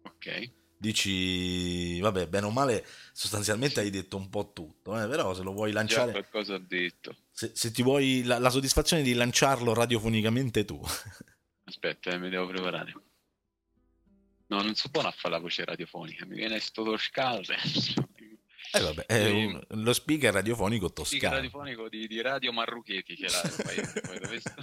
[0.02, 0.50] Ok.
[0.80, 5.08] Dici, vabbè, bene o male, sostanzialmente hai detto un po' tutto, eh?
[5.08, 6.12] però se lo vuoi lanciare...
[6.12, 7.16] Già qualcosa ho detto.
[7.32, 10.80] Se, se ti vuoi la, la, soddisfazione di lanciarlo radiofonicamente tu.
[11.64, 12.92] Aspetta, eh, mi devo preparare.
[14.46, 17.40] No, non so buono a fare la voce radiofonica, mi viene sto toscano.
[18.72, 21.18] Eh vabbè, è un, lo speaker radiofonico toscano.
[21.18, 23.28] Speaker radiofonico di, di Radio Marruchetti che
[24.06, 24.54] poi, dove sto?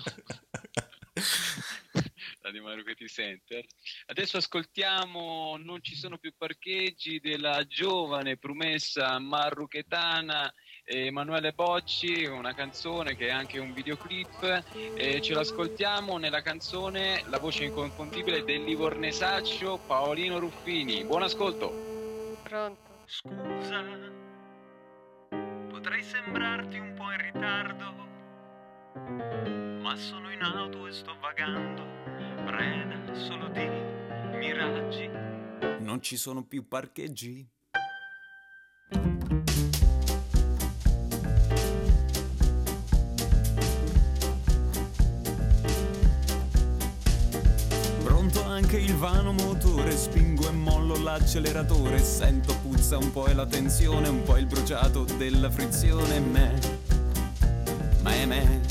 [2.42, 3.66] Radio Marruchetti Center.
[4.06, 10.54] Adesso ascoltiamo Non ci sono più parcheggi della giovane promessa marruchetana
[10.84, 14.64] Emanuele Bocci, una canzone che è anche un videoclip
[14.96, 21.04] e ce l'ascoltiamo nella canzone La voce inconfondibile del Livornesaccio Paolino Ruffini.
[21.04, 22.38] Buon ascolto.
[22.44, 22.85] Pronto.
[23.08, 23.84] Scusa,
[25.70, 27.94] potrei sembrarti un po' in ritardo,
[29.82, 31.84] ma sono in auto e sto vagando
[32.46, 33.68] preda solo di
[34.38, 35.08] miraggi.
[35.80, 37.48] Non ci sono più parcheggi.
[48.56, 54.08] Anche il vano motore, spingo e mollo l'acceleratore, sento puzza un po' e la tensione,
[54.08, 56.60] un po' il bruciato della frizione, me,
[58.02, 58.62] me, me.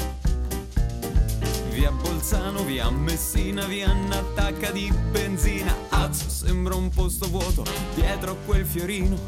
[1.70, 8.36] Via Bolzano, via Messina, via un'attacca di benzina, azzo, sembra un posto vuoto, dietro a
[8.46, 9.18] quel fiorino,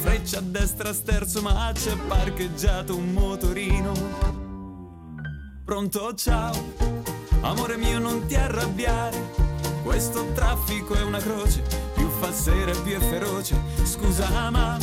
[0.00, 3.92] freccia a destra sterzo ma c'è parcheggiato un motorino.
[5.62, 7.02] Pronto, ciao.
[7.42, 9.52] Amore mio non ti arrabbiare,
[9.84, 11.62] questo traffico è una croce,
[11.94, 13.54] più fa sera e più è feroce.
[13.84, 14.78] Scusa ma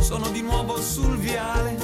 [0.00, 1.76] sono di nuovo sul viale,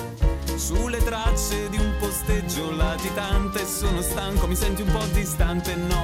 [0.56, 3.64] sulle tracce di un posteggio latitante.
[3.66, 6.02] Sono stanco, mi senti un po' distante, no,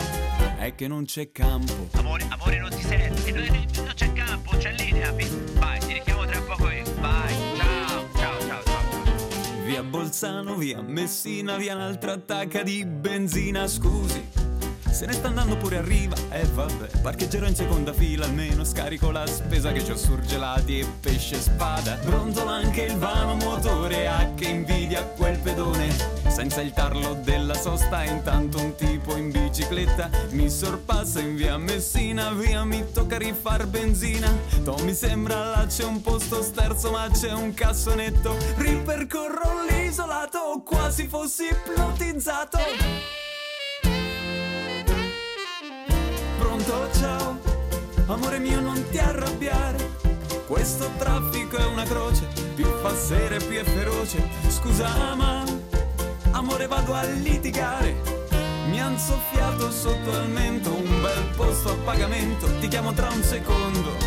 [0.59, 1.89] è che non c'è campo.
[1.93, 3.47] Amore, amore non ti senti, non,
[3.77, 5.13] non c'è campo, c'è linea.
[5.55, 6.85] Vai, ti richiamo tra poco io.
[7.01, 9.65] Vai, ciao, ciao, ciao, ciao.
[9.65, 14.46] Via Bolzano, via Messina, via un'altra attacca di benzina, scusi.
[14.97, 18.65] Se ne sta andando pure a riva, e eh, vabbè, parcheggerò in seconda fila, almeno
[18.65, 21.97] scarico la spesa che ho surgelati e pesce spada.
[21.97, 25.95] Pronto anche il vano motore, a che invidia quel pedone.
[26.29, 32.31] Senza il tarlo della sosta, intanto un tipo in bicicletta mi sorpassa in via Messina,
[32.31, 34.33] via mi tocca rifar benzina.
[34.65, 38.35] To mi sembra là c'è un posto sterzo, ma c'è un cassonetto.
[38.57, 43.26] Ripercorro l'isolato, quasi fossi ipnotizzato.
[46.67, 47.39] Pronto, ciao,
[48.07, 49.79] amore mio non ti arrabbiare.
[50.49, 52.27] Questo traffico è una croce,
[52.57, 54.29] più fa sera e più è feroce.
[54.49, 55.45] Scusa ma,
[56.33, 57.95] amore vado a litigare.
[58.69, 62.49] Mi han soffiato sotto al mento un bel posto a pagamento.
[62.59, 64.06] Ti chiamo tra un secondo.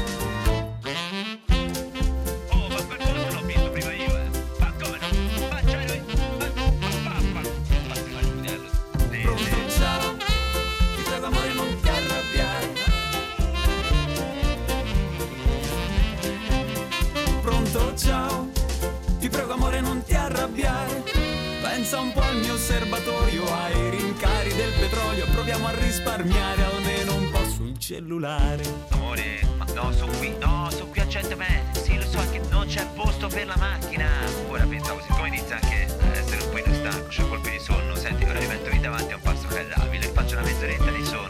[24.89, 28.63] Petrolio, proviamo a risparmiare almeno un po' sul cellulare.
[28.89, 31.81] Amore, ma no, sono qui, no, sono qui a 100 metri.
[31.81, 34.09] Sì, lo so che non c'è posto per la macchina.
[34.47, 38.23] Ora pensavo, siccome inizia anche a essere un po' stanco, c'ho colpi di sonno, senti,
[38.23, 41.28] ora mi metto lì davanti a un passo carrabile, faccio una mezz'oretta di sonno,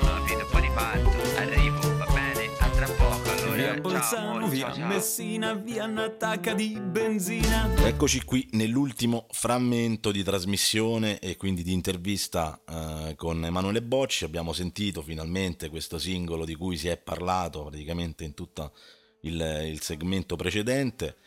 [3.71, 4.75] Via Bolzano, via.
[4.77, 7.69] Messina, via un'attacca di benzina.
[7.85, 14.23] Eccoci qui nell'ultimo frammento di trasmissione e quindi di intervista eh, con Emanuele Bocci.
[14.23, 18.73] Abbiamo sentito finalmente questo singolo di cui si è parlato praticamente in tutto
[19.21, 21.17] il, il segmento precedente.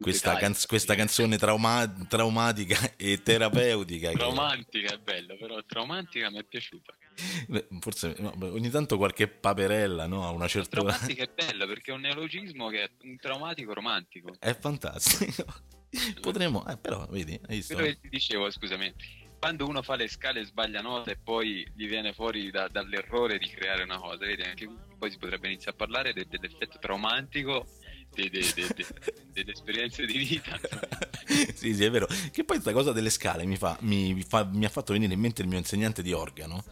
[0.00, 4.10] Questa, canz- questa canzone trauma- traumatica e terapeutica.
[4.10, 6.94] che- Romantica è bello, però traumatica mi è piaciuta.
[7.80, 10.26] Forse no, ogni tanto qualche paperella no?
[10.26, 14.34] a una certa Traumatica è bello perché è un neologismo che è un traumatico romantico.
[14.38, 15.44] È fantastico.
[16.20, 17.74] Potremmo, eh, però, vedi, hai visto?
[17.74, 18.94] Quello che ti dicevo, scusami,
[19.40, 23.48] quando uno fa le scale sbaglia nota e poi gli viene fuori da- dall'errore di
[23.48, 24.68] creare una cosa, vedi, anche
[24.98, 27.66] poi si potrebbe iniziare a parlare de- dell'effetto traumatico
[28.12, 28.86] de- de- de- de-
[29.32, 30.58] delle esperienze di vita.
[31.54, 32.06] sì, sì, è vero.
[32.06, 35.20] Che poi questa cosa delle scale mi, fa, mi, fa- mi ha fatto venire in
[35.20, 36.62] mente il mio insegnante di organo.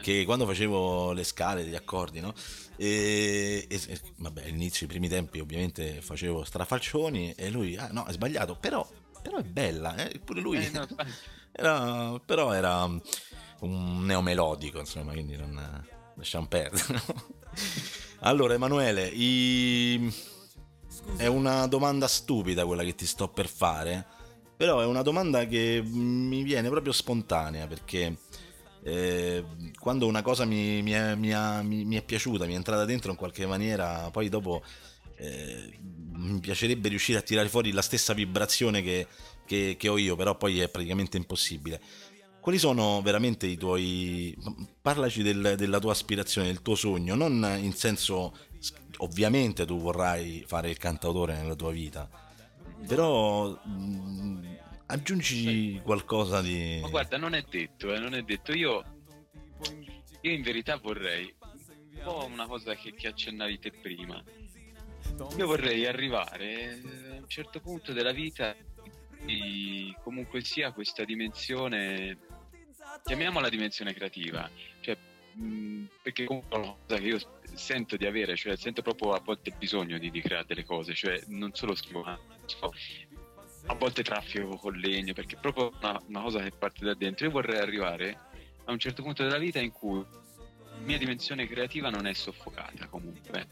[0.00, 2.32] Che quando facevo le scale degli accordi, no?
[2.76, 7.32] E, e- vabbè, all'inizio, i primi tempi, ovviamente facevo strafalcioni.
[7.32, 8.88] E lui, ah, no, è sbagliato, però,
[9.22, 10.18] però è bella, eh?
[10.20, 10.64] Pure lui.
[10.64, 10.86] Eh, no.
[11.52, 15.84] Era, però era un neomelodico, insomma, quindi non
[16.14, 16.84] lasciamo perdere.
[16.94, 17.24] no?
[18.20, 20.14] Allora, Emanuele, i-
[21.16, 24.06] è una domanda stupida quella che ti sto per fare,
[24.56, 28.16] però è una domanda che mi viene proprio spontanea perché
[28.82, 29.44] eh,
[29.78, 33.10] quando una cosa mi, mi è, mi ha- mi- è piaciuta, mi è entrata dentro
[33.10, 34.62] in qualche maniera, poi dopo
[35.16, 35.78] eh,
[36.14, 39.06] mi piacerebbe riuscire a tirare fuori la stessa vibrazione che,
[39.46, 41.80] che- che ho io, però poi è praticamente impossibile.
[42.40, 44.34] Quali sono veramente i tuoi...
[44.80, 48.34] Parlaci del- della tua aspirazione, del tuo sogno, non in senso...
[49.02, 52.06] Ovviamente tu vorrai fare il cantautore nella tua vita,
[52.86, 54.58] però mh,
[54.90, 56.78] aggiungi qualcosa di...
[56.82, 58.52] Ma guarda, non è detto, eh, non è detto.
[58.52, 58.82] Io,
[60.20, 64.22] io in verità vorrei un po' una cosa che, che accennavi te prima.
[65.36, 68.54] Io vorrei arrivare eh, a un certo punto della vita
[69.24, 72.18] di comunque sia questa dimensione,
[73.04, 74.50] chiamiamola dimensione creativa,
[74.80, 74.96] cioè
[75.34, 77.18] mh, perché comunque è una cosa che io
[77.54, 81.20] sento di avere, cioè sento proprio a volte bisogno di, di creare delle cose, cioè
[81.26, 82.72] non solo scrivo, ma so,
[83.66, 87.26] a volte traffico con legno, perché è proprio una, una cosa che parte da dentro.
[87.26, 88.18] Io vorrei arrivare
[88.64, 92.86] a un certo punto della vita in cui la mia dimensione creativa non è soffocata
[92.86, 93.46] comunque.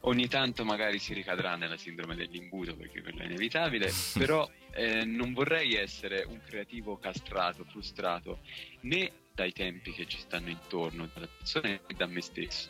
[0.00, 5.32] Ogni tanto magari si ricadrà nella sindrome dell'imbuto perché quello è inevitabile, però eh, non
[5.32, 8.40] vorrei essere un creativo castrato, frustrato,
[8.80, 12.68] né dai tempi che ci stanno intorno, dalle persone né da me stesso,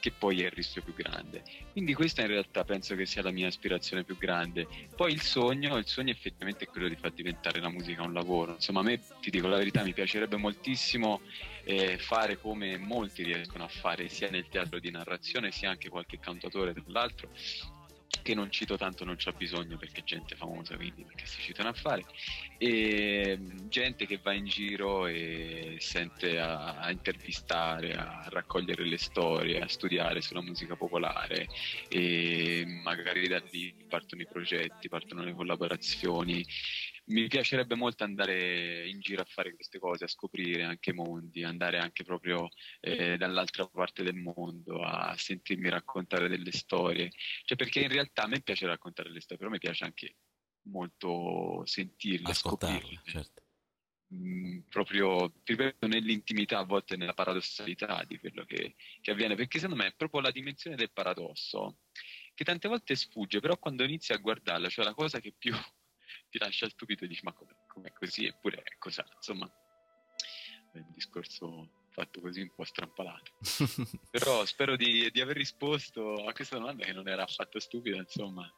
[0.00, 1.42] che poi è il rischio più grande.
[1.72, 4.66] Quindi questa in realtà penso che sia la mia aspirazione più grande.
[4.94, 8.52] Poi il sogno, il sogno effettivamente è quello di far diventare la musica un lavoro.
[8.52, 11.20] Insomma, a me, ti dico la verità, mi piacerebbe moltissimo
[11.64, 16.18] eh, fare come molti riescono a fare sia nel teatro di narrazione sia anche qualche
[16.18, 17.28] cantatore tra l'altro
[18.22, 21.72] che non cito tanto non c'ha bisogno perché gente famosa quindi perché si citano a
[21.72, 22.04] fare.
[22.58, 29.60] E gente che va in giro e sente a, a intervistare a raccogliere le storie
[29.60, 31.48] a studiare sulla musica popolare
[31.88, 36.44] e magari da lì partono i progetti partono le collaborazioni
[37.08, 41.78] mi piacerebbe molto andare in giro a fare queste cose, a scoprire anche mondi, andare
[41.78, 42.48] anche proprio
[42.80, 47.10] eh, dall'altra parte del mondo, a sentirmi raccontare delle storie.
[47.44, 50.16] Cioè, perché in realtà a me piace raccontare le storie, però mi piace anche
[50.68, 53.02] molto sentirle, Ascoltarle, scoprirle.
[53.04, 53.42] certo.
[54.14, 59.82] Mm, proprio ripeto nell'intimità a volte nella paradossalità di quello che, che avviene perché secondo
[59.82, 61.80] me è proprio la dimensione del paradosso
[62.32, 65.54] che tante volte sfugge però quando inizi a guardarla cioè la cosa che più
[66.30, 69.50] ti lascia stupito e dici ma com'è, com'è così eppure è così insomma
[70.72, 73.32] è un discorso fatto così un po' strampalato
[74.10, 78.50] però spero di, di aver risposto a questa domanda che non era affatto stupida insomma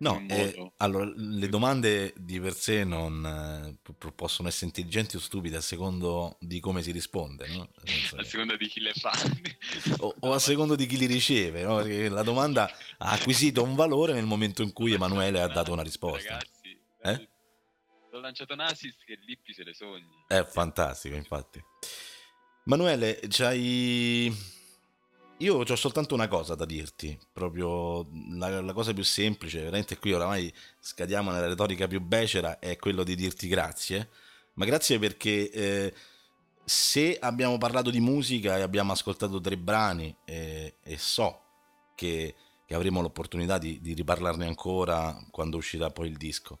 [0.00, 5.18] No, in eh, allora le domande di per sé non eh, possono essere intelligenti o
[5.18, 7.68] stupide a secondo di come si risponde, no?
[8.16, 9.12] A seconda di chi le fa
[9.98, 11.76] o, o a secondo di chi li riceve, no?
[11.76, 12.64] Perché la domanda
[12.96, 16.32] ha acquisito un valore nel momento in cui Emanuele ha dato una risposta.
[16.32, 16.59] Ragazzi,
[17.02, 17.28] Eh?
[18.12, 20.24] ho lanciato un assist che Lippi se le sogna.
[20.26, 21.62] È fantastico, infatti.
[22.64, 24.58] Manuele, c'hai...
[25.38, 30.12] Io ho soltanto una cosa da dirti, proprio la, la cosa più semplice, veramente qui
[30.12, 34.10] oramai scadiamo nella retorica più becera, è quello di dirti grazie,
[34.54, 35.94] ma grazie perché eh,
[36.62, 41.40] se abbiamo parlato di musica e abbiamo ascoltato tre brani eh, e so
[41.94, 42.34] che,
[42.66, 46.60] che avremo l'opportunità di, di riparlarne ancora quando uscirà poi il disco,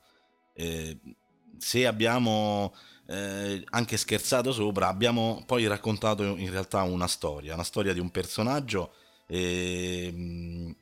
[0.60, 0.98] eh,
[1.56, 2.74] se abbiamo
[3.06, 8.10] eh, anche scherzato sopra, abbiamo poi raccontato in realtà una storia, una storia di un
[8.10, 8.92] personaggio
[9.26, 10.74] ehm,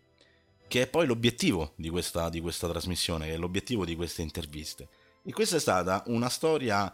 [0.66, 4.88] che è poi l'obiettivo di questa, di questa trasmissione, che è l'obiettivo di queste interviste.
[5.24, 6.92] E questa è stata una storia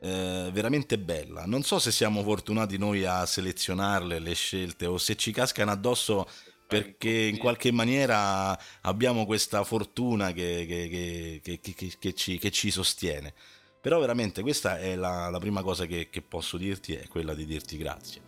[0.00, 1.46] eh, veramente bella.
[1.46, 6.28] Non so se siamo fortunati noi a selezionarle le scelte o se ci cascano addosso
[6.66, 12.50] perché in qualche maniera abbiamo questa fortuna che, che- che- che- che- che ci, che
[12.50, 13.32] ci sostiene.
[13.80, 17.44] Però veramente questa è la, la prima cosa che, che posso dirti, è quella di
[17.44, 18.22] dirti grazie.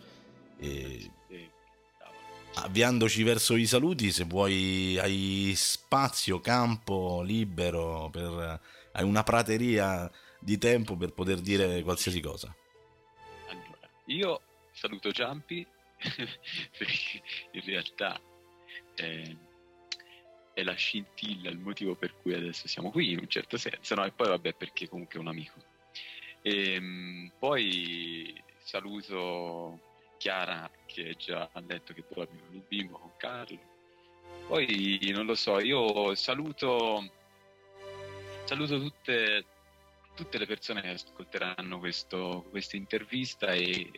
[0.58, 1.10] E
[2.58, 8.60] avviandoci verso i saluti, se vuoi hai spazio, campo libero, per,
[8.92, 12.54] hai una prateria di tempo per poter dire qualsiasi cosa.
[13.48, 14.40] Allora, io
[14.72, 15.66] saluto Giampi
[16.78, 17.22] perché
[17.52, 18.20] in realtà
[18.94, 19.36] eh,
[20.54, 24.04] è la scintilla, il motivo per cui adesso siamo qui in un certo senso, no?
[24.04, 25.62] E poi vabbè perché comunque è un amico.
[26.40, 29.80] E, poi saluto
[30.16, 33.74] Chiara che già ha detto che dorme con il bimbo, con Carlo.
[34.46, 37.12] Poi non lo so, io saluto,
[38.44, 39.44] saluto tutte,
[40.14, 43.90] tutte le persone che ascolteranno questo- questa intervista e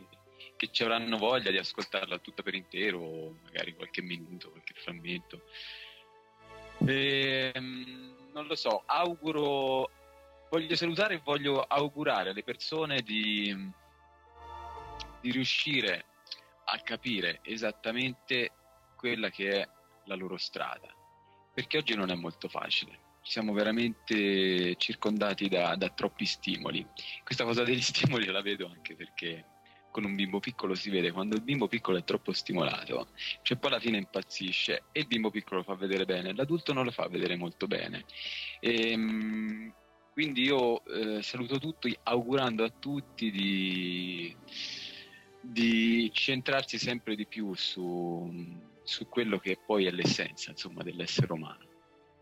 [0.58, 5.42] che ci avranno voglia di ascoltarla tutta per intero, o magari qualche minuto, qualche frammento.
[6.84, 9.88] Ehm, non lo so, auguro,
[10.50, 13.54] voglio salutare e voglio augurare alle persone di,
[15.20, 16.06] di riuscire
[16.64, 18.50] a capire esattamente
[18.96, 19.68] quella che è
[20.06, 20.92] la loro strada,
[21.54, 23.06] perché oggi non è molto facile.
[23.22, 26.84] Siamo veramente circondati da, da troppi stimoli.
[27.22, 29.56] Questa cosa degli stimoli la vedo anche perché
[29.90, 33.08] con un bimbo piccolo si vede quando il bimbo piccolo è troppo stimolato,
[33.42, 36.84] cioè poi alla fine impazzisce e il bimbo piccolo lo fa vedere bene, l'adulto non
[36.84, 38.04] lo fa vedere molto bene.
[38.60, 39.72] Ehm,
[40.12, 44.34] quindi io eh, saluto tutti augurando a tutti di,
[45.40, 48.28] di centrarsi sempre di più su,
[48.82, 51.67] su quello che poi è l'essenza insomma, dell'essere umano.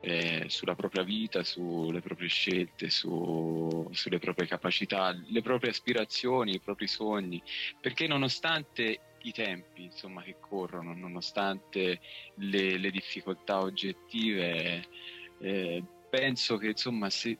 [0.06, 6.60] Eh, sulla propria vita, sulle proprie scelte, su- sulle proprie capacità, le proprie aspirazioni, i
[6.60, 7.42] propri sogni,
[7.80, 12.00] perché nonostante i tempi insomma, che corrono, nonostante
[12.36, 14.84] le, le difficoltà oggettive,
[15.40, 17.36] eh, penso che insomma, se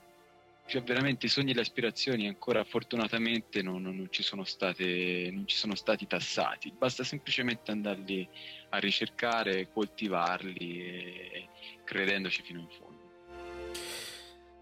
[0.67, 5.47] cioè, veramente i sogni e le aspirazioni ancora fortunatamente non, non, ci sono state, non
[5.47, 8.27] ci sono stati tassati, basta semplicemente andarli
[8.69, 11.47] a ricercare, coltivarli
[11.85, 12.95] credendoci fino in fondo.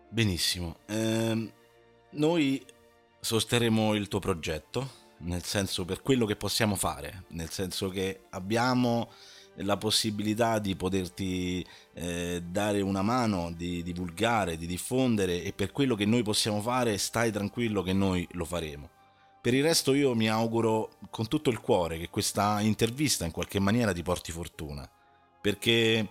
[0.09, 1.51] Benissimo, eh,
[2.11, 2.63] noi
[3.19, 9.11] sosterremo il tuo progetto nel senso per quello che possiamo fare, nel senso che abbiamo
[9.57, 15.95] la possibilità di poterti eh, dare una mano, di divulgare, di diffondere e per quello
[15.95, 18.89] che noi possiamo fare stai tranquillo che noi lo faremo.
[19.41, 23.59] Per il resto io mi auguro con tutto il cuore che questa intervista in qualche
[23.59, 24.89] maniera ti porti fortuna,
[25.39, 26.09] perché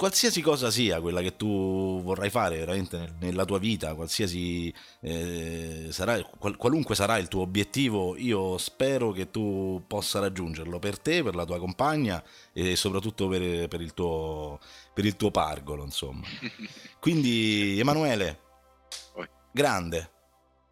[0.00, 4.72] qualsiasi cosa sia quella che tu vorrai fare veramente nella tua vita, qualsiasi
[5.02, 10.98] eh, sarà, qual, qualunque sarà il tuo obiettivo, io spero che tu possa raggiungerlo per
[10.98, 12.24] te, per la tua compagna
[12.54, 14.58] e soprattutto per, per, il, tuo,
[14.94, 16.26] per il tuo pargolo, insomma.
[16.98, 18.40] Quindi, Emanuele,
[19.52, 20.10] grande,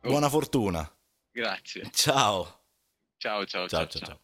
[0.00, 0.90] buona fortuna.
[1.30, 1.90] Grazie.
[1.92, 2.62] Ciao.
[3.18, 3.86] Ciao, ciao, ciao.
[3.86, 4.06] ciao, ciao.
[4.06, 4.20] ciao.